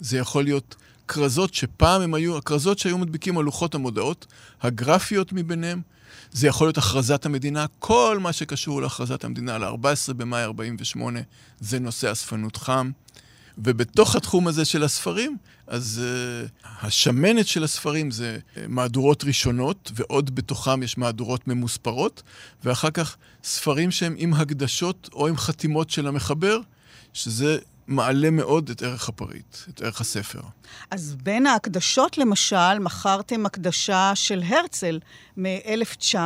זה 0.00 0.18
יכול 0.18 0.44
להיות 0.44 0.76
כרזות 1.08 1.54
שפעם 1.54 2.02
הם 2.02 2.14
היו, 2.14 2.36
הכרזות 2.36 2.78
שהיו 2.78 2.98
מדביקים 2.98 3.38
על 3.38 3.44
לוחות 3.44 3.74
המודעות, 3.74 4.26
הגרפיות 4.62 5.32
מביניהם, 5.32 5.80
זה 6.32 6.46
יכול 6.46 6.66
להיות 6.66 6.78
הכרזת 6.78 7.26
המדינה, 7.26 7.66
כל 7.78 8.18
מה 8.20 8.32
שקשור 8.32 8.82
להכרזת 8.82 9.24
המדינה, 9.24 9.58
ל-14 9.58 10.12
במאי 10.12 10.44
48, 10.44 11.20
זה 11.60 11.78
נושא 11.78 12.12
אספנות 12.12 12.56
חם. 12.56 12.90
ובתוך 13.58 14.16
התחום 14.16 14.48
הזה 14.48 14.64
של 14.64 14.82
הספרים, 14.82 15.36
אז 15.66 16.02
uh, 16.02 16.66
השמנת 16.82 17.46
של 17.46 17.64
הספרים 17.64 18.10
זה 18.10 18.38
uh, 18.38 18.58
מהדורות 18.68 19.24
ראשונות, 19.24 19.92
ועוד 19.94 20.34
בתוכם 20.34 20.82
יש 20.82 20.98
מהדורות 20.98 21.48
ממוספרות, 21.48 22.22
ואחר 22.64 22.90
כך 22.90 23.16
ספרים 23.44 23.90
שהם 23.90 24.14
עם 24.18 24.34
הקדשות 24.34 25.10
או 25.12 25.28
עם 25.28 25.36
חתימות 25.36 25.90
של 25.90 26.06
המחבר, 26.06 26.60
שזה 27.12 27.58
מעלה 27.86 28.30
מאוד 28.30 28.70
את 28.70 28.82
ערך 28.82 29.08
הפריט, 29.08 29.56
את 29.68 29.82
ערך 29.82 30.00
הספר. 30.00 30.40
אז 30.90 31.16
בין 31.22 31.46
ההקדשות, 31.46 32.18
למשל, 32.18 32.78
מכרתם 32.78 33.46
הקדשה 33.46 34.12
של 34.14 34.42
הרצל 34.46 34.98
מ-1900, 35.36 36.16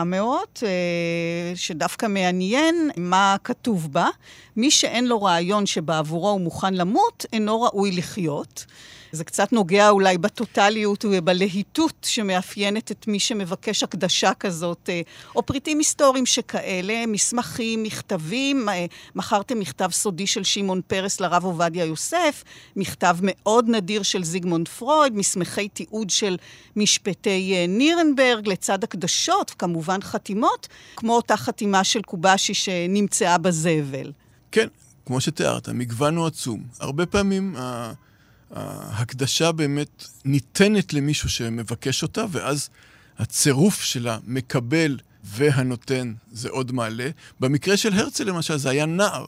אה, 0.62 1.52
שדווקא 1.54 2.06
מעניין 2.06 2.90
מה 2.96 3.36
כתוב 3.44 3.92
בה. 3.92 4.09
מי 4.56 4.70
שאין 4.70 5.06
לו 5.06 5.22
רעיון 5.22 5.66
שבעבורו 5.66 6.30
הוא 6.30 6.40
מוכן 6.40 6.74
למות, 6.74 7.26
אינו 7.32 7.62
ראוי 7.62 7.92
לחיות. 7.92 8.66
זה 9.12 9.24
קצת 9.24 9.52
נוגע 9.52 9.90
אולי 9.90 10.18
בטוטליות 10.18 11.04
ובלהיטות 11.04 11.94
שמאפיינת 12.02 12.92
את 12.92 13.09
מי 13.09 13.20
שמבקש 13.20 13.82
הקדשה 13.82 14.34
כזאת, 14.34 14.88
אה, 14.88 15.00
או 15.36 15.42
פריטים 15.42 15.78
היסטוריים 15.78 16.26
שכאלה, 16.26 17.04
מסמכים, 17.06 17.82
מכתבים. 17.82 18.68
אה, 18.68 18.86
מכרתם 19.14 19.59
מכתב 19.59 19.88
סודי 19.92 20.26
של 20.26 20.44
שמעון 20.44 20.80
פרס 20.86 21.20
לרב 21.20 21.44
עובדיה 21.44 21.84
יוסף, 21.84 22.44
מכתב 22.76 23.16
מאוד 23.22 23.68
נדיר 23.68 24.02
של 24.02 24.24
זיגמונד 24.24 24.68
פרויד, 24.68 25.16
מסמכי 25.16 25.68
תיעוד 25.68 26.11
של 26.11 26.36
משפטי 26.76 27.54
אה, 27.56 27.66
נירנברג, 27.68 28.48
לצד 28.48 28.84
הקדשות, 28.84 29.50
כמובן 29.50 30.02
חתימות, 30.02 30.68
כמו 30.96 31.16
אותה 31.16 31.36
חתימה 31.36 31.84
של 31.84 32.02
קובאשי 32.02 32.54
שנמצאה 32.54 33.38
בזבל. 33.38 34.12
כן, 34.52 34.66
כמו 35.06 35.20
שתיארת, 35.20 35.68
המגוון 35.68 36.16
הוא 36.16 36.26
עצום. 36.26 36.62
הרבה 36.80 37.06
פעמים... 37.06 37.56
ההקדשה 38.55 39.53
באמת 39.53 40.05
ניתנת 40.24 40.92
למישהו 40.92 41.28
שמבקש 41.28 42.03
אותה, 42.03 42.24
ואז 42.30 42.68
הצירוף 43.18 43.82
של 43.82 44.09
המקבל 44.09 44.99
והנותן 45.24 46.12
זה 46.32 46.49
עוד 46.49 46.72
מעלה. 46.72 47.11
במקרה 47.40 47.76
של 47.76 47.92
הרצל 47.92 48.24
למשל, 48.24 48.57
זה 48.57 48.70
היה 48.70 48.86
נער 48.86 49.26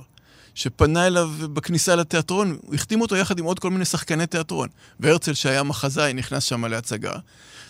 שפנה 0.54 1.06
אליו 1.06 1.30
בכניסה 1.52 1.96
לתיאטרון, 1.96 2.58
הוא 2.62 2.74
החתים 2.74 3.00
אותו 3.00 3.16
יחד 3.16 3.38
עם 3.38 3.44
עוד 3.44 3.58
כל 3.58 3.70
מיני 3.70 3.84
שחקני 3.84 4.26
תיאטרון. 4.26 4.68
והרצל, 5.00 5.34
שהיה 5.34 5.62
מחזאי, 5.62 6.12
נכנס 6.12 6.44
שם 6.44 6.64
להצגה, 6.64 7.12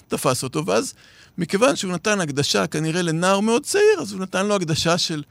תפס 0.09 0.43
אותו, 0.43 0.67
ואז 0.67 0.95
מכיוון 1.39 1.77
שהוא 1.77 1.93
נתן 1.93 2.21
הקדשה 2.21 2.67
כנראה 2.67 3.03
לנער 3.03 3.41
מאוד 3.41 3.65
צעיר, 3.65 4.01
אז 4.01 4.13
הוא 4.13 4.21
נתן 4.21 4.47
לו 4.47 4.57
הקדשה 4.57 4.99
של 4.99 5.23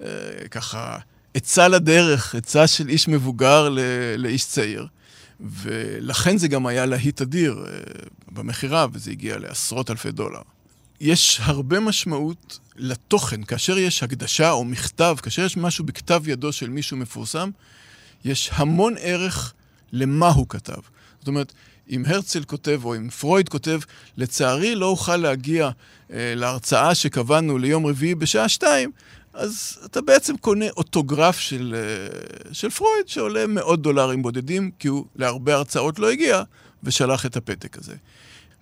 אה, 0.00 0.06
ככה 0.50 0.98
עצה 1.34 1.68
לדרך, 1.68 2.34
עצה 2.34 2.66
של 2.66 2.88
איש 2.88 3.08
מבוגר 3.08 3.68
לאיש 4.18 4.44
צעיר. 4.44 4.86
ולכן 5.40 6.38
זה 6.38 6.48
גם 6.48 6.66
היה 6.66 6.86
להיט 6.86 7.20
אדיר 7.20 7.64
אה, 7.68 7.78
במכירה, 8.32 8.86
וזה 8.92 9.10
הגיע 9.10 9.38
לעשרות 9.38 9.90
אלפי 9.90 10.10
דולר. 10.10 10.40
יש 11.00 11.40
הרבה 11.42 11.80
משמעות 11.80 12.58
לתוכן. 12.76 13.42
כאשר 13.42 13.78
יש 13.78 14.02
הקדשה 14.02 14.50
או 14.50 14.64
מכתב, 14.64 15.16
כאשר 15.22 15.42
יש 15.42 15.56
משהו 15.56 15.84
בכתב 15.84 16.22
ידו 16.28 16.52
של 16.52 16.68
מישהו 16.70 16.96
מפורסם, 16.96 17.50
יש 18.24 18.50
המון 18.52 18.94
ערך 18.98 19.52
למה 19.92 20.28
הוא 20.28 20.46
כתב. 20.48 20.80
זאת 21.18 21.28
אומרת, 21.28 21.52
אם 21.90 22.02
הרצל 22.06 22.44
כותב 22.44 22.80
או 22.84 22.96
אם 22.96 23.08
פרויד 23.10 23.48
כותב, 23.48 23.80
לצערי 24.16 24.74
לא 24.74 24.86
אוכל 24.86 25.16
להגיע 25.16 25.70
אה, 26.12 26.32
להרצאה 26.36 26.94
שקבענו 26.94 27.58
ליום 27.58 27.86
רביעי 27.86 28.14
בשעה 28.14 28.48
שתיים, 28.48 28.90
אז 29.36 29.78
אתה 29.84 30.00
בעצם 30.00 30.36
קונה 30.36 30.64
אוטוגרף 30.76 31.38
של, 31.38 31.74
אה, 31.78 32.52
של 32.52 32.70
פרויד 32.70 33.08
שעולה 33.08 33.46
מאות 33.46 33.82
דולרים 33.82 34.22
בודדים, 34.22 34.70
כי 34.78 34.88
הוא 34.88 35.04
להרבה 35.16 35.54
הרצאות 35.54 35.98
לא 35.98 36.10
הגיע, 36.10 36.42
ושלח 36.82 37.26
את 37.26 37.36
הפתק 37.36 37.78
הזה. 37.78 37.94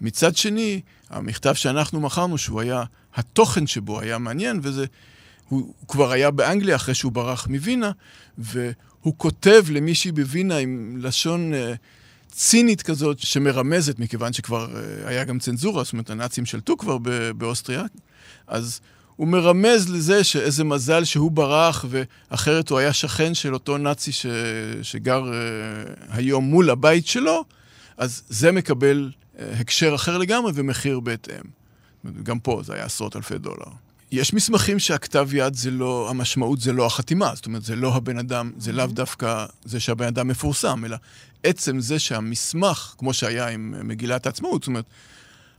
מצד 0.00 0.36
שני, 0.36 0.80
המכתב 1.10 1.54
שאנחנו 1.54 2.00
מכרנו, 2.00 2.38
שהוא 2.38 2.60
היה, 2.60 2.84
התוכן 3.14 3.66
שבו 3.66 4.00
היה 4.00 4.18
מעניין, 4.18 4.60
וזה, 4.62 4.84
הוא, 5.48 5.74
כבר 5.88 6.12
היה 6.12 6.30
באנגליה 6.30 6.76
אחרי 6.76 6.94
שהוא 6.94 7.12
ברח 7.12 7.46
מווינה, 7.46 7.90
והוא 8.38 9.14
כותב 9.16 9.64
למישהי 9.70 10.12
בווינה 10.12 10.56
עם 10.56 10.96
לשון 11.00 11.52
uh, 11.52 11.56
צינית 12.32 12.82
כזאת, 12.82 13.18
שמרמזת, 13.18 13.98
מכיוון 13.98 14.32
שכבר 14.32 14.66
uh, 14.66 15.08
היה 15.08 15.24
גם 15.24 15.38
צנזורה, 15.38 15.84
זאת 15.84 15.92
אומרת, 15.92 16.10
הנאצים 16.10 16.46
שלטו 16.46 16.76
כבר 16.76 16.98
באוסטריה, 17.36 17.84
אז 18.46 18.80
הוא 19.16 19.28
מרמז 19.28 19.90
לזה 19.90 20.24
שאיזה 20.24 20.64
מזל 20.64 21.04
שהוא 21.04 21.30
ברח, 21.30 21.84
ואחרת 21.88 22.70
הוא 22.70 22.78
היה 22.78 22.92
שכן 22.92 23.34
של 23.34 23.54
אותו 23.54 23.78
נאצי 23.78 24.12
ש... 24.12 24.26
שגר 24.82 25.24
uh, 25.24 26.04
היום 26.10 26.44
מול 26.44 26.70
הבית 26.70 27.06
שלו, 27.06 27.44
אז 27.96 28.22
זה 28.28 28.52
מקבל 28.52 29.10
uh, 29.10 29.40
הקשר 29.60 29.94
אחר 29.94 30.18
לגמרי 30.18 30.52
ומחיר 30.54 31.00
בהתאם. 31.00 31.64
גם 32.22 32.38
פה 32.38 32.60
זה 32.64 32.74
היה 32.74 32.84
עשרות 32.84 33.16
אלפי 33.16 33.38
דולר. 33.38 33.66
יש 34.12 34.34
מסמכים 34.34 34.78
שהכתב 34.78 35.28
יד 35.32 35.54
זה 35.54 35.70
לא, 35.70 36.06
המשמעות 36.10 36.60
זה 36.60 36.72
לא 36.72 36.86
החתימה, 36.86 37.32
זאת 37.34 37.46
אומרת, 37.46 37.62
זה 37.62 37.76
לא 37.76 37.94
הבן 37.94 38.18
אדם, 38.18 38.50
זה 38.58 38.72
לאו 38.72 38.86
דווקא 38.86 39.46
זה 39.64 39.80
שהבן 39.80 40.06
אדם 40.06 40.28
מפורסם, 40.28 40.84
אלא 40.84 40.96
עצם 41.42 41.80
זה 41.80 41.98
שהמסמך, 41.98 42.94
כמו 42.98 43.14
שהיה 43.14 43.48
עם 43.48 43.74
מגילת 43.88 44.26
העצמאות, 44.26 44.62
זאת 44.62 44.68
אומרת, 44.68 44.84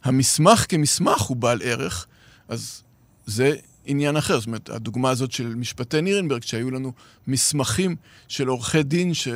המסמך 0.04 0.66
כמסמך 0.70 1.22
הוא 1.22 1.38
בעל 1.38 1.62
ערך, 1.64 2.06
אז 2.48 2.82
זה 3.26 3.56
עניין 3.86 4.18
אחר. 4.18 4.40
זאת 4.40 4.48
אומרת, 4.48 4.70
הדוגמה 4.70 5.10
הזאת 5.10 5.32
של 5.32 5.56
משפטי 5.56 6.02
נירנברג, 6.02 6.44
שהיו 6.44 6.72
לנו 6.72 6.94
מסמכים 7.28 7.96
של 8.28 8.48
עורכי 8.48 8.84
דין 8.84 9.14
ש... 9.14 9.28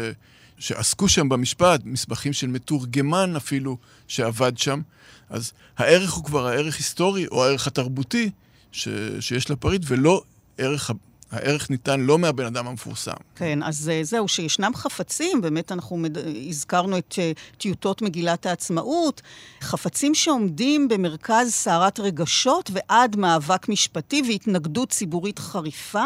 שעסקו 0.59 1.09
שם 1.09 1.29
במשפט, 1.29 1.81
מסמכים 1.85 2.33
של 2.33 2.47
מתורגמן 2.47 3.35
אפילו, 3.35 3.77
שעבד 4.07 4.57
שם, 4.57 4.81
אז 5.29 5.51
הערך 5.77 6.11
הוא 6.11 6.23
כבר 6.23 6.47
הערך 6.47 6.77
היסטורי 6.77 7.27
או 7.27 7.45
הערך 7.45 7.67
התרבותי 7.67 8.29
ש... 8.71 8.87
שיש 9.19 9.51
לפריט, 9.51 9.81
ולא 9.85 10.23
ערך 10.57 10.91
הערך 11.31 11.69
ניתן 11.69 11.99
לא 11.99 12.19
מהבן 12.19 12.45
אדם 12.45 12.67
המפורסם. 12.67 13.11
כן, 13.35 13.63
אז 13.63 13.89
אה, 13.89 14.03
זהו, 14.03 14.27
שישנם 14.27 14.71
חפצים, 14.75 15.41
באמת 15.41 15.71
אנחנו 15.71 15.97
מד... 15.97 16.17
הזכרנו 16.49 16.97
את 16.97 17.15
אה, 17.19 17.31
טיוטות 17.57 18.01
מגילת 18.01 18.45
העצמאות, 18.45 19.21
חפצים 19.61 20.15
שעומדים 20.15 20.87
במרכז 20.87 21.51
סערת 21.51 21.99
רגשות 21.99 22.71
ועד 22.73 23.15
מאבק 23.15 23.69
משפטי 23.69 24.21
והתנגדות 24.27 24.89
ציבורית 24.89 25.39
חריפה. 25.39 26.05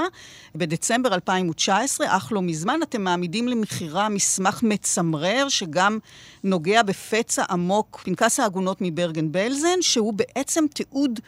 בדצמבר 0.55 1.13
2019, 1.13 2.17
אך 2.17 2.32
לא 2.32 2.41
מזמן, 2.41 2.80
אתם 2.84 3.01
מעמידים 3.01 3.47
למכירה 3.47 4.09
מסמך 4.09 4.63
מצמרר, 4.63 5.49
שגם 5.49 5.99
נוגע 6.43 6.84
בפצע 6.84 7.43
עמוק, 7.49 8.01
פנקס 8.03 8.39
העגונות 8.39 8.78
מברגן 8.82 9.32
בלזן, 9.32 9.82
שהוא 9.82 10.13
בעצם 10.13 10.65
תיעוד... 10.74 11.19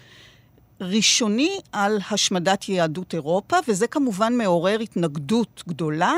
ראשוני 0.81 1.59
על 1.71 1.99
השמדת 2.11 2.69
יהדות 2.69 3.13
אירופה, 3.13 3.57
וזה 3.67 3.87
כמובן 3.87 4.37
מעורר 4.37 4.79
התנגדות 4.79 5.63
גדולה. 5.67 6.13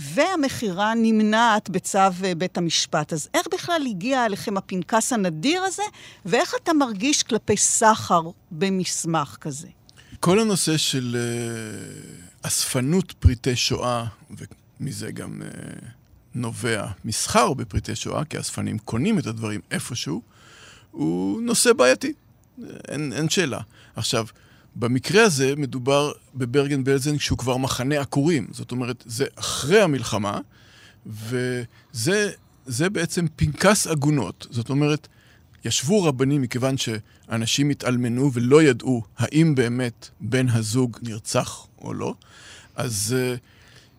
והמכירה 0.00 0.92
נמנעת 0.96 1.70
בצו 1.70 1.98
אה, 1.98 2.34
בית 2.36 2.58
המשפט. 2.58 3.12
אז 3.12 3.28
איך 3.34 3.46
בכלל 3.52 3.82
הגיע 3.86 4.26
אליכם 4.26 4.56
הפנקס 4.56 5.12
הנדיר 5.12 5.62
הזה, 5.62 5.82
ואיך 6.26 6.54
אתה 6.62 6.72
מרגיש 6.72 7.22
כלפי 7.22 7.56
סחר 7.56 8.22
במסמך 8.50 9.36
כזה? 9.40 9.68
כל 10.20 10.38
הנושא 10.38 10.76
של 10.76 11.16
uh, 11.16 12.46
אספנות 12.46 13.12
פריטי 13.12 13.56
שואה, 13.56 14.04
ומזה 14.80 15.12
גם 15.12 15.42
uh, 15.42 15.84
נובע 16.34 16.86
מסחר 17.04 17.54
בפריטי 17.54 17.96
שואה, 17.96 18.24
כי 18.24 18.40
אספנים 18.40 18.78
קונים 18.78 19.18
את 19.18 19.26
הדברים 19.26 19.60
איפשהו, 19.70 20.22
הוא 20.90 21.42
נושא 21.42 21.72
בעייתי. 21.72 22.12
אין, 22.88 23.12
אין 23.12 23.28
שאלה. 23.28 23.60
עכשיו, 23.96 24.26
במקרה 24.76 25.22
הזה 25.22 25.56
מדובר 25.56 26.12
בברגן 26.34 26.84
בלזן 26.84 27.18
שהוא 27.18 27.38
כבר 27.38 27.56
מחנה 27.56 28.00
עקורים. 28.00 28.46
זאת 28.50 28.72
אומרת, 28.72 29.04
זה 29.06 29.26
אחרי 29.34 29.80
המלחמה, 29.80 30.40
וזה 31.06 32.90
בעצם 32.92 33.26
פנקס 33.36 33.86
עגונות. 33.86 34.46
זאת 34.50 34.70
אומרת, 34.70 35.08
ישבו 35.64 36.02
רבנים 36.02 36.42
מכיוון 36.42 36.74
שאנשים 36.76 37.70
התאלמנו 37.70 38.32
ולא 38.32 38.62
ידעו 38.62 39.02
האם 39.18 39.54
באמת 39.54 40.08
בן 40.20 40.48
הזוג 40.48 40.98
נרצח 41.02 41.66
או 41.80 41.94
לא, 41.94 42.14
אז 42.76 43.16
uh, 43.16 43.38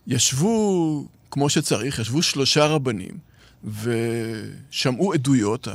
ישבו 0.08 1.08
כמו 1.32 1.50
שצריך, 1.50 2.00
ישבו 2.00 2.22
שלושה 2.22 2.66
רבנים 2.66 3.18
ושמעו 3.64 5.14
עדויות. 5.14 5.68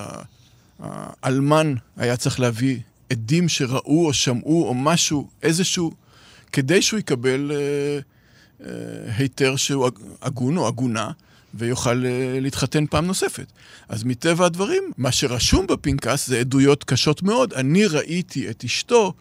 האלמן 0.78 1.74
היה 1.96 2.16
צריך 2.16 2.40
להביא 2.40 2.78
עדים 3.10 3.48
שראו 3.48 4.06
או 4.06 4.12
שמעו 4.12 4.68
או 4.68 4.74
משהו, 4.74 5.28
איזשהו, 5.42 5.92
כדי 6.52 6.82
שהוא 6.82 7.00
יקבל 7.00 7.52
אה, 7.54 7.98
אה, 8.66 9.16
היתר 9.16 9.56
שהוא 9.56 9.90
הגון 10.22 10.56
או 10.56 10.68
הגונה, 10.68 11.10
ויוכל 11.54 12.06
אה, 12.06 12.40
להתחתן 12.40 12.86
פעם 12.86 13.06
נוספת. 13.06 13.46
אז 13.88 14.04
מטבע 14.04 14.46
הדברים, 14.46 14.82
מה 14.98 15.12
שרשום 15.12 15.66
בפנקס 15.66 16.26
זה 16.26 16.38
עדויות 16.38 16.84
קשות 16.84 17.22
מאוד. 17.22 17.52
אני 17.52 17.86
ראיתי 17.86 18.50
את 18.50 18.64
אשתו 18.64 19.12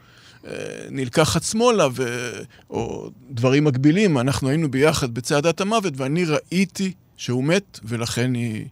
אה, 0.47 0.51
נלקחת 0.89 1.43
שמאלה, 1.43 1.87
ו... 1.95 2.31
או 2.69 3.09
דברים 3.31 3.63
מקבילים, 3.63 4.17
אנחנו 4.17 4.49
היינו 4.49 4.71
ביחד 4.71 5.13
בצעדת 5.13 5.61
המוות, 5.61 5.93
ואני 5.97 6.25
ראיתי 6.25 6.93
שהוא 7.17 7.43
מת, 7.43 7.79
ולכן 7.83 8.33
היא 8.33 8.65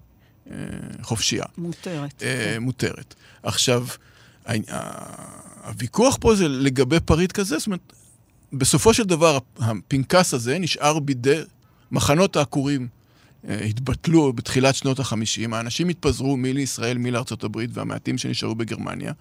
חופשייה. 1.01 1.45
מותרת. 1.57 2.23
אה, 2.23 2.51
כן. 2.53 2.63
מותרת. 2.63 3.15
עכשיו, 3.43 3.85
הוויכוח 5.63 6.17
פה 6.19 6.35
זה 6.35 6.47
לגבי 6.47 6.99
פריט 6.99 7.31
כזה, 7.31 7.57
זאת 7.57 7.67
אומרת, 7.67 7.93
בסופו 8.53 8.93
של 8.93 9.03
דבר 9.03 9.37
הפנקס 9.59 10.33
הזה 10.33 10.59
נשאר 10.59 10.99
בידי 10.99 11.41
מחנות 11.91 12.35
העקורים 12.35 12.87
אה, 13.49 13.63
התבטלו 13.65 14.33
בתחילת 14.33 14.75
שנות 14.75 14.99
ה-50, 14.99 15.55
האנשים 15.55 15.89
התפזרו 15.89 16.37
מי 16.37 16.53
לישראל, 16.53 16.97
מי 16.97 17.11
לארצות 17.11 17.43
הברית, 17.43 17.69
והמעטים 17.73 18.17
שנשארו 18.17 18.55
בגרמניה, 18.55 19.13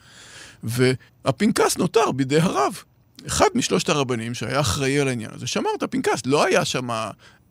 והפנקס 0.63 1.79
נותר 1.79 2.13
בידי 2.13 2.41
הרב. 2.41 2.83
אחד 3.27 3.47
משלושת 3.55 3.89
הרבנים 3.89 4.35
שהיה 4.35 4.61
אחראי 4.61 5.01
על 5.01 5.09
העניין 5.09 5.31
הזה, 5.35 5.47
שמר 5.47 5.71
את 5.79 5.83
הפנקס. 5.83 6.23
לא 6.27 6.45
היה 6.45 6.65
שם 6.65 6.89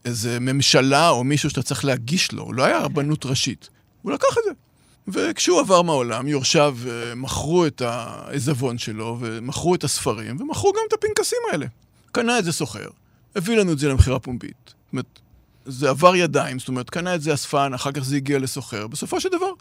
איזה 0.06 0.39
ממשלה 0.39 1.10
או 1.10 1.24
מישהו 1.24 1.50
שאתה 1.50 1.64
צריך 1.64 1.86
להגיש 1.86 2.32
לו, 2.32 2.54
לא 2.54 2.64
היה 2.64 2.80
רבנות 2.80 3.26
ראשית. 3.26 3.70
הוא 4.02 4.12
לקח 4.12 4.38
את 4.39 4.43
זה. 4.45 4.52
וכשהוא 5.08 5.60
עבר 5.60 5.82
מהעולם, 5.82 6.28
יורשיו 6.28 6.78
אה, 6.88 7.16
מכרו 7.16 7.66
את 7.66 7.82
העיזבון 7.82 8.78
שלו, 8.78 9.18
ומכרו 9.20 9.76
את 9.76 9.84
הספרים, 9.84 10.41
ומכרו 10.41 10.72
גם 10.72 10.82
את 10.88 10.93
הפנקסים 10.93 11.39
האלה. 11.52 11.66
קנה 12.12 12.39
את 12.39 12.45
זה 12.45 12.52
סוחר, 12.52 12.88
הביא 13.36 13.58
לנו 13.58 13.74
את 13.74 13.80
זה 13.80 13.89
למכירה 13.89 14.20
פומבית. 14.20 14.56
זאת 14.66 14.91
אומרת, 14.93 15.20
זה 15.66 15.89
עבר 15.89 16.16
ידיים, 16.16 16.60
זאת 16.60 16.68
אומרת, 16.68 16.89
קנה 16.89 17.16
את 17.16 17.22
זה 17.22 17.34
אספן, 17.34 17.74
אחר 17.74 17.91
כך 17.91 18.04
זה 18.04 18.16
הגיע 18.16 18.39
לסוחר. 18.39 18.88
בסופו 18.88 19.22
של 19.22 19.30
דבר, 19.30 19.52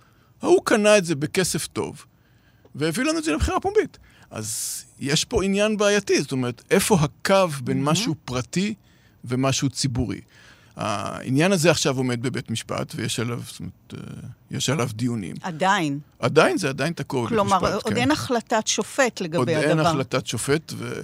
ההוא 0.43 0.61
קנה 0.65 0.99
את 0.99 1.05
זה 1.05 1.15
בכסף 1.15 1.67
טוב, 1.67 2.05
והביא 2.75 3.05
לנו 3.05 3.19
את 3.19 3.25
זה 3.25 3.33
למכירה 3.33 3.61
פומבית. 3.61 3.99
אז 4.31 4.85
יש 5.01 5.25
פה 5.25 5.45
עניין 5.45 5.77
בעייתי, 5.77 6.23
זאת 6.23 6.33
אומרת, 6.33 6.63
איפה 6.71 6.99
הקו 7.01 7.49
בין 7.65 7.79
mm-hmm. 7.79 7.91
משהו 7.91 8.15
פרטי 8.25 8.75
ומשהו 9.29 9.69
ציבורי? 9.69 10.21
העניין 10.77 11.53
הזה 11.53 11.71
עכשיו 11.71 11.97
עומד 11.97 12.23
בבית 12.23 12.51
משפט, 12.51 12.93
ויש 12.97 13.21
עליו, 13.21 13.41
זאת 13.47 13.61
אומרת, 13.61 13.73
אה, 13.95 14.29
יש 14.51 14.71
עליו 14.71 14.89
דיונים. 14.93 15.37
עדיין. 15.43 15.99
עדיין, 16.19 16.59
זה 16.59 16.69
עדיין 16.69 16.93
תקוע 16.93 17.27
בבית 17.27 17.39
משפט, 17.39 17.59
כלומר, 17.59 17.75
עוד 17.75 17.95
כן. 17.95 17.97
אין 17.97 18.11
החלטת 18.11 18.67
שופט 18.67 19.21
לגבי 19.21 19.37
עוד 19.37 19.49
הדבר. 19.49 19.61
עוד 19.61 19.71
אין 19.71 19.79
החלטת 19.87 20.27
שופט, 20.27 20.73
וזה 20.77 21.03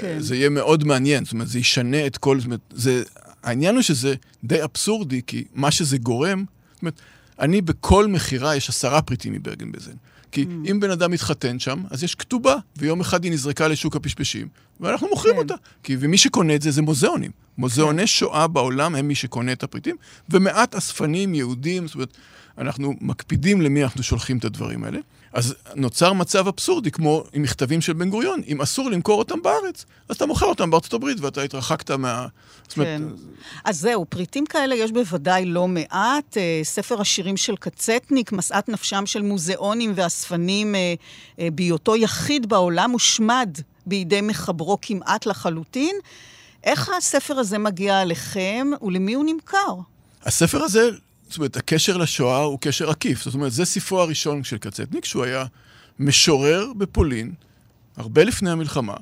כן. 0.00 0.18
יהיה 0.34 0.48
מאוד 0.48 0.84
מעניין, 0.84 1.24
זאת 1.24 1.32
אומרת, 1.32 1.48
זה 1.48 1.58
ישנה 1.58 2.06
את 2.06 2.18
כל... 2.18 2.38
זאת 2.38 2.46
אומרת, 2.46 2.60
זה, 2.70 3.02
העניין 3.42 3.74
הוא 3.74 3.82
שזה 3.82 4.14
די 4.44 4.64
אבסורדי, 4.64 5.20
כי 5.26 5.44
מה 5.54 5.70
שזה 5.70 5.98
גורם, 5.98 6.44
זאת 6.72 6.82
אומרת, 6.82 7.00
אני 7.38 7.60
בכל 7.60 8.06
מכירה, 8.06 8.56
יש 8.56 8.68
עשרה 8.68 9.02
פריטים 9.02 9.32
מברגן 9.32 9.72
בזן. 9.72 9.94
כי 10.32 10.42
mm. 10.42 10.70
אם 10.70 10.80
בן 10.80 10.90
אדם 10.90 11.10
מתחתן 11.10 11.58
שם, 11.58 11.82
אז 11.90 12.04
יש 12.04 12.14
כתובה, 12.14 12.56
ויום 12.76 13.00
אחד 13.00 13.24
היא 13.24 13.32
נזרקה 13.32 13.68
לשוק 13.68 13.96
הפשפשים, 13.96 14.48
ואנחנו 14.80 15.08
מוכרים 15.08 15.34
כן. 15.34 15.40
אותה. 15.40 15.54
כי, 15.82 15.96
ומי 16.00 16.18
שקונה 16.18 16.54
את 16.54 16.62
זה, 16.62 16.70
זה 16.70 16.82
מוזיאונים. 16.82 17.30
מוזיאוני 17.58 18.02
כן. 18.02 18.06
שואה 18.06 18.46
בעולם 18.46 18.94
הם 18.94 19.08
מי 19.08 19.14
שקונה 19.14 19.52
את 19.52 19.62
הפריטים, 19.62 19.96
ומעט 20.30 20.74
אספנים 20.74 21.34
יהודים, 21.34 21.86
זאת 21.86 21.94
אומרת, 21.94 22.16
אנחנו 22.58 22.94
מקפידים 23.00 23.60
למי 23.60 23.82
אנחנו 23.84 24.02
שולחים 24.02 24.38
את 24.38 24.44
הדברים 24.44 24.84
האלה. 24.84 24.98
אז 25.32 25.54
נוצר 25.74 26.12
מצב 26.12 26.48
אבסורדי, 26.48 26.90
כמו 26.90 27.24
עם 27.32 27.42
מכתבים 27.42 27.80
של 27.80 27.92
בן 27.92 28.10
גוריון, 28.10 28.40
אם 28.48 28.60
אסור 28.60 28.90
למכור 28.90 29.18
אותם 29.18 29.42
בארץ, 29.42 29.84
אז 30.08 30.16
אתה 30.16 30.26
מוכר 30.26 30.46
אותם 30.46 30.70
בארצות 30.70 30.92
הברית 30.92 31.20
ואתה 31.20 31.42
התרחקת 31.42 31.90
מה... 31.90 32.26
כן. 32.68 32.80
אומרת... 32.80 33.18
אז 33.64 33.80
זהו, 33.80 34.06
פריטים 34.08 34.46
כאלה 34.46 34.74
יש 34.74 34.92
בוודאי 34.92 35.44
לא 35.44 35.68
מעט. 35.68 36.36
אה, 36.36 36.60
ספר 36.62 37.00
השירים 37.00 37.36
של 37.36 37.56
קצטניק, 37.56 38.32
משאת 38.32 38.68
נפשם 38.68 39.06
של 39.06 39.22
מוזיאונים 39.22 39.92
ואספנים, 39.96 40.74
אה, 40.74 40.94
אה, 41.38 41.48
בהיותו 41.52 41.96
יחיד 41.96 42.48
בעולם, 42.48 42.90
הושמד 42.90 43.58
בידי 43.86 44.20
מחברו 44.20 44.78
כמעט 44.82 45.26
לחלוטין. 45.26 45.96
איך 46.64 46.90
הספר 46.98 47.38
הזה 47.38 47.58
מגיע 47.58 48.02
אליכם 48.02 48.70
ולמי 48.82 49.14
הוא 49.14 49.24
נמכר? 49.24 49.74
הספר 50.22 50.62
הזה 50.62 50.90
זאת 51.32 51.38
אומרת, 51.38 51.56
הקשר 51.56 51.96
לשואה 51.96 52.38
הוא 52.38 52.58
קשר 52.60 52.90
עקיף. 52.90 53.24
זאת 53.24 53.34
אומרת, 53.34 53.52
זה 53.52 53.64
ספרו 53.64 54.00
הראשון 54.00 54.44
של 54.44 54.58
קצטניק, 54.58 55.04
שהוא 55.04 55.24
היה 55.24 55.44
משורר 55.98 56.72
בפולין, 56.78 57.32
הרבה 57.96 58.24
לפני 58.24 58.50
המלחמה, 58.50 58.94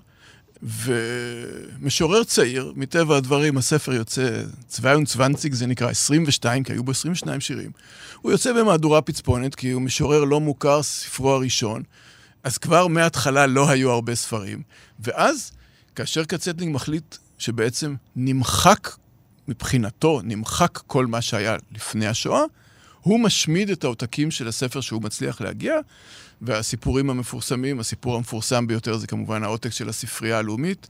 ומשורר 0.63 2.25
צעיר, 2.25 2.73
מטבע 2.77 3.17
הדברים, 3.17 3.59
הספר 3.59 3.93
יוצא, 3.93 4.43
צוויון 4.69 5.05
צוונציג 5.05 5.55
זה 5.55 5.67
נקרא, 5.67 5.91
22, 5.91 6.65
כי 6.65 6.73
היו 6.73 6.85
בו 6.85 6.91
22 6.91 7.41
שירים. 7.41 7.71
הוא 8.21 8.33
יוצא 8.33 8.53
במהדורה 8.53 9.03
פצפונת, 9.03 9.55
כי 9.55 9.71
הוא 9.71 9.83
משורר 9.83 10.25
לא 10.25 10.41
מוכר, 10.41 10.83
ספרו 10.83 11.31
הראשון, 11.31 11.83
אז 12.43 12.59
כבר 12.59 12.87
מההתחלה 12.87 13.47
לא 13.47 13.71
היו 13.71 13.91
הרבה 13.91 14.15
ספרים. 14.15 14.63
ואז, 15.01 15.53
כאשר 15.95 16.25
קצטניק 16.25 16.69
מחליט 16.69 17.17
שבעצם 17.39 17.95
נמחק 18.17 18.89
מבחינתו 19.51 20.21
נמחק 20.25 20.79
כל 20.87 21.07
מה 21.07 21.21
שהיה 21.21 21.57
לפני 21.73 22.07
השואה, 22.07 22.43
הוא 23.01 23.21
משמיד 23.21 23.71
את 23.71 23.85
העותקים 23.85 24.31
של 24.31 24.49
הספר 24.49 24.81
שהוא 24.81 25.03
מצליח 25.03 25.41
להגיע, 25.41 25.75
והסיפורים 26.43 27.11
המפורסמים, 27.11 27.81
הסיפור 27.81 28.17
המפורסם 28.17 28.67
ביותר 28.67 28.97
זה 28.97 29.07
כמובן 29.07 29.45
העותק 29.45 29.71
של 29.71 29.89
הספרייה 29.89 30.39
הלאומית, 30.39 30.89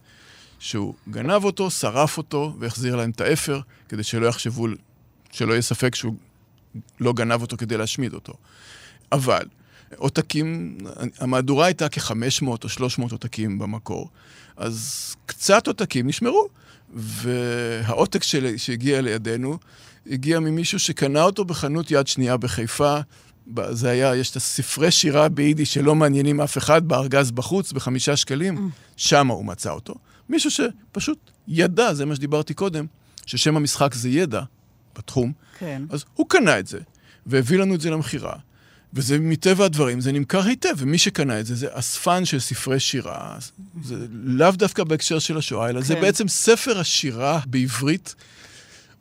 שהוא 0.58 0.94
גנב 1.08 1.44
אותו, 1.44 1.70
שרף 1.70 2.18
אותו 2.18 2.54
והחזיר 2.58 2.96
להם 2.96 3.10
את 3.10 3.20
האפר, 3.20 3.60
כדי 3.88 4.02
שלא 4.02 4.26
יחשבו, 4.26 4.66
שלא 5.30 5.52
יהיה 5.52 5.62
ספק 5.62 5.94
שהוא 5.94 6.14
לא 7.00 7.12
גנב 7.12 7.40
אותו 7.40 7.56
כדי 7.56 7.76
להשמיד 7.76 8.14
אותו. 8.14 8.32
אבל 9.12 9.46
עותקים, 9.96 10.78
המהדורה 11.18 11.66
הייתה 11.66 11.88
כ-500 11.88 12.46
או 12.64 12.68
300 12.68 13.12
עותקים 13.12 13.58
במקור, 13.58 14.10
אז 14.60 15.06
קצת 15.26 15.66
עותקים 15.66 16.06
נשמרו. 16.06 16.48
והעותק 16.94 18.22
של, 18.22 18.56
שהגיע 18.56 19.00
לידינו, 19.00 19.58
הגיע 20.06 20.40
ממישהו 20.40 20.78
שקנה 20.78 21.22
אותו 21.22 21.44
בחנות 21.44 21.90
יד 21.90 22.06
שנייה 22.06 22.36
בחיפה. 22.36 22.98
זה 23.70 23.90
היה, 23.90 24.16
יש 24.16 24.30
את 24.30 24.36
הספרי 24.36 24.90
שירה 24.90 25.28
ביידיש 25.28 25.74
שלא 25.74 25.94
מעניינים 25.94 26.40
אף 26.40 26.58
אחד, 26.58 26.88
בארגז 26.88 27.30
בחוץ, 27.30 27.72
בחמישה 27.72 28.16
שקלים, 28.16 28.56
mm. 28.56 28.60
שם 28.96 29.28
הוא 29.28 29.44
מצא 29.44 29.70
אותו. 29.70 29.94
מישהו 30.28 30.50
שפשוט 30.50 31.30
ידע, 31.48 31.94
זה 31.94 32.06
מה 32.06 32.14
שדיברתי 32.14 32.54
קודם, 32.54 32.86
ששם 33.26 33.56
המשחק 33.56 33.94
זה 33.94 34.08
ידע 34.08 34.42
בתחום. 34.98 35.32
כן. 35.58 35.82
אז 35.90 36.04
הוא 36.14 36.26
קנה 36.28 36.58
את 36.58 36.66
זה, 36.66 36.78
והביא 37.26 37.58
לנו 37.58 37.74
את 37.74 37.80
זה 37.80 37.90
למכירה. 37.90 38.34
וזה 38.94 39.18
מטבע 39.18 39.64
הדברים, 39.64 40.00
זה 40.00 40.12
נמכר 40.12 40.42
היטב, 40.42 40.74
ומי 40.76 40.98
שקנה 40.98 41.40
את 41.40 41.46
זה, 41.46 41.54
זה 41.54 41.66
אספן 41.70 42.24
של 42.24 42.40
ספרי 42.40 42.80
שירה. 42.80 43.38
זה 43.84 44.06
לאו 44.10 44.50
דווקא 44.50 44.84
בהקשר 44.84 45.18
של 45.18 45.36
השואה, 45.36 45.68
אלא 45.68 45.80
כן. 45.80 45.86
זה 45.86 45.94
בעצם 45.94 46.28
ספר 46.28 46.78
השירה 46.78 47.40
בעברית. 47.46 48.14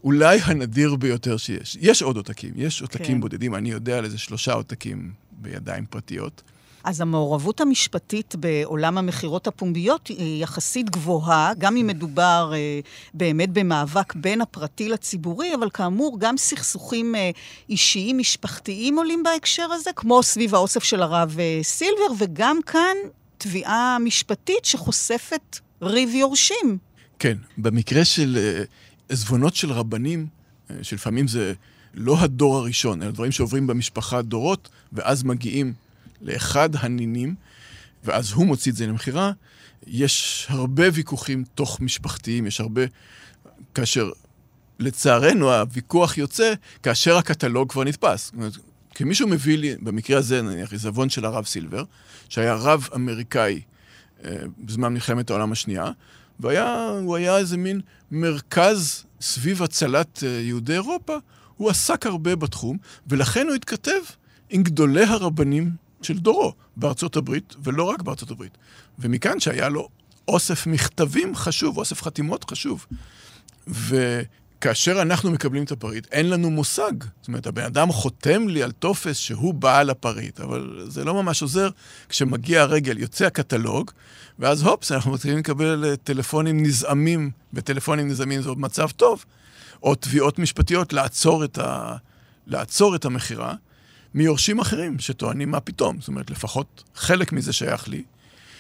אולי 0.04 0.40
הנדיר 0.44 0.96
ביותר 0.96 1.38
שיש. 1.38 1.78
יש 1.82 2.02
עוד 2.02 2.18
עותקים, 2.18 2.54
יש 2.56 2.82
עותקים 2.82 3.16
כן. 3.16 3.22
בודדים, 3.22 3.56
אני 3.56 3.72
יודע 3.72 3.98
על 3.98 4.06
איזה 4.06 4.18
שלושה 4.18 4.54
עותקים 4.54 5.12
בידיים 5.32 5.86
פרטיות. 5.86 6.42
אז 6.84 7.02
המעורבות 7.02 7.62
המשפטית 7.62 8.36
בעולם 8.36 8.98
המכירות 8.98 9.48
הפומביות 9.48 10.08
היא 10.08 10.44
יחסית 10.44 10.90
גבוהה, 10.90 11.52
גם 11.58 11.78
אם 11.78 11.88
מדובר 11.88 12.52
אה, 12.56 12.80
באמת 13.14 13.50
במאבק 13.50 14.16
בין 14.16 14.42
הפרטי 14.42 14.90
לציבורי, 14.90 15.56
אבל 15.56 15.70
כאמור, 15.70 16.18
גם 16.20 16.38
סכסוכים 16.38 17.16
אה, 17.16 17.32
אישיים, 17.70 18.18
משפחתיים 18.18 18.98
עולים 18.98 19.24
בהקשר 19.24 19.68
הזה, 19.72 19.90
כמו 19.96 20.24
סביב 20.24 20.56
האוסף 20.56 20.84
של 20.84 21.02
הרב 21.02 21.36
אה, 21.40 21.60
סילבר, 21.64 22.14
וגם 22.18 22.60
כאן 22.66 22.96
תביעה 23.38 23.98
משפטית 24.00 24.66
שחושפת 24.66 25.60
ריב 25.82 26.16
יורשים. 26.16 26.78
כן, 27.20 27.38
במקרה 27.58 28.06
של 28.06 28.38
עזבונות 29.10 29.56
של 29.56 29.72
רבנים, 29.72 30.28
שלפעמים 30.82 31.28
זה 31.28 31.54
לא 31.94 32.20
הדור 32.20 32.58
הראשון, 32.58 33.02
אלא 33.02 33.12
דברים 33.12 33.32
שעוברים 33.32 33.68
במשפחה 33.68 34.22
דורות, 34.22 34.70
ואז 34.94 35.24
מגיעים 35.24 35.74
לאחד 36.22 36.70
הנינים, 36.76 37.36
ואז 38.04 38.32
הוא 38.32 38.46
מוציא 38.46 38.72
את 38.72 38.78
זה 38.78 38.88
למכירה. 38.88 39.32
יש 39.88 40.48
הרבה 40.50 40.84
ויכוחים 40.94 41.44
תוך 41.56 41.82
משפחתיים, 41.82 42.48
יש 42.48 42.62
הרבה... 42.62 42.82
כאשר 43.74 44.12
לצערנו 44.80 45.52
הוויכוח 45.54 46.18
יוצא 46.18 46.54
כאשר 46.84 47.18
הקטלוג 47.18 47.72
כבר 47.72 47.84
נתפס. 47.84 48.26
זאת 48.26 48.34
אומרת, 48.34 48.54
כי 48.96 49.04
מישהו 49.04 49.28
מביא 49.28 49.58
לי, 49.58 49.76
במקרה 49.82 50.18
הזה 50.18 50.42
נניח 50.42 50.72
עיזבון 50.72 51.10
של 51.10 51.26
הרב 51.26 51.46
סילבר, 51.46 51.84
שהיה 52.30 52.56
רב 52.56 52.88
אמריקאי 52.96 53.62
אה, 54.26 54.36
בזמן 54.58 54.94
מלחמת 54.94 55.30
העולם 55.30 55.52
השנייה, 55.52 55.92
והוא 56.40 57.16
היה 57.16 57.38
איזה 57.38 57.58
מין 57.58 57.82
מרכז 58.12 59.06
סביב 59.22 59.64
הצלת 59.64 60.24
אה, 60.24 60.30
יהודי 60.30 60.74
אירופה, 60.74 61.18
הוא 61.58 61.70
עסק 61.70 62.06
הרבה 62.06 62.36
בתחום, 62.36 62.78
ולכן 63.08 63.48
הוא 63.48 63.56
התכתב 63.56 64.02
עם 64.50 64.64
גדולי 64.64 65.04
הרבנים 65.04 65.72
של 66.02 66.18
דורו 66.18 66.54
בארצות 66.78 67.16
הברית, 67.16 67.56
ולא 67.64 67.84
רק 67.84 68.02
בארצות 68.02 68.32
הברית. 68.32 68.58
ומכאן 69.00 69.40
שהיה 69.40 69.70
לו 69.70 69.90
אוסף 70.28 70.68
מכתבים 70.68 71.36
חשוב, 71.36 71.78
אוסף 71.78 72.02
חתימות 72.02 72.52
חשוב. 72.52 72.86
וכאשר 73.68 75.02
אנחנו 75.02 75.32
מקבלים 75.32 75.64
את 75.64 75.72
הפריט, 75.72 76.08
אין 76.12 76.30
לנו 76.30 76.50
מושג. 76.50 76.92
זאת 77.20 77.28
אומרת, 77.28 77.48
הבן 77.48 77.64
אדם 77.64 77.92
חותם 77.92 78.48
לי 78.48 78.64
על 78.64 78.72
טופס 78.72 79.18
שהוא 79.18 79.54
בעל 79.54 79.90
הפריט, 79.90 80.40
אבל 80.40 80.86
זה 80.88 81.04
לא 81.04 81.14
ממש 81.14 81.42
עוזר. 81.42 81.70
כשמגיע 82.10 82.62
הרגל, 82.62 82.98
יוצא 82.98 83.26
הקטלוג, 83.26 83.92
ואז 84.40 84.64
הופס, 84.64 84.92
אנחנו 84.92 85.12
מתחילים 85.12 85.38
לקבל 85.38 85.86
אה, 85.86 85.96
טלפונים 85.96 86.64
נזעמים, 86.64 87.32
וטלפונים 87.54 88.08
נזעמים 88.08 88.42
זה 88.42 88.50
עוד 88.50 88.60
מצב 88.60 88.90
טוב, 88.90 89.26
או 89.84 89.96
תביעות 89.96 90.40
משפטיות 90.40 90.94
לעצור 90.94 91.44
את, 91.44 91.58
ה... 91.58 91.96
לעצור 92.48 92.96
את 92.96 93.06
המכירה. 93.06 93.54
מיורשים 94.14 94.60
אחרים 94.60 95.00
שטוענים 95.00 95.52
מה 95.52 95.60
פתאום. 95.60 96.00
זאת 96.00 96.08
אומרת, 96.08 96.30
לפחות 96.30 96.84
חלק 96.96 97.32
מזה 97.32 97.54
שייך 97.54 97.88
לי. 97.88 98.04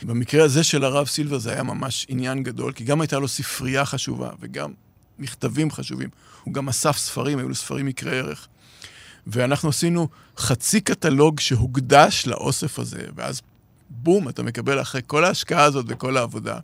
במקרה 0.01 0.43
הזה 0.43 0.63
של 0.63 0.83
הרב 0.83 1.07
סילבר 1.07 1.37
זה 1.37 1.51
היה 1.53 1.63
ממש 1.63 2.05
עניין 2.09 2.43
גדול, 2.43 2.71
כי 2.71 2.83
גם 2.83 3.01
הייתה 3.01 3.19
לו 3.19 3.27
ספרייה 3.27 3.85
חשובה, 3.85 4.29
וגם 4.39 4.71
מכתבים 5.19 5.71
חשובים. 5.71 6.09
הוא 6.43 6.53
גם 6.53 6.69
אסף 6.69 6.97
ספרים, 6.97 7.39
היו 7.39 7.49
לו 7.49 7.55
ספרים 7.55 7.87
יקרי 7.87 8.19
ערך. 8.19 8.47
ואנחנו 9.27 9.69
עשינו 9.69 10.07
חצי 10.37 10.81
קטלוג 10.81 11.39
שהוקדש 11.39 12.27
לאוסף 12.27 12.79
הזה, 12.79 13.01
ואז 13.15 13.41
בום, 13.89 14.29
אתה 14.29 14.43
מקבל 14.43 14.81
אחרי 14.81 15.01
כל 15.07 15.25
ההשקעה 15.25 15.63
הזאת 15.63 15.85
וכל 15.87 16.17
העבודה. 16.17 16.59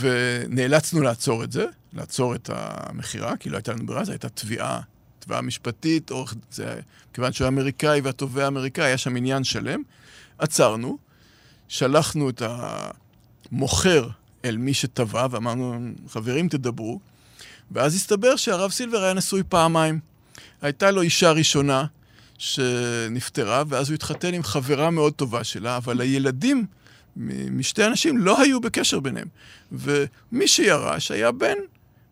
ונאלצנו 0.00 1.00
לעצור 1.00 1.44
את 1.44 1.52
זה, 1.52 1.66
לעצור 1.92 2.34
את 2.34 2.50
המכירה, 2.52 3.36
כי 3.36 3.50
לא 3.50 3.56
הייתה 3.56 3.72
לנו 3.72 3.86
ברירה, 3.86 4.04
זו 4.04 4.12
הייתה 4.12 4.28
תביעה, 4.28 4.80
תביעה 5.28 5.42
משפטית, 5.42 6.10
או 6.10 6.26
זה, 6.50 6.80
כיוון 7.12 7.32
שהוא 7.32 7.48
אמריקאי 7.48 8.00
והתובע 8.00 8.44
האמריקאי, 8.44 8.84
היה 8.84 8.98
שם 8.98 9.16
עניין 9.16 9.44
שלם. 9.44 9.82
עצרנו, 10.38 10.98
שלחנו 11.68 12.30
את 12.30 12.42
המוכר 13.52 14.08
אל 14.44 14.56
מי 14.56 14.74
שתבע, 14.74 15.26
ואמרנו, 15.30 15.80
חברים, 16.08 16.48
תדברו. 16.48 17.00
ואז 17.70 17.94
הסתבר 17.94 18.36
שהרב 18.36 18.70
סילבר 18.70 19.02
היה 19.02 19.14
נשוי 19.14 19.42
פעמיים. 19.48 20.00
הייתה 20.62 20.90
לו 20.90 21.02
אישה 21.02 21.32
ראשונה 21.32 21.84
שנפטרה, 22.38 23.62
ואז 23.68 23.88
הוא 23.88 23.94
התחתן 23.94 24.34
עם 24.34 24.42
חברה 24.42 24.90
מאוד 24.90 25.12
טובה 25.12 25.44
שלה, 25.44 25.76
אבל 25.76 26.00
הילדים 26.00 26.66
משתי 27.50 27.86
אנשים 27.86 28.18
לא 28.18 28.40
היו 28.40 28.60
בקשר 28.60 29.00
ביניהם. 29.00 29.28
ומי 29.72 30.48
שירש 30.48 31.10
היה 31.10 31.32
בן 31.32 31.56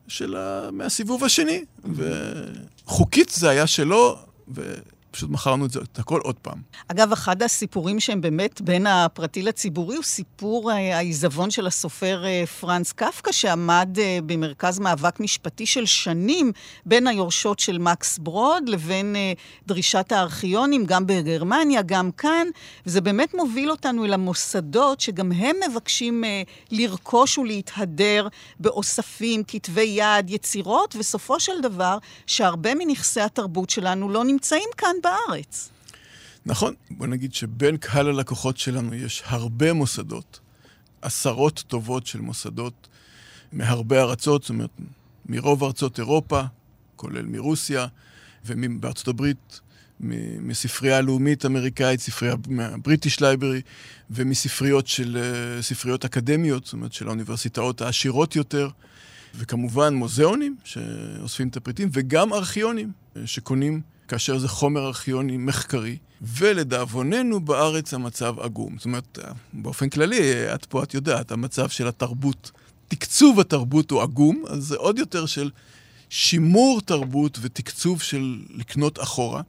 של 0.08 0.36
מהסיבוב 0.72 1.24
השני, 1.24 1.64
וחוקית 1.94 3.28
זה 3.28 3.50
היה 3.50 3.66
שלו, 3.66 4.18
ו... 4.54 4.74
פשוט 5.16 5.30
מכרנו 5.30 5.66
את 5.66 5.70
זה, 5.70 5.80
את 5.92 5.98
הכל 5.98 6.20
עוד 6.20 6.34
פעם. 6.42 6.58
אגב, 6.88 7.12
אחד 7.12 7.42
הסיפורים 7.42 8.00
שהם 8.00 8.20
באמת 8.20 8.60
בין 8.60 8.86
הפרטי 8.86 9.42
לציבורי 9.42 9.96
הוא 9.96 10.04
סיפור 10.04 10.72
אה, 10.72 10.96
העיזבון 10.96 11.50
של 11.50 11.66
הסופר 11.66 12.24
אה, 12.24 12.44
פרנס 12.60 12.92
קפקא, 12.92 13.32
שעמד 13.32 13.98
אה, 13.98 14.18
במרכז 14.26 14.78
מאבק 14.78 15.20
משפטי 15.20 15.66
של 15.66 15.86
שנים 15.86 16.52
בין 16.86 17.06
היורשות 17.06 17.58
של 17.58 17.78
מקס 17.78 18.18
ברוד 18.18 18.68
לבין 18.68 19.16
דרישת 19.66 20.12
הארכיונים, 20.12 20.84
גם 20.86 21.06
בגרמניה, 21.06 21.82
גם 21.82 22.10
כאן, 22.10 22.46
וזה 22.86 23.00
באמת 23.00 23.34
מוביל 23.34 23.70
אותנו 23.70 24.04
אל 24.04 24.12
המוסדות 24.12 25.00
שגם 25.00 25.32
הם 25.32 25.56
מבקשים 25.70 26.24
לרכוש 26.70 27.38
ולהתהדר 27.38 28.28
באוספים, 28.60 29.42
כתבי 29.48 29.82
יד, 29.82 30.30
יצירות, 30.30 30.96
וסופו 30.98 31.40
של 31.40 31.60
דבר, 31.62 31.98
שהרבה 32.26 32.74
מנכסי 32.74 33.20
התרבות 33.20 33.70
שלנו 33.70 34.08
לא 34.08 34.24
נמצאים 34.24 34.68
כאן 34.76 34.96
בארץ. 35.06 35.70
נכון, 36.46 36.74
בוא 36.90 37.06
נגיד 37.06 37.34
שבין 37.34 37.76
קהל 37.76 38.08
הלקוחות 38.08 38.56
שלנו 38.56 38.94
יש 38.94 39.22
הרבה 39.26 39.72
מוסדות, 39.72 40.40
עשרות 41.02 41.64
טובות 41.66 42.06
של 42.06 42.20
מוסדות 42.20 42.88
מהרבה 43.52 44.02
ארצות, 44.02 44.42
זאת 44.42 44.50
אומרת, 44.50 44.70
מרוב 45.26 45.64
ארצות 45.64 45.98
אירופה, 45.98 46.42
כולל 46.96 47.26
מרוסיה, 47.26 47.86
ובארצות 48.46 49.08
הברית, 49.08 49.60
מספרייה 50.40 50.98
הלאומית 50.98 51.46
אמריקאית, 51.46 52.00
ספרייה 52.00 52.34
מה 52.48 52.64
British 52.64 53.20
Library, 53.20 53.60
ומספריות 54.10 54.86
של 54.86 55.16
אה, 55.16 55.62
ספריות 55.62 56.04
אקדמיות, 56.04 56.64
זאת 56.64 56.72
אומרת 56.72 56.92
של 56.92 57.06
האוניברסיטאות 57.06 57.80
העשירות 57.80 58.36
יותר, 58.36 58.68
וכמובן 59.34 59.94
מוזיאונים 59.94 60.56
שאוספים 60.64 61.48
את 61.48 61.56
הפריטים, 61.56 61.88
וגם 61.92 62.32
ארכיונים 62.32 62.92
אה, 63.16 63.26
שקונים 63.26 63.80
כאשר 64.08 64.38
זה 64.38 64.48
חומר 64.48 64.86
ארכיוני 64.86 65.36
מחקרי, 65.36 65.96
ולדאבוננו 66.22 67.40
בארץ 67.40 67.94
המצב 67.94 68.34
עגום. 68.40 68.76
זאת 68.76 68.84
אומרת, 68.84 69.18
באופן 69.52 69.88
כללי, 69.88 70.54
את 70.54 70.64
פה, 70.64 70.82
את 70.82 70.94
יודעת, 70.94 71.32
המצב 71.32 71.68
של 71.68 71.88
התרבות, 71.88 72.50
תקצוב 72.88 73.40
התרבות 73.40 73.90
הוא 73.90 74.02
עגום, 74.02 74.44
אז 74.48 74.62
זה 74.62 74.76
עוד 74.76 74.98
יותר 74.98 75.26
של 75.26 75.50
שימור 76.10 76.80
תרבות 76.80 77.38
ותקצוב 77.40 78.02
של 78.02 78.42
לקנות 78.50 79.02
אחורה. 79.02 79.42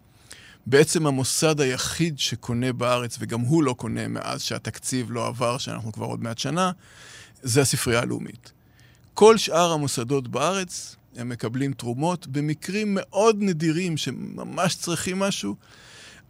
בעצם 0.65 1.07
המוסד 1.07 1.61
היחיד 1.61 2.19
שקונה 2.19 2.73
בארץ, 2.73 3.17
וגם 3.19 3.39
הוא 3.39 3.63
לא 3.63 3.73
קונה 3.73 4.07
מאז 4.07 4.41
שהתקציב 4.41 5.11
לא 5.11 5.27
עבר, 5.27 5.57
שאנחנו 5.57 5.91
כבר 5.91 6.05
עוד 6.05 6.23
מעט 6.23 6.37
שנה, 6.37 6.71
זה 7.41 7.61
הספרייה 7.61 8.01
הלאומית. 8.01 8.51
כל 9.13 9.37
שאר 9.37 9.71
המוסדות 9.71 10.27
בארץ 10.27 10.95
הם 11.15 11.29
מקבלים 11.29 11.73
תרומות 11.73 12.27
במקרים 12.27 12.97
מאוד 12.99 13.35
נדירים 13.39 13.97
שממש 13.97 14.75
צריכים 14.75 15.19
משהו. 15.19 15.55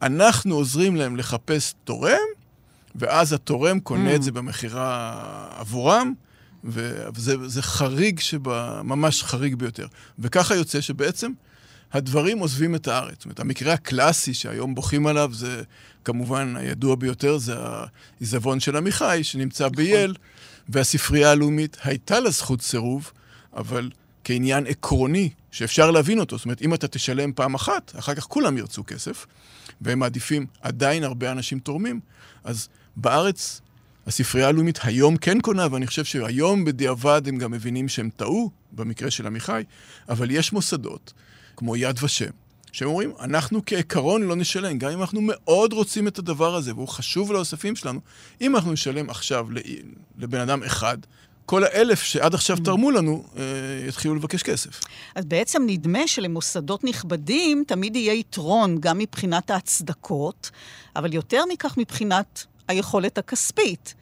אנחנו 0.02 0.56
עוזרים 0.56 0.96
להם 0.96 1.16
לחפש 1.16 1.74
תורם, 1.84 2.28
ואז 2.96 3.34
התורם 3.34 3.80
קונה 3.80 4.14
mm. 4.14 4.16
את 4.16 4.24
זה 4.24 4.32
במכירה 4.32 5.50
עבורם, 5.58 6.14
וזה 6.64 7.62
חריג 7.62 8.20
שבה, 8.20 8.82
ממש 8.84 9.24
חריג 9.24 9.56
ביותר. 9.56 9.88
וככה 10.20 10.56
יוצא 10.56 10.82
שבעצם 10.82 11.32
הדברים 11.94 12.40
עוזבים 12.40 12.76
את 12.76 12.88
הארץ. 12.88 13.16
זאת 13.16 13.26
אומרת, 13.26 13.40
המקרה 13.40 13.74
הקלאסי 13.74 14.34
שהיום 14.34 14.76
בוכים 14.76 15.08
עליו 15.08 15.30
זה 15.34 15.64
כמובן 16.06 16.56
הידוע 16.58 16.96
ביותר, 16.96 17.38
זה 17.38 17.56
העיזבון 17.58 18.60
של 18.60 18.78
עמיחי, 18.78 19.20
שנמצא 19.24 19.64
נכון. 19.66 19.76
בייל, 19.76 20.16
והספרייה 20.70 21.32
הלאומית 21.32 21.78
הייתה 21.84 22.20
לה 22.20 22.30
זכות 22.30 22.62
סירוב, 22.62 23.12
אבל 23.54 23.90
כעניין 24.28 24.68
עקרוני 24.68 25.30
שאפשר 25.52 25.92
להבין 25.92 26.20
אותו. 26.20 26.38
זאת 26.38 26.46
אומרת, 26.46 26.62
אם 26.62 26.74
אתה 26.74 26.88
תשלם 26.88 27.34
פעם 27.34 27.56
אחת, 27.56 27.92
אחר 28.00 28.16
כך 28.16 28.24
כולם 28.24 28.58
ירצו 28.58 28.84
כסף, 28.88 29.26
והם 29.82 30.00
מעדיפים, 30.00 30.46
עדיין 30.62 31.04
הרבה 31.04 31.32
אנשים 31.32 31.60
תורמים, 31.60 32.00
אז 32.44 32.70
בארץ 32.96 33.62
הספרייה 34.08 34.48
הלאומית 34.48 34.80
היום 34.84 35.18
כן 35.18 35.42
קונה, 35.42 35.68
ואני 35.72 35.88
חושב 35.88 36.04
שהיום 36.04 36.66
בדיעבד 36.66 37.22
הם 37.28 37.38
גם 37.38 37.52
מבינים 37.52 37.90
שהם 37.90 38.10
טעו, 38.16 38.52
במקרה 38.72 39.12
של 39.12 39.28
עמיחי, 39.28 39.64
אבל 40.10 40.32
יש 40.32 40.54
מוסדות, 40.54 41.14
כמו 41.56 41.76
יד 41.76 42.04
ושם, 42.04 42.32
שהם 42.72 42.88
אומרים, 42.88 43.12
אנחנו 43.20 43.62
כעיקרון 43.66 44.24
לא 44.24 44.36
נשלם, 44.36 44.78
גם 44.78 44.92
אם 44.92 45.02
אנחנו 45.02 45.22
מאוד 45.24 45.74
רוצים 45.74 46.08
את 46.08 46.20
הדבר 46.20 46.56
הזה, 46.56 46.74
והוא 46.74 46.88
חשוב 46.88 47.32
לאוספים 47.32 47.76
שלנו, 47.76 48.00
אם 48.42 48.56
אנחנו 48.56 48.72
נשלם 48.72 49.10
עכשיו 49.10 49.48
לבן 50.18 50.40
אדם 50.40 50.64
אחד, 50.64 50.98
כל 51.50 51.64
האלף 51.64 52.04
שעד 52.04 52.34
עכשיו 52.34 52.58
תרמו 52.64 52.92
לנו, 52.92 53.24
אה, 53.38 53.44
יתחילו 53.88 54.16
לבקש 54.16 54.44
כסף. 54.44 54.82
אז 55.16 55.26
בעצם 55.26 55.64
נדמה 55.68 56.08
שלמוסדות 56.08 56.84
נכבדים 56.84 57.64
תמיד 57.68 57.96
יהיה 57.96 58.14
יתרון, 58.14 58.78
גם 58.80 58.98
מבחינת 58.98 59.52
ההצדקות, 59.52 60.52
אבל 60.96 61.14
יותר 61.14 61.44
מכך 61.50 61.78
מבחינת 61.78 62.46
היכולת 62.68 63.18
הכספית. 63.18 63.94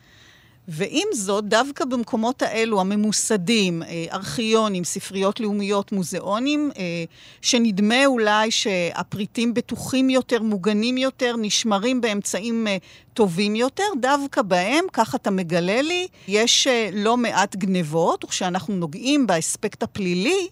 ועם 0.67 1.07
זאת, 1.13 1.45
דווקא 1.45 1.85
במקומות 1.85 2.41
האלו, 2.41 2.81
הממוסדים, 2.81 3.83
אה, 3.83 4.05
ארכיונים, 4.11 4.83
ספריות 4.83 5.39
לאומיות, 5.39 5.91
מוזיאונים, 5.91 6.71
אה, 6.77 7.03
שנדמה 7.41 8.05
אולי 8.05 8.51
שהפריטים 8.51 9.53
בטוחים 9.53 10.09
יותר, 10.09 10.41
מוגנים 10.41 10.97
יותר, 10.97 11.35
נשמרים 11.37 12.01
באמצעים 12.01 12.67
אה, 12.67 12.77
טובים 13.13 13.55
יותר, 13.55 13.83
דווקא 14.01 14.41
בהם, 14.41 14.85
כך 14.93 15.15
אתה 15.15 15.31
מגלה 15.31 15.81
לי, 15.81 16.07
יש 16.27 16.67
לא 16.93 17.17
מעט 17.17 17.55
גנבות, 17.55 18.23
וכשאנחנו 18.23 18.75
נוגעים 18.75 19.27
באספקט 19.27 19.83
הפלילי, 19.83 20.47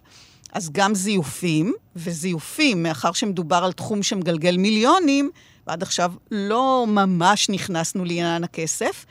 אז 0.53 0.70
גם 0.72 0.95
זיופים, 0.95 1.74
וזיופים, 1.95 2.84
מאחר 2.84 3.11
שמדובר 3.11 3.55
על 3.55 3.72
תחום 3.72 4.03
שמגלגל 4.03 4.57
מיליונים, 4.57 5.32
ועד 5.68 5.84
עכשיו 5.84 6.14
לא 6.32 6.86
ממש 6.88 7.49
נכנסנו 7.49 8.05
לעניין 8.05 8.43
הכסף. 8.43 9.05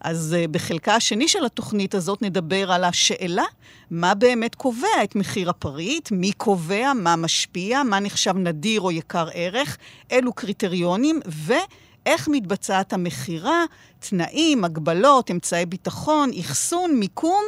אז 0.00 0.36
uh, 0.38 0.48
בחלקה 0.48 0.94
השני 0.94 1.28
של 1.28 1.44
התוכנית 1.44 1.94
הזאת 1.94 2.22
נדבר 2.22 2.72
על 2.72 2.84
השאלה 2.84 3.44
מה 3.90 4.14
באמת 4.14 4.54
קובע 4.54 5.04
את 5.04 5.16
מחיר 5.16 5.50
הפריט, 5.50 6.10
מי 6.10 6.32
קובע, 6.32 6.92
מה 6.92 7.16
משפיע, 7.16 7.82
מה 7.82 8.00
נחשב 8.00 8.36
נדיר 8.36 8.80
או 8.80 8.90
יקר 8.90 9.28
ערך, 9.32 9.76
אילו 10.10 10.32
קריטריונים, 10.32 11.20
ואיך 11.26 12.28
מתבצעת 12.28 12.92
המכירה, 12.92 13.64
תנאים, 13.98 14.64
הגבלות, 14.64 15.30
אמצעי 15.30 15.66
ביטחון, 15.66 16.30
אחסון, 16.40 16.94
מיקום, 16.94 17.44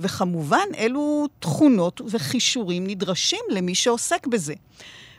וכמובן 0.00 0.66
אילו 0.74 1.26
תכונות 1.38 2.00
וכישורים 2.10 2.86
נדרשים 2.86 3.40
למי 3.50 3.74
שעוסק 3.74 4.26
בזה. 4.26 4.54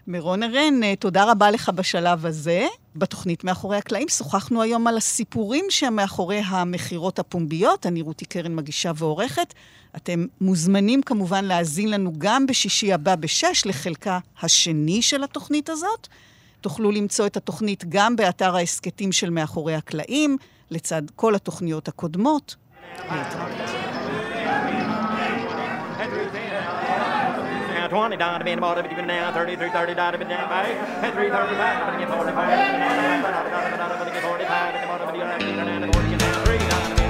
מירון 0.08 0.44
ארן, 0.44 0.84
אה, 0.84 0.96
תודה 0.96 1.32
רבה 1.32 1.52
לך 1.52 1.70
בשלב 1.70 2.26
הזה. 2.26 2.68
בתוכנית 2.96 3.44
מאחורי 3.44 3.78
הקלעים 3.78 4.10
שוחחנו 4.10 4.62
היום 4.62 4.88
על 4.88 4.98
הסיפורים 4.98 5.66
שמאחורי 5.70 6.42
המכירות 6.46 7.20
הפומביות. 7.20 7.86
אני 7.86 8.02
רותי 8.02 8.26
קרן 8.26 8.56
מגישה 8.56 8.92
ועורכת. 8.96 9.54
אתם 9.96 10.26
מוזמנים 10.42 11.02
כמובן 11.02 11.46
להאזין 11.46 11.92
לנו 11.92 12.14
גם 12.18 12.46
בשישי 12.46 12.94
הבא 12.94 13.16
בשש 13.16 13.66
לחלקה 13.66 14.20
השני 14.42 15.02
של 15.02 15.24
התוכנית 15.24 15.70
הזאת. 15.70 16.08
תוכלו 16.62 16.92
למצוא 16.92 17.26
את 17.26 17.38
התוכנית 17.38 17.84
גם 17.90 18.16
באתר 18.16 18.56
ההסכתים 18.56 19.12
של 19.12 19.30
מאחורי 19.30 19.76
הקלעים, 19.76 20.38
לצד 20.72 21.02
כל 21.16 21.36
התוכניות 21.36 21.88
הקודמות. 21.88 22.56
להתראות. 23.12 24.85
20, 27.90 28.18
down 28.18 28.40
to 28.40 28.46
be 28.46 28.52
in 28.52 28.58
the 28.58 28.62
bottom, 28.62 28.86
now, 29.08 29.32
33, 29.32 29.70
30, 29.70 29.94
down 29.94 30.14
to 30.14 30.18
be 30.18 30.26
down 30.26 30.50
by, 30.50 30.66
3, 30.66 31.30
35, 31.30 31.32
down 31.32 31.94
to 31.94 32.00
get 32.00 32.10
45, 32.10 32.36
down 32.36 34.06
to 34.06 34.12
get 34.12 34.24
45, 34.24 34.76
at 34.76 34.82
the 34.82 34.88
bottom 34.88 35.08
of 35.08 35.14
the 35.16 35.20
40, 35.94 36.10
down 36.18 36.46
3, 36.46 36.58
down 36.58 36.90
to 36.90 36.96
be 36.96 37.06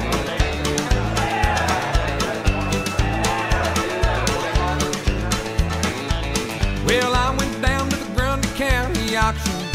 Well, 6.86 7.14
I 7.16 7.36
went 7.38 7.62
down 7.62 7.90
to 7.90 7.96
the 7.96 8.14
Grundy 8.16 8.48
County 8.50 9.16
auction 9.16 9.66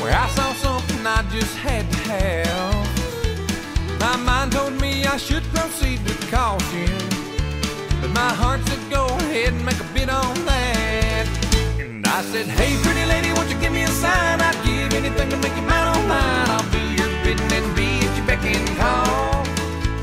where 0.00 0.14
I 0.16 0.28
saw 0.28 0.52
something 0.54 1.06
I 1.06 1.22
just 1.30 1.56
had 1.56 1.90
to 1.90 1.98
have. 2.10 2.88
My 4.00 4.16
mind 4.16 4.52
told 4.52 4.80
me 4.80 5.04
I 5.04 5.16
should 5.16 5.42
proceed 5.54 6.02
with 6.04 6.30
caution, 6.30 7.17
but 8.00 8.10
my 8.10 8.32
heart 8.40 8.60
said 8.66 8.90
go 8.90 9.06
ahead 9.06 9.52
and 9.52 9.64
make 9.64 9.80
a 9.80 9.88
bid 9.94 10.08
on 10.08 10.34
that. 10.46 11.26
And 11.78 12.06
I 12.06 12.22
said, 12.22 12.46
Hey, 12.46 12.76
pretty 12.82 13.04
lady, 13.06 13.32
won't 13.32 13.50
you 13.50 13.58
give 13.58 13.72
me 13.72 13.82
a 13.82 13.88
sign? 13.88 14.40
I'd 14.40 14.54
give 14.64 14.92
anything 14.94 15.28
to 15.30 15.36
make 15.38 15.54
you 15.56 15.62
mine 15.62 15.88
on 15.96 16.08
mine. 16.08 16.48
I'll 16.54 16.70
do 16.70 16.82
your 16.98 17.10
bidding 17.24 17.52
and 17.52 17.68
be 17.76 17.98
at 18.06 18.16
your 18.16 18.26
beck 18.26 18.44
and 18.44 18.68
call. 18.78 19.44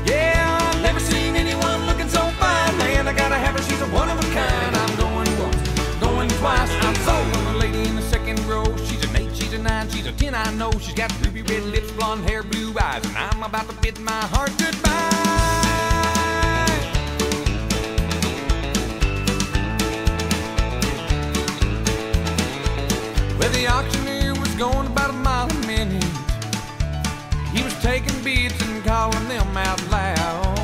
Yeah, 0.04 0.58
I've 0.60 0.82
never 0.82 1.00
seen 1.00 1.36
anyone 1.36 1.86
looking 1.86 2.08
so 2.08 2.22
fine, 2.42 2.76
man. 2.78 3.08
I 3.08 3.12
gotta 3.12 3.36
have 3.36 3.54
her, 3.56 3.62
she's 3.62 3.80
a 3.80 3.86
one 3.86 4.08
of 4.10 4.18
a 4.18 4.28
kind. 4.34 4.76
I'm 4.76 4.94
going 4.96 5.30
once, 5.40 5.62
going 6.00 6.28
twice. 6.40 6.72
I'm 6.84 6.96
sold 7.06 7.28
on 7.36 7.44
the 7.52 7.58
lady 7.58 7.88
in 7.88 7.96
the 7.96 8.02
second 8.02 8.38
row. 8.46 8.64
She's 8.86 9.02
an 9.04 9.16
eight, 9.16 9.34
she's 9.34 9.52
a 9.52 9.58
nine, 9.58 9.88
she's 9.90 10.06
a 10.06 10.12
ten. 10.12 10.34
I 10.34 10.52
know 10.54 10.70
she's 10.72 10.94
got 10.94 11.10
ruby 11.24 11.42
red 11.42 11.64
lips, 11.64 11.90
blonde 11.92 12.28
hair, 12.28 12.42
blue 12.42 12.74
eyes, 12.78 13.04
and 13.04 13.16
I'm 13.16 13.42
about 13.42 13.68
to 13.68 13.74
bid 13.80 13.98
my 13.98 14.20
heart 14.34 14.52
goodbye. 14.58 14.85
The 23.56 23.66
auctioneer 23.68 24.34
was 24.34 24.54
going 24.56 24.86
about 24.86 25.10
a 25.10 25.14
mile 25.14 25.50
a 25.50 25.66
minute. 25.66 26.04
He 27.54 27.62
was 27.62 27.74
taking 27.80 28.16
bids 28.22 28.60
and 28.66 28.84
calling 28.84 29.28
them 29.28 29.56
out 29.56 29.80
loud. 29.90 30.58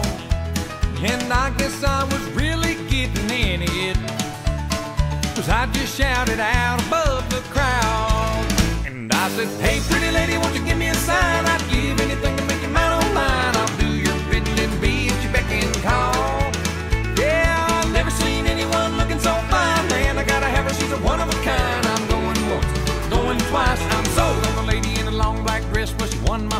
And 1.01 1.33
I 1.33 1.51
guess 1.57 1.83
I 1.83 2.05
was 2.05 2.23
really 2.33 2.75
getting 2.91 3.31
in 3.31 3.63
it. 3.63 3.97
Cause 5.35 5.49
I 5.49 5.67
just 5.73 5.97
shouted 5.97 6.39
out 6.39 6.79
above 6.87 7.29
the 7.31 7.41
crowd. 7.55 8.47
And 8.87 9.11
I 9.13 9.29
said, 9.31 9.49
Hey, 9.65 9.81
pretty 9.89 10.11
lady, 10.11 10.37
won't 10.37 10.55
you 10.55 10.65
give 10.65 10.77
me 10.77 10.89
a 10.89 10.95
sign? 10.95 11.52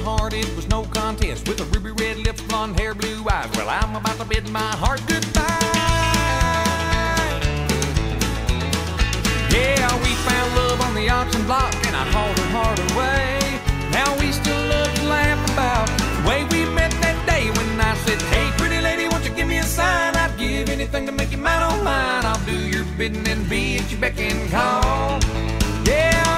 Heart. 0.03 0.33
It 0.33 0.55
was 0.57 0.69
no 0.69 0.85
contest 0.85 1.49
with 1.49 1.61
a 1.61 1.65
ruby 1.65 1.93
red 1.93 2.19
lips, 2.19 2.43
blonde 2.43 2.79
hair, 2.79 2.95
blue 2.95 3.25
eyes. 3.29 3.51
Well, 3.57 3.69
I'm 3.69 3.95
about 3.97 4.19
to 4.19 4.25
bid 4.25 4.49
my 4.51 4.71
heart 4.83 5.01
goodbye. 5.07 5.43
Yeah, 9.51 9.87
we 10.03 10.11
found 10.27 10.49
love 10.57 10.81
on 10.81 10.95
the 10.95 11.09
auction 11.09 11.45
block, 11.47 11.75
and 11.87 11.95
I 11.97 12.05
hauled 12.11 12.39
her 12.39 12.51
heart 12.57 12.79
away. 12.93 13.39
Now 13.93 14.11
we 14.19 14.33
still 14.33 14.63
love 14.69 14.93
to 14.95 15.05
laugh 15.05 15.41
about 15.53 15.87
the 15.89 16.29
way 16.29 16.45
we 16.51 16.65
met 16.75 16.91
that 17.03 17.19
day 17.27 17.51
when 17.51 17.81
I 17.81 17.95
said, 18.05 18.21
Hey, 18.23 18.51
pretty 18.59 18.81
lady, 18.81 19.09
won't 19.09 19.25
you 19.25 19.35
give 19.35 19.49
me 19.49 19.59
a 19.59 19.63
sign? 19.65 20.17
I'd 20.17 20.37
give 20.39 20.69
anything 20.69 21.07
to 21.07 21.13
make 21.13 21.31
you 21.33 21.39
mine 21.39 21.63
on 21.63 21.85
mine. 21.85 22.25
I'll 22.25 22.45
do 22.45 22.57
your 22.57 22.85
bidding 22.97 23.27
and 23.29 23.49
be 23.49 23.79
at 23.79 23.91
your 23.91 24.01
beck 24.01 24.19
and 24.19 24.51
call. 24.51 25.21
Yeah, 25.85 26.32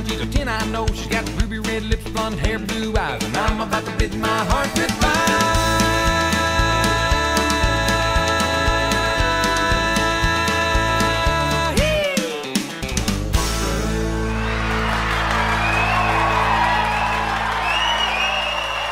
nine, 0.00 0.10
she's 0.10 0.20
a 0.20 0.26
ten. 0.26 0.48
I 0.48 0.64
know 0.66 0.86
she's 0.88 1.06
got 1.06 1.28
ruby 1.40 1.58
red 1.58 1.82
lips, 1.84 2.08
blonde 2.10 2.38
hair, 2.38 2.58
blue 2.58 2.96
eyes, 2.96 3.22
and 3.22 3.36
I'm 3.36 3.60
about 3.60 3.84
to 3.84 3.96
bid 3.96 4.14
my 4.14 4.28
heart 4.28 4.68
goodbye. 4.74 5.18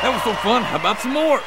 That 0.01 0.13
was 0.13 0.23
so 0.23 0.33
fun. 0.41 0.63
How 0.63 0.77
about 0.77 0.99
some 0.99 1.13
more? 1.13 1.41